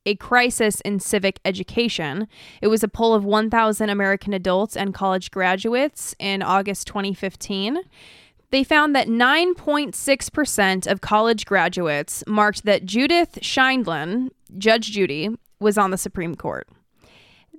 a 0.07 0.17
crisis 0.17 0.81
in 0.83 1.01
civic 1.01 1.41
education. 1.45 2.29
It 2.61 2.69
was 2.69 2.83
a 2.83 2.89
poll 2.89 3.15
of 3.15 3.25
1,000 3.25 3.89
American 3.89 4.33
adults 4.33 4.77
and 4.77 4.95
college 4.95 5.31
graduates 5.31 6.15
in 6.19 6.43
August 6.43 6.87
2015. 6.87 7.79
They 8.51 8.65
found 8.65 8.95
that 8.95 9.09
9.6% 9.09 10.87
of 10.87 11.01
college 11.01 11.45
graduates 11.45 12.23
marked 12.27 12.65
that 12.65 12.85
Judith 12.85 13.39
Sheindlin, 13.41 14.31
Judge 14.59 14.93
Judy, 14.93 15.31
was 15.59 15.77
on 15.77 15.91
the 15.91 15.99
Supreme 15.99 16.35
Court. 16.35 16.69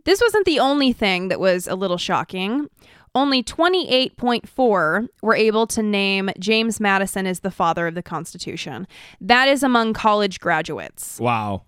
This 0.06 0.22
wasn't 0.22 0.46
the 0.46 0.60
only 0.60 0.93
thing 0.93 1.30
that 1.30 1.39
was 1.39 1.68
a 1.68 1.76
little 1.76 1.98
shocking. 1.98 2.70
Only 3.16 3.41
28.4 3.43 5.08
were 5.22 5.36
able 5.36 5.68
to 5.68 5.82
name 5.82 6.30
James 6.38 6.80
Madison 6.80 7.26
as 7.26 7.39
the 7.39 7.52
father 7.52 7.88
of 7.88 7.96
the 7.96 8.04
Constitution. 8.04 8.88
That 9.20 9.48
is 9.48 9.64
among 9.64 9.93
college 9.93 10.39
graduates. 10.39 11.20
Wow. 11.20 11.64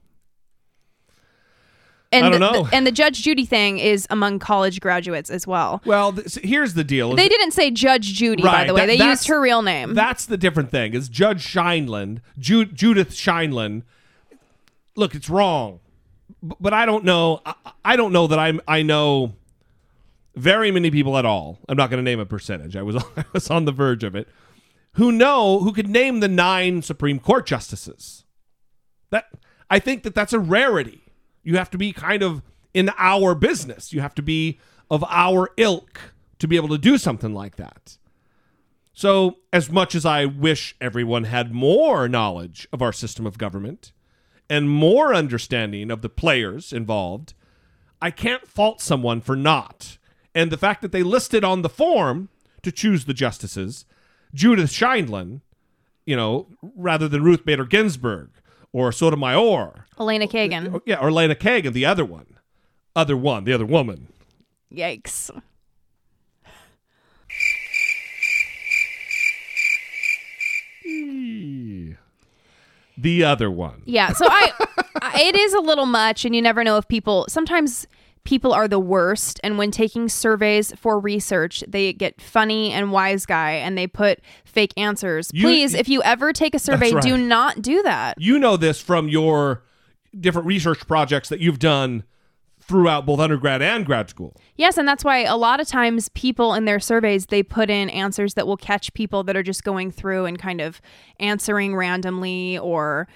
And 2.12 2.26
I 2.26 2.30
don't 2.30 2.40
the- 2.40 2.52
know. 2.52 2.64
the- 2.64 2.76
and 2.76 2.88
the 2.88 2.92
Judge 2.92 3.22
Judy 3.22 3.46
thing 3.46 3.80
is 3.80 4.08
among 4.10 4.40
college 4.40 4.80
graduates 4.80 5.30
as 5.30 5.46
well. 5.46 5.82
Well, 5.86 6.14
th- 6.14 6.36
here's 6.44 6.74
the 6.74 6.84
deal. 6.84 7.16
They 7.16 7.28
didn't 7.28 7.52
say 7.52 7.70
Judge 7.72 8.14
Judy, 8.14 8.44
by 8.44 8.64
the 8.66 8.74
way. 8.74 8.86
that- 8.86 8.98
they 8.98 9.04
used 9.06 9.28
her 9.28 9.42
real 9.42 9.62
name. 9.62 9.94
That's 9.94 10.26
the 10.26 10.38
different 10.38 10.72
thing. 10.72 10.94
Is 10.94 11.10
Judge 11.10 11.46
Scheinland, 11.46 12.20
Ju- 12.40 12.66
Judith 12.66 13.10
Scheinland. 13.12 13.84
Look, 14.96 15.14
it's 15.16 15.30
wrong, 15.30 15.80
but 16.42 16.74
I 16.74 16.86
don't 16.86 17.04
know. 17.04 17.42
I, 17.46 17.54
I 17.86 17.96
don't 17.96 18.12
know 18.14 18.28
that 18.28 18.40
I'm. 18.40 18.62
I 18.68 18.82
know 18.84 19.34
very 20.36 20.72
many 20.72 20.90
people 20.92 21.18
at 21.18 21.26
all. 21.26 21.60
I'm 21.68 21.78
not 21.78 21.90
going 21.90 22.04
to 22.04 22.10
name 22.10 22.20
a 22.20 22.26
percentage. 22.26 22.76
I 22.76 22.82
was 22.84 22.96
I 23.18 23.26
was 23.34 23.50
on 23.50 23.66
the 23.66 23.72
verge 23.72 24.04
of 24.04 24.16
it. 24.16 24.28
Who 24.94 25.12
know 25.12 25.60
who 25.60 25.72
could 25.74 25.88
name 25.90 26.20
the 26.22 26.28
nine 26.28 26.82
Supreme 26.82 27.20
Court 27.20 27.46
justices? 27.46 28.24
That 29.12 29.26
I 29.70 29.78
think 29.80 30.04
that 30.04 30.16
that's 30.16 30.34
a 30.34 30.40
rarity. 30.40 31.02
You 31.48 31.56
have 31.56 31.70
to 31.70 31.78
be 31.78 31.94
kind 31.94 32.24
of 32.24 32.42
in 32.74 32.92
our 32.98 33.34
business. 33.34 33.94
You 33.94 34.02
have 34.02 34.14
to 34.16 34.22
be 34.22 34.60
of 34.92 35.02
our 35.08 35.52
ilk 35.56 36.14
to 36.40 36.48
be 36.48 36.58
able 36.58 36.68
to 36.68 36.78
do 36.78 36.98
something 36.98 37.34
like 37.34 37.56
that. 37.56 37.98
So, 38.92 39.38
as 39.54 39.72
much 39.72 39.96
as 39.96 40.06
I 40.06 40.26
wish 40.26 40.76
everyone 40.82 41.24
had 41.24 41.54
more 41.54 42.10
knowledge 42.10 42.68
of 42.74 42.82
our 42.82 42.92
system 42.92 43.26
of 43.26 43.38
government 43.38 43.94
and 44.50 44.70
more 44.70 45.14
understanding 45.14 45.90
of 45.90 46.02
the 46.02 46.10
players 46.10 46.74
involved, 46.74 47.34
I 48.02 48.12
can't 48.12 48.46
fault 48.46 48.82
someone 48.82 49.22
for 49.22 49.38
not. 49.38 49.98
And 50.36 50.52
the 50.52 50.58
fact 50.58 50.82
that 50.82 50.92
they 50.92 51.02
listed 51.02 51.46
on 51.46 51.62
the 51.62 51.70
form 51.70 52.28
to 52.62 52.74
choose 52.74 53.06
the 53.06 53.14
justices 53.14 53.86
Judith 54.34 54.72
Sheindlin, 54.72 55.40
you 56.06 56.18
know, 56.18 56.48
rather 56.76 57.08
than 57.08 57.24
Ruth 57.24 57.46
Bader 57.46 57.64
Ginsburg 57.64 58.32
or 58.74 58.92
Sotomayor, 58.92 59.87
Elena 60.00 60.26
oh, 60.26 60.28
Kagan. 60.28 60.76
Oh, 60.76 60.82
yeah, 60.86 61.00
or 61.00 61.12
Lena 61.12 61.36
Kagan, 61.36 61.74
the 61.74 61.86
other 61.86 62.06
one, 62.06 62.26
other 62.96 63.18
one, 63.18 63.44
the 63.44 63.54
other 63.54 63.66
woman. 63.66 64.08
Yikes. 64.74 65.32
The 72.98 73.24
other 73.24 73.52
one. 73.52 73.84
Yeah, 73.86 74.14
so 74.14 74.26
I, 74.28 74.52
I 75.02 75.22
it 75.22 75.36
is 75.36 75.54
a 75.54 75.60
little 75.60 75.86
much 75.86 76.26
and 76.26 76.36
you 76.36 76.42
never 76.42 76.64
know 76.64 76.78
if 76.78 76.88
people 76.88 77.26
sometimes 77.30 77.88
people 78.24 78.52
are 78.52 78.68
the 78.68 78.80
worst 78.80 79.40
and 79.44 79.58
when 79.58 79.72
taking 79.72 80.10
surveys 80.10 80.74
for 80.76 81.00
research, 81.00 81.64
they 81.68 81.94
get 81.94 82.20
funny 82.20 82.72
and 82.72 82.92
wise 82.92 83.26
guy 83.26 83.52
and 83.52 83.78
they 83.78 83.88
put 83.88 84.20
fake 84.44 84.74
answers. 84.76 85.30
You- 85.34 85.44
Please, 85.44 85.74
if 85.74 85.88
you 85.88 86.02
ever 86.04 86.34
take 86.34 86.56
a 86.56 86.60
survey, 86.60 86.92
right. 86.92 87.04
do 87.04 87.18
not 87.18 87.62
do 87.62 87.84
that. 87.84 88.20
You 88.20 88.40
know 88.40 88.58
this 88.58 88.82
from 88.82 89.08
your 89.08 89.64
different 90.20 90.48
research 90.48 90.86
projects 90.88 91.30
that 91.30 91.40
you've 91.40 91.60
done 91.60 92.04
throughout 92.60 93.06
both 93.06 93.20
undergrad 93.20 93.62
and 93.62 93.86
grad 93.86 94.10
school. 94.10 94.36
Yes, 94.58 94.78
and 94.78 94.88
that's 94.88 95.04
why 95.04 95.20
a 95.24 95.38
lot 95.38 95.60
of 95.62 95.68
times 95.68 96.10
people 96.10 96.54
in 96.54 96.66
their 96.66 96.80
surveys 96.80 97.28
they 97.28 97.42
put 97.44 97.70
in 97.70 97.90
answers 97.90 98.34
that 98.34 98.46
will 98.46 98.58
catch 98.58 98.94
people 98.94 99.24
that 99.24 99.38
are 99.38 99.44
just 99.44 99.64
going 99.64 99.90
through 99.92 100.26
and 100.26 100.38
kind 100.38 100.60
of 100.60 100.82
answering 101.20 101.76
randomly 101.76 102.58
or 102.58 103.08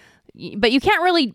but 0.58 0.72
you 0.72 0.80
can't 0.80 1.04
really 1.04 1.34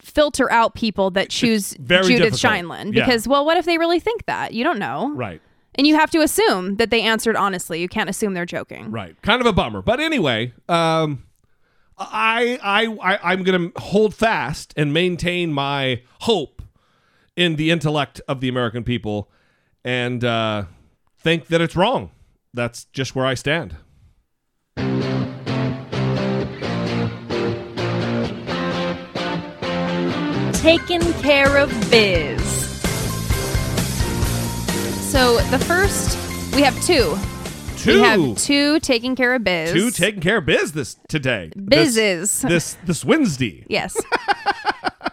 filter 0.00 0.50
out 0.50 0.74
people 0.74 1.10
that 1.12 1.30
choose 1.30 1.70
Judith 1.74 2.06
difficult. 2.08 2.32
Sheindlin 2.40 2.92
Yeah. 2.92 3.04
because 3.04 3.28
well 3.28 3.44
what 3.46 3.56
if 3.56 3.64
they 3.64 3.78
really 3.78 4.00
think 4.00 4.26
that? 4.26 4.52
You 4.52 4.64
don't 4.64 4.78
know. 4.80 5.12
Right. 5.14 5.40
And 5.76 5.86
you 5.86 5.94
have 5.96 6.10
to 6.12 6.18
assume 6.20 6.76
that 6.76 6.90
they 6.90 7.02
answered 7.02 7.36
honestly. 7.36 7.80
You 7.80 7.88
can't 7.88 8.10
assume 8.10 8.34
they're 8.34 8.46
joking. 8.46 8.90
Right. 8.90 9.20
Kind 9.22 9.40
of 9.40 9.46
a 9.46 9.52
bummer. 9.52 9.82
But 9.82 10.00
anyway, 10.00 10.52
um, 10.68 11.22
I, 11.96 12.58
I, 12.62 12.86
I, 12.86 13.32
I'm 13.32 13.42
going 13.44 13.72
to 13.72 13.80
hold 13.80 14.14
fast 14.14 14.74
and 14.76 14.92
maintain 14.92 15.52
my 15.52 16.02
hope 16.20 16.62
in 17.36 17.56
the 17.56 17.70
intellect 17.70 18.20
of 18.28 18.40
the 18.40 18.48
American 18.48 18.84
people 18.84 19.30
and 19.84 20.24
uh, 20.24 20.64
think 21.18 21.46
that 21.48 21.60
it's 21.60 21.76
wrong. 21.76 22.10
That's 22.52 22.84
just 22.86 23.14
where 23.14 23.26
I 23.26 23.34
stand. 23.34 23.76
Taking 30.54 31.02
care 31.20 31.58
of 31.58 31.70
biz. 31.90 32.42
So 35.10 35.38
the 35.50 35.58
first, 35.58 36.18
we 36.56 36.62
have 36.62 36.80
two. 36.82 37.16
Two. 37.84 37.96
We 37.96 38.00
have 38.00 38.38
two 38.38 38.80
taking 38.80 39.14
care 39.14 39.34
of 39.34 39.44
biz. 39.44 39.70
Two 39.70 39.90
taking 39.90 40.22
care 40.22 40.38
of 40.38 40.46
business 40.46 40.96
today. 41.06 41.52
Bizzes. 41.54 42.40
This, 42.40 42.40
this, 42.40 42.76
this 42.86 43.04
Wednesday. 43.04 43.66
Yes. 43.68 43.94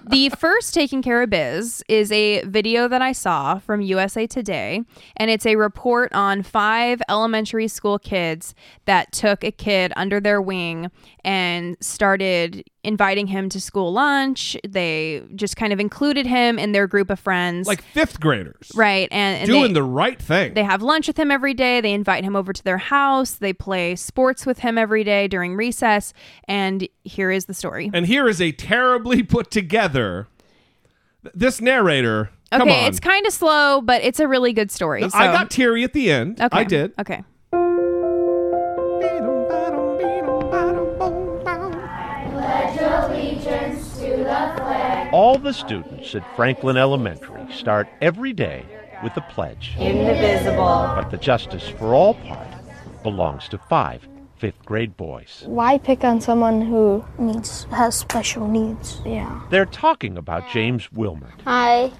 the 0.07 0.29
first 0.29 0.73
taking 0.73 1.01
care 1.01 1.21
of 1.21 1.29
biz 1.29 1.83
is 1.89 2.13
a 2.13 2.45
video 2.45 2.87
that 2.87 3.01
I 3.01 3.11
saw 3.11 3.59
from 3.59 3.81
USA 3.81 4.25
Today, 4.25 4.83
and 5.17 5.29
it's 5.29 5.45
a 5.45 5.57
report 5.57 6.13
on 6.13 6.43
five 6.43 7.01
elementary 7.09 7.67
school 7.67 7.99
kids 7.99 8.55
that 8.85 9.11
took 9.11 9.43
a 9.43 9.51
kid 9.51 9.91
under 9.97 10.21
their 10.21 10.41
wing 10.41 10.89
and 11.25 11.75
started 11.81 12.63
inviting 12.83 13.27
him 13.27 13.47
to 13.49 13.61
school 13.61 13.93
lunch. 13.93 14.57
They 14.67 15.21
just 15.35 15.55
kind 15.55 15.71
of 15.71 15.79
included 15.79 16.25
him 16.25 16.57
in 16.57 16.71
their 16.71 16.87
group 16.87 17.09
of 17.09 17.19
friends. 17.19 17.67
Like 17.67 17.83
fifth 17.83 18.19
graders. 18.19 18.71
Right. 18.75 19.07
And, 19.11 19.37
and 19.39 19.47
Doing 19.47 19.73
they- 19.73 19.79
the 19.79 19.83
right 19.83 20.19
thing. 20.19 20.53
they 20.55 20.63
have 20.63 20.81
lunch 20.81 21.07
with 21.07 21.17
him 21.17 21.29
every 21.31 21.53
day. 21.53 21.79
They 21.81 21.93
invite 21.93 22.23
him 22.23 22.35
over 22.35 22.51
to 22.53 22.63
their 22.63 22.79
house. 22.79 23.31
They 23.33 23.53
play 23.53 23.95
sports 23.95 24.45
with 24.45 24.59
him 24.59 24.77
every 24.77 25.03
day 25.03 25.27
during 25.27 25.55
recess. 25.55 26.13
And 26.47 26.87
here 27.03 27.29
is 27.29 27.45
the 27.45 27.53
story. 27.53 27.91
And 27.93 28.05
here 28.07 28.27
is 28.27 28.41
a 28.41 28.51
terribly 28.51 29.21
put 29.23 29.51
together. 29.51 30.27
This 31.35 31.61
narrator. 31.61 32.31
Come 32.51 32.63
okay, 32.63 32.81
on. 32.81 32.87
it's 32.89 32.99
kind 32.99 33.25
of 33.27 33.31
slow, 33.31 33.79
but 33.81 34.01
it's 34.03 34.19
a 34.19 34.27
really 34.27 34.53
good 34.53 34.71
story. 34.71 35.03
I 35.03 35.07
so- 35.09 35.17
got 35.19 35.51
teary 35.51 35.83
at 35.83 35.93
the 35.93 36.11
end. 36.11 36.41
Okay. 36.41 36.57
I 36.57 36.63
did. 36.63 36.93
Okay. 36.99 37.23
All 45.11 45.37
the 45.37 45.51
students 45.51 46.15
at 46.15 46.35
Franklin 46.37 46.77
Elementary 46.77 47.51
start 47.51 47.89
every 48.01 48.31
day 48.31 48.65
with 49.03 49.13
the 49.13 49.21
pledge. 49.21 49.75
Indivisible. 49.77 50.55
But 50.95 51.11
the 51.11 51.17
justice 51.17 51.67
for 51.67 51.93
all 51.93 52.13
part 52.13 52.47
belongs 53.03 53.49
to 53.49 53.57
five 53.57 54.07
fifth 54.37 54.63
grade 54.65 54.95
boys. 54.95 55.43
Why 55.45 55.77
pick 55.79 56.05
on 56.05 56.21
someone 56.21 56.61
who 56.61 57.03
needs 57.19 57.65
has 57.65 57.95
special 57.95 58.47
needs? 58.47 59.01
Yeah. 59.05 59.41
They're 59.49 59.65
talking 59.65 60.17
about 60.17 60.49
James 60.49 60.89
Wilmer. 60.93 61.33
I 61.45 61.91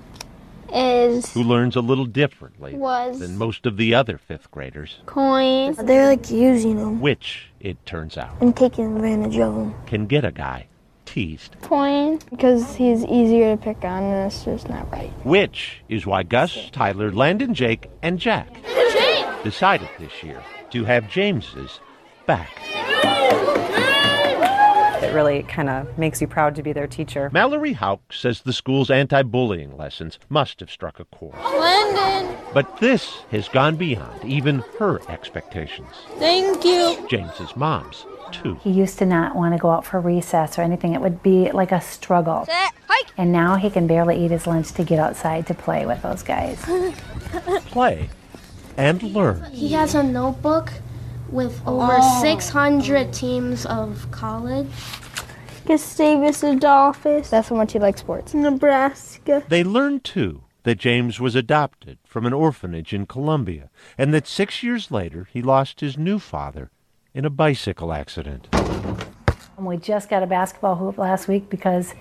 is 0.73 1.33
who 1.33 1.43
learns 1.43 1.75
a 1.75 1.81
little 1.81 2.05
differently 2.05 2.75
Was. 2.75 3.19
than 3.19 3.37
most 3.37 3.65
of 3.65 3.75
the 3.75 3.93
other 3.93 4.17
fifth 4.17 4.49
graders, 4.51 5.01
coins. 5.05 5.75
They're 5.75 6.07
like 6.07 6.31
using 6.31 6.77
them 6.77 7.01
which, 7.01 7.51
it 7.59 7.85
turns 7.85 8.17
out, 8.17 8.41
and 8.41 8.55
taking 8.55 8.95
advantage 8.95 9.37
of 9.37 9.53
them. 9.53 9.75
can 9.85 10.05
get 10.05 10.23
a 10.23 10.31
guy 10.31 10.67
teased. 11.15 11.55
Coin 11.61 12.17
because 12.29 12.75
he's 12.75 13.03
easier 13.05 13.55
to 13.55 13.61
pick 13.61 13.83
on, 13.83 14.03
and 14.03 14.31
it's 14.31 14.45
just 14.45 14.69
not 14.69 14.89
right. 14.91 15.09
Which 15.25 15.83
is 15.89 16.05
why 16.05 16.23
Gus, 16.23 16.69
Tyler, 16.71 17.11
Landon, 17.11 17.53
Jake, 17.53 17.89
and 18.01 18.17
Jack 18.17 18.47
decided 19.43 19.89
this 19.99 20.23
year 20.23 20.41
to 20.71 20.85
have 20.85 21.09
James's 21.09 21.79
back. 22.25 22.51
It 25.03 25.13
really 25.13 25.43
kind 25.43 25.69
of 25.69 25.97
makes 25.97 26.21
you 26.21 26.27
proud 26.27 26.55
to 26.55 26.63
be 26.63 26.71
their 26.71 26.87
teacher. 26.87 27.29
Mallory 27.33 27.73
Hauk 27.73 28.13
says 28.13 28.41
the 28.41 28.53
school's 28.53 28.89
anti 28.89 29.23
bullying 29.23 29.75
lessons 29.75 30.17
must 30.29 30.59
have 30.61 30.71
struck 30.71 30.99
a 30.99 31.05
chord. 31.05 31.35
Landon, 31.37 32.37
But 32.53 32.77
this 32.77 33.23
has 33.31 33.49
gone 33.49 33.75
beyond 33.75 34.23
even 34.23 34.63
her 34.79 35.01
expectations. 35.09 35.89
thank 36.19 36.63
you. 36.63 37.05
James's 37.09 37.55
mom's, 37.57 38.05
too. 38.33 38.55
He 38.63 38.71
used 38.71 38.97
to 38.99 39.05
not 39.05 39.35
want 39.35 39.53
to 39.53 39.59
go 39.59 39.69
out 39.69 39.85
for 39.85 39.99
recess 39.99 40.57
or 40.57 40.61
anything. 40.61 40.93
It 40.93 41.01
would 41.01 41.21
be 41.23 41.51
like 41.51 41.71
a 41.71 41.81
struggle. 41.81 42.47
And 43.17 43.31
now 43.31 43.55
he 43.55 43.69
can 43.69 43.87
barely 43.87 44.23
eat 44.23 44.31
his 44.31 44.47
lunch 44.47 44.71
to 44.73 44.83
get 44.83 44.99
outside 44.99 45.47
to 45.47 45.53
play 45.53 45.85
with 45.85 46.01
those 46.01 46.23
guys. 46.23 46.61
Play 47.67 48.09
and 48.77 49.01
learn. 49.03 49.43
He 49.51 49.69
has 49.69 49.95
a 49.95 50.03
notebook 50.03 50.71
with 51.29 51.61
over 51.67 51.97
Oh. 51.99 52.21
600 52.21 53.11
teams 53.13 53.65
of 53.65 54.09
college. 54.11 54.67
Gustavus 55.65 56.43
Adolphus. 56.43 57.29
That's 57.29 57.49
how 57.49 57.55
much 57.55 57.73
he 57.73 57.79
likes 57.79 57.99
sports. 58.01 58.33
Nebraska. 58.33 59.43
They 59.47 59.63
learned, 59.63 60.03
too, 60.03 60.43
that 60.63 60.75
James 60.79 61.19
was 61.19 61.35
adopted 61.35 61.97
from 62.05 62.25
an 62.25 62.33
orphanage 62.33 62.93
in 62.93 63.05
Colombia 63.05 63.69
and 63.97 64.13
that 64.13 64.27
six 64.27 64.63
years 64.63 64.91
later 64.91 65.27
he 65.31 65.41
lost 65.41 65.79
his 65.81 65.97
new 65.97 66.19
father 66.19 66.71
in 67.13 67.25
a 67.25 67.29
bicycle 67.29 67.93
accident. 67.93 68.47
We 69.57 69.77
just 69.77 70.09
got 70.09 70.23
a 70.23 70.27
basketball 70.27 70.75
hoop 70.75 70.97
last 70.97 71.27
week 71.27 71.49
because 71.49 71.93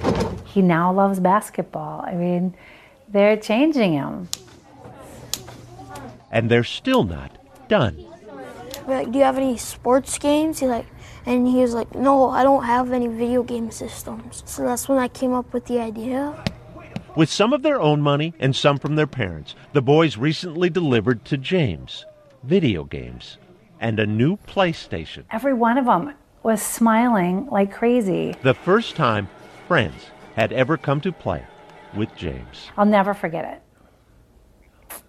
he 0.46 0.62
now 0.62 0.92
loves 0.92 1.20
basketball. 1.20 2.00
I 2.00 2.14
mean, 2.14 2.54
they're 3.08 3.36
changing 3.36 3.92
him. 3.92 4.28
And 6.30 6.50
they're 6.50 6.64
still 6.64 7.04
not 7.04 7.36
done. 7.68 8.06
We're 8.86 9.00
like, 9.00 9.12
do 9.12 9.18
you 9.18 9.24
have 9.24 9.36
any 9.36 9.58
sports 9.58 10.16
games? 10.18 10.60
He's 10.60 10.70
like, 10.70 10.86
and 11.26 11.46
he 11.46 11.56
was 11.56 11.74
like, 11.74 11.94
no, 11.94 12.30
I 12.30 12.42
don't 12.42 12.64
have 12.64 12.92
any 12.92 13.08
video 13.08 13.42
game 13.42 13.70
systems. 13.70 14.42
So 14.46 14.62
that's 14.62 14.88
when 14.88 14.98
I 14.98 15.08
came 15.08 15.32
up 15.32 15.52
with 15.52 15.66
the 15.66 15.80
idea. 15.80 16.32
With 17.14 17.28
some 17.28 17.52
of 17.52 17.62
their 17.62 17.80
own 17.80 18.00
money 18.00 18.32
and 18.38 18.56
some 18.56 18.78
from 18.78 18.96
their 18.96 19.06
parents, 19.06 19.54
the 19.72 19.82
boys 19.82 20.16
recently 20.16 20.70
delivered 20.70 21.24
to 21.26 21.36
James 21.36 22.06
video 22.42 22.84
games 22.84 23.36
and 23.80 23.98
a 23.98 24.06
new 24.06 24.36
PlayStation. 24.36 25.24
Every 25.30 25.54
one 25.54 25.78
of 25.78 25.86
them 25.86 26.14
was 26.42 26.62
smiling 26.62 27.46
like 27.50 27.72
crazy. 27.72 28.36
The 28.42 28.54
first 28.54 28.94
time 28.94 29.28
friends 29.66 30.10
had 30.36 30.52
ever 30.52 30.76
come 30.76 31.00
to 31.00 31.10
play 31.12 31.44
with 31.94 32.14
James. 32.14 32.70
I'll 32.76 32.86
never 32.86 33.14
forget 33.14 33.44
it. 33.44 35.00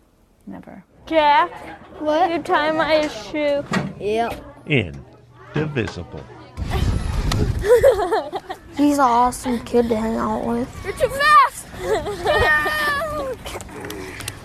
Never. 0.48 0.84
Jack, 1.06 1.52
what? 2.00 2.32
You 2.32 2.42
tie 2.42 2.72
my 2.72 3.08
shoe. 3.08 3.64
Yep. 4.00 4.44
Indivisible. 4.66 6.24
He's 8.78 8.98
an 8.98 9.02
awesome 9.02 9.60
kid 9.66 9.90
to 9.90 9.96
hang 9.96 10.16
out 10.16 10.46
with. 10.46 10.70
You're 10.84 10.94
too 10.94 11.10
fast. 11.10 11.68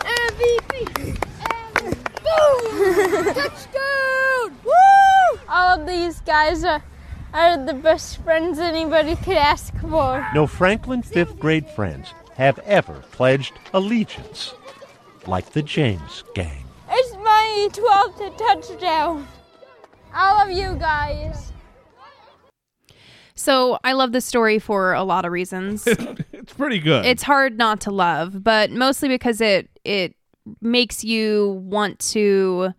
MVP. 0.00 1.15
Boom! 2.26 3.24
Touchdown! 3.34 4.56
Woo! 4.64 5.40
All 5.48 5.80
of 5.80 5.86
these 5.86 6.20
guys 6.20 6.64
are, 6.64 6.82
are 7.32 7.64
the 7.64 7.74
best 7.74 8.22
friends 8.22 8.58
anybody 8.58 9.16
could 9.16 9.36
ask 9.36 9.76
for. 9.78 10.26
No 10.34 10.46
Franklin 10.46 11.02
fifth 11.02 11.38
grade 11.38 11.68
friends 11.68 12.12
have 12.34 12.58
ever 12.60 13.02
pledged 13.12 13.54
allegiance 13.72 14.54
like 15.26 15.50
the 15.50 15.62
James 15.62 16.24
gang. 16.34 16.64
It's 16.90 17.14
my 17.16 17.68
12th 17.72 18.38
touchdown. 18.38 19.26
All 20.14 20.40
of 20.40 20.50
you 20.50 20.76
guys. 20.76 21.52
So 23.34 23.78
I 23.84 23.92
love 23.92 24.12
this 24.12 24.24
story 24.24 24.58
for 24.58 24.94
a 24.94 25.04
lot 25.04 25.24
of 25.24 25.32
reasons. 25.32 25.86
it's 26.32 26.54
pretty 26.54 26.78
good. 26.78 27.04
it's 27.04 27.22
hard 27.22 27.58
not 27.58 27.80
to 27.82 27.90
love, 27.90 28.42
but 28.42 28.70
mostly 28.70 29.08
because 29.08 29.40
it 29.40 29.68
it 29.84 30.16
makes 30.60 31.04
you 31.04 31.62
want 31.64 31.98
to 31.98 32.72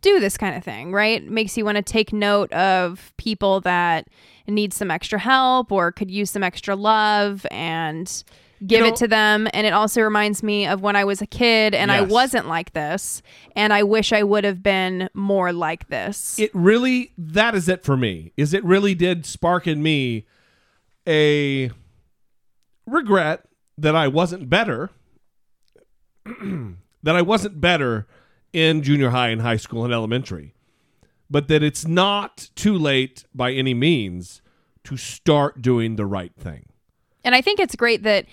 do 0.00 0.18
this 0.20 0.38
kind 0.38 0.56
of 0.56 0.64
thing, 0.64 0.92
right? 0.92 1.22
Makes 1.28 1.56
you 1.56 1.64
want 1.64 1.76
to 1.76 1.82
take 1.82 2.12
note 2.12 2.52
of 2.52 3.12
people 3.18 3.60
that 3.62 4.08
need 4.46 4.72
some 4.72 4.90
extra 4.90 5.18
help 5.18 5.70
or 5.70 5.92
could 5.92 6.10
use 6.10 6.30
some 6.30 6.42
extra 6.42 6.74
love 6.74 7.46
and 7.50 8.24
give 8.66 8.80
know- 8.80 8.88
it 8.88 8.96
to 8.96 9.08
them. 9.08 9.46
And 9.52 9.66
it 9.66 9.72
also 9.72 10.00
reminds 10.02 10.42
me 10.42 10.66
of 10.66 10.80
when 10.80 10.96
I 10.96 11.04
was 11.04 11.20
a 11.22 11.26
kid 11.26 11.74
and 11.74 11.92
I 11.92 12.00
wasn't 12.00 12.46
like 12.48 12.72
this. 12.72 13.22
And 13.54 13.72
I 13.72 13.82
wish 13.82 14.12
I 14.12 14.22
would 14.22 14.44
have 14.44 14.62
been 14.62 15.08
more 15.14 15.52
like 15.52 15.88
this. 15.88 16.38
it 16.38 16.50
really 16.54 17.12
that 17.18 17.54
is 17.54 17.68
it 17.68 17.84
for 17.84 17.96
me 17.96 18.32
is 18.36 18.52
it 18.54 18.64
really 18.64 18.94
did 18.94 19.24
spark 19.26 19.66
in 19.66 19.82
me 19.82 20.26
a 21.06 21.70
regret 22.86 23.46
that 23.78 23.94
i 23.96 24.06
wasn't 24.08 24.48
better 24.50 24.90
that 27.02 27.16
i 27.16 27.22
wasn't 27.22 27.60
better 27.60 28.06
in 28.52 28.82
junior 28.82 29.10
high 29.10 29.28
and 29.28 29.42
high 29.42 29.56
school 29.56 29.84
and 29.84 29.92
elementary 29.92 30.54
but 31.30 31.46
that 31.48 31.62
it's 31.62 31.86
not 31.86 32.50
too 32.56 32.76
late 32.76 33.24
by 33.34 33.52
any 33.52 33.72
means 33.74 34.42
to 34.84 34.96
start 34.96 35.62
doing 35.62 35.96
the 35.96 36.06
right 36.06 36.32
thing 36.36 36.64
And 37.22 37.34
I 37.34 37.40
think 37.42 37.60
it's 37.60 37.76
great 37.76 38.02
that 38.02 38.24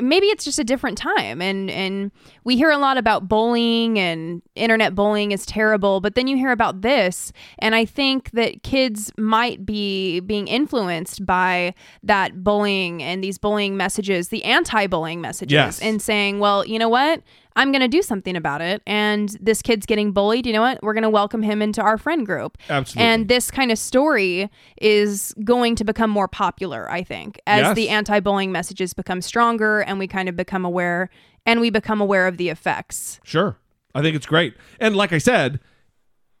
maybe 0.00 0.26
it's 0.26 0.44
just 0.44 0.58
a 0.58 0.64
different 0.64 0.98
time 0.98 1.40
and 1.40 1.70
and 1.70 2.10
we 2.42 2.56
hear 2.56 2.70
a 2.72 2.78
lot 2.78 2.96
about 2.96 3.28
bullying 3.28 3.96
and 3.96 4.42
internet 4.56 4.92
bullying 4.96 5.30
is 5.30 5.46
terrible 5.46 6.00
but 6.00 6.16
then 6.16 6.26
you 6.26 6.36
hear 6.36 6.50
about 6.50 6.80
this 6.82 7.30
and 7.60 7.76
i 7.76 7.84
think 7.84 8.30
that 8.32 8.64
kids 8.64 9.12
might 9.16 9.64
be 9.64 10.18
being 10.18 10.48
influenced 10.48 11.24
by 11.24 11.72
that 12.02 12.42
bullying 12.42 13.00
and 13.04 13.22
these 13.22 13.38
bullying 13.38 13.76
messages 13.76 14.30
the 14.30 14.42
anti-bullying 14.42 15.20
messages 15.20 15.52
Yes. 15.52 15.80
and 15.80 16.02
saying 16.02 16.40
well 16.40 16.66
you 16.66 16.78
know 16.80 16.88
what 16.88 17.22
i'm 17.56 17.70
going 17.72 17.80
to 17.80 17.88
do 17.88 18.02
something 18.02 18.36
about 18.36 18.60
it 18.60 18.82
and 18.86 19.30
this 19.40 19.62
kid's 19.62 19.86
getting 19.86 20.12
bullied 20.12 20.46
you 20.46 20.52
know 20.52 20.60
what 20.60 20.78
we're 20.82 20.94
going 20.94 21.02
to 21.02 21.10
welcome 21.10 21.42
him 21.42 21.60
into 21.62 21.80
our 21.82 21.96
friend 21.98 22.26
group 22.26 22.58
Absolutely. 22.68 23.08
and 23.08 23.28
this 23.28 23.50
kind 23.50 23.70
of 23.70 23.78
story 23.78 24.50
is 24.80 25.34
going 25.44 25.74
to 25.76 25.84
become 25.84 26.10
more 26.10 26.28
popular 26.28 26.90
i 26.90 27.02
think 27.02 27.40
as 27.46 27.60
Yes. 27.62 27.76
the 27.76 27.88
anti-bullying 27.88 28.52
messages 28.52 28.94
become 28.94 29.20
stronger 29.22 29.80
and 29.80 29.98
we 29.98 30.06
kind 30.06 30.28
of 30.28 30.36
become 30.36 30.64
aware 30.64 31.10
and 31.46 31.60
we 31.60 31.70
become 31.70 32.00
aware 32.00 32.26
of 32.26 32.36
the 32.36 32.48
effects 32.48 33.20
Sure. 33.24 33.56
I 33.96 34.02
think 34.02 34.16
it's 34.16 34.26
great. 34.26 34.54
And 34.80 34.96
like 34.96 35.12
I 35.12 35.18
said, 35.18 35.60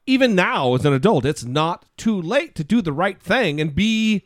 even 0.08 0.34
now 0.34 0.74
as 0.74 0.84
an 0.84 0.92
adult, 0.92 1.24
it's 1.24 1.44
not 1.44 1.84
too 1.96 2.20
late 2.20 2.56
to 2.56 2.64
do 2.64 2.82
the 2.82 2.92
right 2.92 3.22
thing 3.22 3.60
and 3.60 3.72
be 3.72 4.24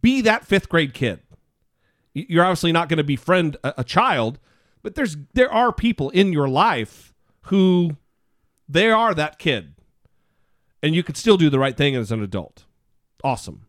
be 0.00 0.20
that 0.22 0.48
5th 0.48 0.68
grade 0.68 0.92
kid. 0.92 1.20
You're 2.14 2.44
obviously 2.44 2.72
not 2.72 2.88
going 2.88 2.96
to 2.98 3.04
befriend 3.04 3.58
a, 3.62 3.74
a 3.78 3.84
child, 3.84 4.40
but 4.82 4.94
there's 4.94 5.16
there 5.34 5.52
are 5.52 5.72
people 5.72 6.10
in 6.10 6.32
your 6.32 6.48
life 6.48 7.12
who 7.46 7.96
they 8.68 8.90
are 8.90 9.14
that 9.14 9.38
kid. 9.38 9.74
And 10.82 10.94
you 10.94 11.02
could 11.02 11.16
still 11.16 11.36
do 11.36 11.48
the 11.48 11.58
right 11.58 11.76
thing 11.76 11.94
as 11.94 12.10
an 12.10 12.22
adult. 12.22 12.64
Awesome. 13.22 13.66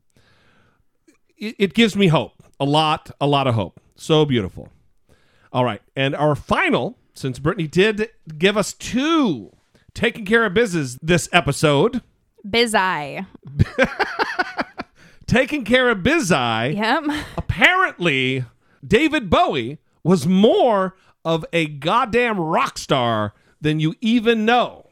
It, 1.38 1.56
it 1.60 1.74
gives 1.74 1.96
me 1.96 2.08
hope. 2.08 2.44
A 2.60 2.66
lot, 2.66 3.12
a 3.22 3.28
lot 3.28 3.46
of 3.46 3.54
hope. 3.54 3.80
So 3.96 4.26
beautiful. 4.26 4.70
All 5.52 5.64
right. 5.64 5.82
And 5.96 6.16
our 6.16 6.36
final, 6.36 6.98
since 7.14 7.38
Brittany 7.38 7.68
did 7.68 8.10
give 8.38 8.58
us 8.58 8.74
two 8.74 9.56
taking 9.94 10.26
care 10.26 10.46
of 10.46 10.56
business 10.56 10.98
this 11.02 11.30
episode, 11.32 12.02
bizeye 12.48 13.26
taking 15.28 15.64
care 15.64 15.90
of 15.90 16.00
bizeye. 16.00 16.76
Yep. 16.76 17.26
Apparently, 17.38 18.46
David 18.86 19.30
Bowie 19.30 19.78
was 20.04 20.28
more 20.28 20.96
of 21.26 21.46
a 21.54 21.68
goddamn 21.68 22.40
rock 22.40 22.78
star 22.78 23.34
than 23.62 23.80
you 23.80 23.96
even 24.02 24.46
know. 24.46 24.86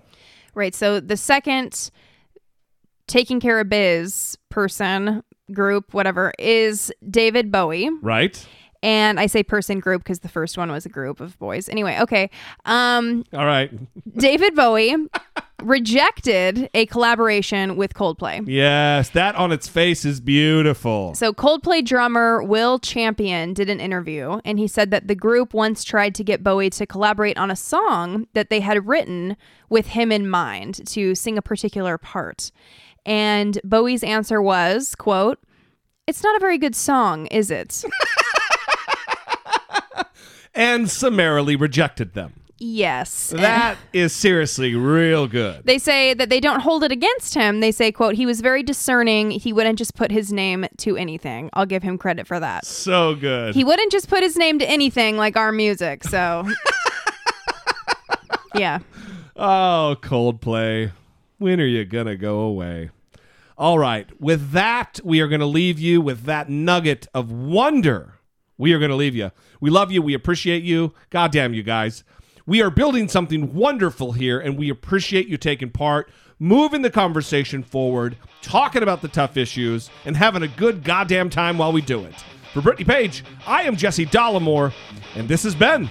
right 0.56 0.74
so 0.74 1.00
the 1.00 1.18
second 1.18 1.92
taking 3.08 3.40
care 3.40 3.60
of 3.60 3.68
biz 3.70 4.38
person 4.50 5.22
group 5.52 5.94
whatever 5.94 6.32
is 6.40 6.92
david 7.10 7.52
bowie 7.52 7.90
Right? 8.02 8.46
and 8.82 9.20
i 9.20 9.26
say 9.28 9.44
person 9.44 9.80
group 9.80 10.02
because 10.04 10.20
the 10.20 10.30
first 10.30 10.58
one 10.58 10.72
was 10.72 10.86
a 10.86 10.90
group 10.90 11.20
of 11.20 11.38
boys 11.40 11.68
anyway 11.68 11.98
okay 12.00 12.30
um 12.66 13.26
All 13.34 13.46
right. 13.46 13.70
david 14.18 14.56
bowie 14.56 14.96
rejected 15.62 16.70
a 16.74 16.86
collaboration 16.88 17.76
with 17.76 17.94
coldplay 17.94 18.44
Yes, 18.48 19.10
that 19.10 19.36
on 19.36 19.52
its 19.52 19.68
face 19.68 20.06
is 20.06 20.20
beautiful. 20.20 21.14
So, 21.16 21.34
Coldplay 21.34 21.86
drummer 21.86 22.44
Will 22.44 22.80
Champion 22.80 23.54
did 23.54 23.70
an 23.70 23.80
interview, 23.80 24.40
and 24.44 24.60
he 24.60 24.68
said 24.68 24.92
that 24.92 25.08
the 25.08 25.16
group 25.16 25.54
once 25.54 25.84
tried 25.84 26.16
to 26.16 26.24
get 26.24 26.44
Bowie 26.44 26.70
to 26.72 26.86
collaborate 26.86 27.38
on 27.38 27.52
a 27.52 27.56
song 27.56 28.28
that 28.34 28.50
they 28.50 28.60
had 28.60 28.88
written 28.88 29.38
with 29.70 29.88
him 29.88 30.12
in 30.12 30.30
mind 30.30 30.86
to 30.88 31.16
sing 31.16 31.38
a 31.38 31.42
particular 31.42 31.98
part. 31.98 32.52
And 33.06 33.60
Bowie's 33.64 34.04
answer 34.04 34.42
was, 34.42 34.96
quote, 34.96 35.40
It's 36.08 36.24
not 36.24 36.36
a 36.36 36.40
very 36.40 36.58
good 36.58 36.76
song, 36.76 37.28
is 37.28 37.52
it? 37.52 37.84
And 40.54 40.90
summarily 40.90 41.56
rejected 41.56 42.14
them. 42.14 42.34
Yes. 42.62 43.32
That 43.36 43.78
is 43.94 44.14
seriously 44.14 44.76
real 44.76 45.28
good. 45.28 45.64
They 45.66 45.78
say 45.78 46.14
that 46.14 46.30
they 46.30 46.40
don't 46.40 46.62
hold 46.62 46.84
it 46.84 46.92
against 46.92 47.34
him. 47.34 47.60
They 47.60 47.72
say, 47.72 47.92
quote, 47.92 48.16
he 48.16 48.26
was 48.26 48.40
very 48.42 48.64
discerning. 48.64 49.32
He 49.32 49.52
wouldn't 49.52 49.78
just 49.78 49.96
put 49.96 50.12
his 50.12 50.32
name 50.32 50.66
to 50.78 50.96
anything. 50.96 51.50
I'll 51.54 51.66
give 51.66 51.84
him 51.84 51.98
credit 51.98 52.28
for 52.28 52.40
that. 52.40 52.66
So 52.66 53.16
good. 53.16 53.56
He 53.56 53.64
wouldn't 53.64 53.92
just 53.92 54.08
put 54.08 54.24
his 54.24 54.38
name 54.38 54.60
to 54.60 54.70
anything 54.70 55.18
like 55.18 55.36
our 55.36 55.52
music. 55.52 56.04
So, 56.04 56.48
yeah. 58.56 58.80
Oh, 59.36 59.98
Coldplay. 60.00 60.92
When 61.40 61.60
are 61.60 61.66
you 61.66 61.84
going 61.86 62.06
to 62.06 62.16
go 62.16 62.42
away? 62.42 62.92
All 63.58 63.80
right. 63.80 64.08
With 64.22 64.52
that, 64.52 65.00
we 65.04 65.20
are 65.22 65.28
going 65.28 65.40
to 65.42 65.46
leave 65.48 65.80
you 65.80 66.02
with 66.02 66.24
that 66.24 66.50
nugget 66.50 67.08
of 67.14 67.32
wonder. 67.32 68.20
We 68.58 68.74
are 68.74 68.80
going 68.80 68.92
to 68.92 68.96
leave 68.96 69.16
you. 69.16 69.32
We 69.60 69.72
love 69.72 69.92
you. 69.92 70.02
We 70.02 70.14
appreciate 70.14 70.64
you. 70.64 70.94
God 71.10 71.32
damn 71.32 71.54
you 71.54 71.64
guys. 71.64 72.04
We 72.52 72.62
are 72.62 72.70
building 72.70 73.08
something 73.08 73.54
wonderful 73.54 74.12
here, 74.12 74.38
and 74.38 74.58
we 74.58 74.70
appreciate 74.70 75.30
you 75.30 75.38
taking 75.38 75.70
part, 75.70 76.12
moving 76.38 76.82
the 76.82 76.90
conversation 76.90 77.64
forward, 77.64 78.18
talking 78.42 78.84
about 78.84 79.02
the 79.02 79.08
tough 79.08 79.38
issues, 79.38 79.90
and 80.04 80.18
having 80.18 80.44
a 80.44 80.50
good 80.50 80.84
goddamn 80.84 81.30
time 81.30 81.58
while 81.58 81.72
we 81.72 81.80
do 81.80 82.04
it. 82.04 82.14
For 82.54 82.60
Brittany 82.60 82.84
Page, 82.84 83.24
I 83.48 83.64
am 83.64 83.78
Jesse 83.78 84.06
Dollemore, 84.06 84.74
and 85.16 85.30
this 85.30 85.44
has 85.44 85.56
been 85.56 85.90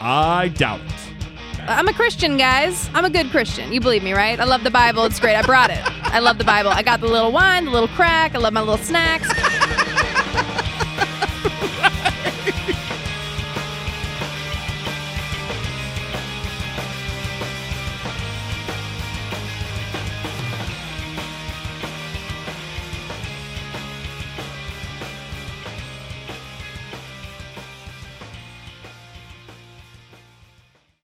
I 0.00 0.50
Doubt 0.50 0.82
It. 0.82 1.62
I'm 1.66 1.88
a 1.88 1.92
Christian, 1.92 2.36
guys. 2.36 2.88
I'm 2.94 3.04
a 3.04 3.10
good 3.10 3.30
Christian. 3.30 3.72
You 3.72 3.80
believe 3.80 4.04
me, 4.04 4.12
right? 4.12 4.38
I 4.38 4.44
love 4.44 4.62
the 4.62 4.70
Bible. 4.70 5.02
It's 5.02 5.18
great. 5.18 5.34
I 5.34 5.42
brought 5.42 5.70
it. 5.70 5.80
I 6.04 6.20
love 6.20 6.38
the 6.38 6.44
Bible. 6.44 6.70
I 6.70 6.84
got 6.84 7.00
the 7.00 7.08
little 7.08 7.32
wine, 7.32 7.64
the 7.64 7.72
little 7.72 7.88
crack. 7.88 8.36
I 8.36 8.38
love 8.38 8.52
my 8.52 8.60
little 8.60 8.78
snacks. 8.78 9.26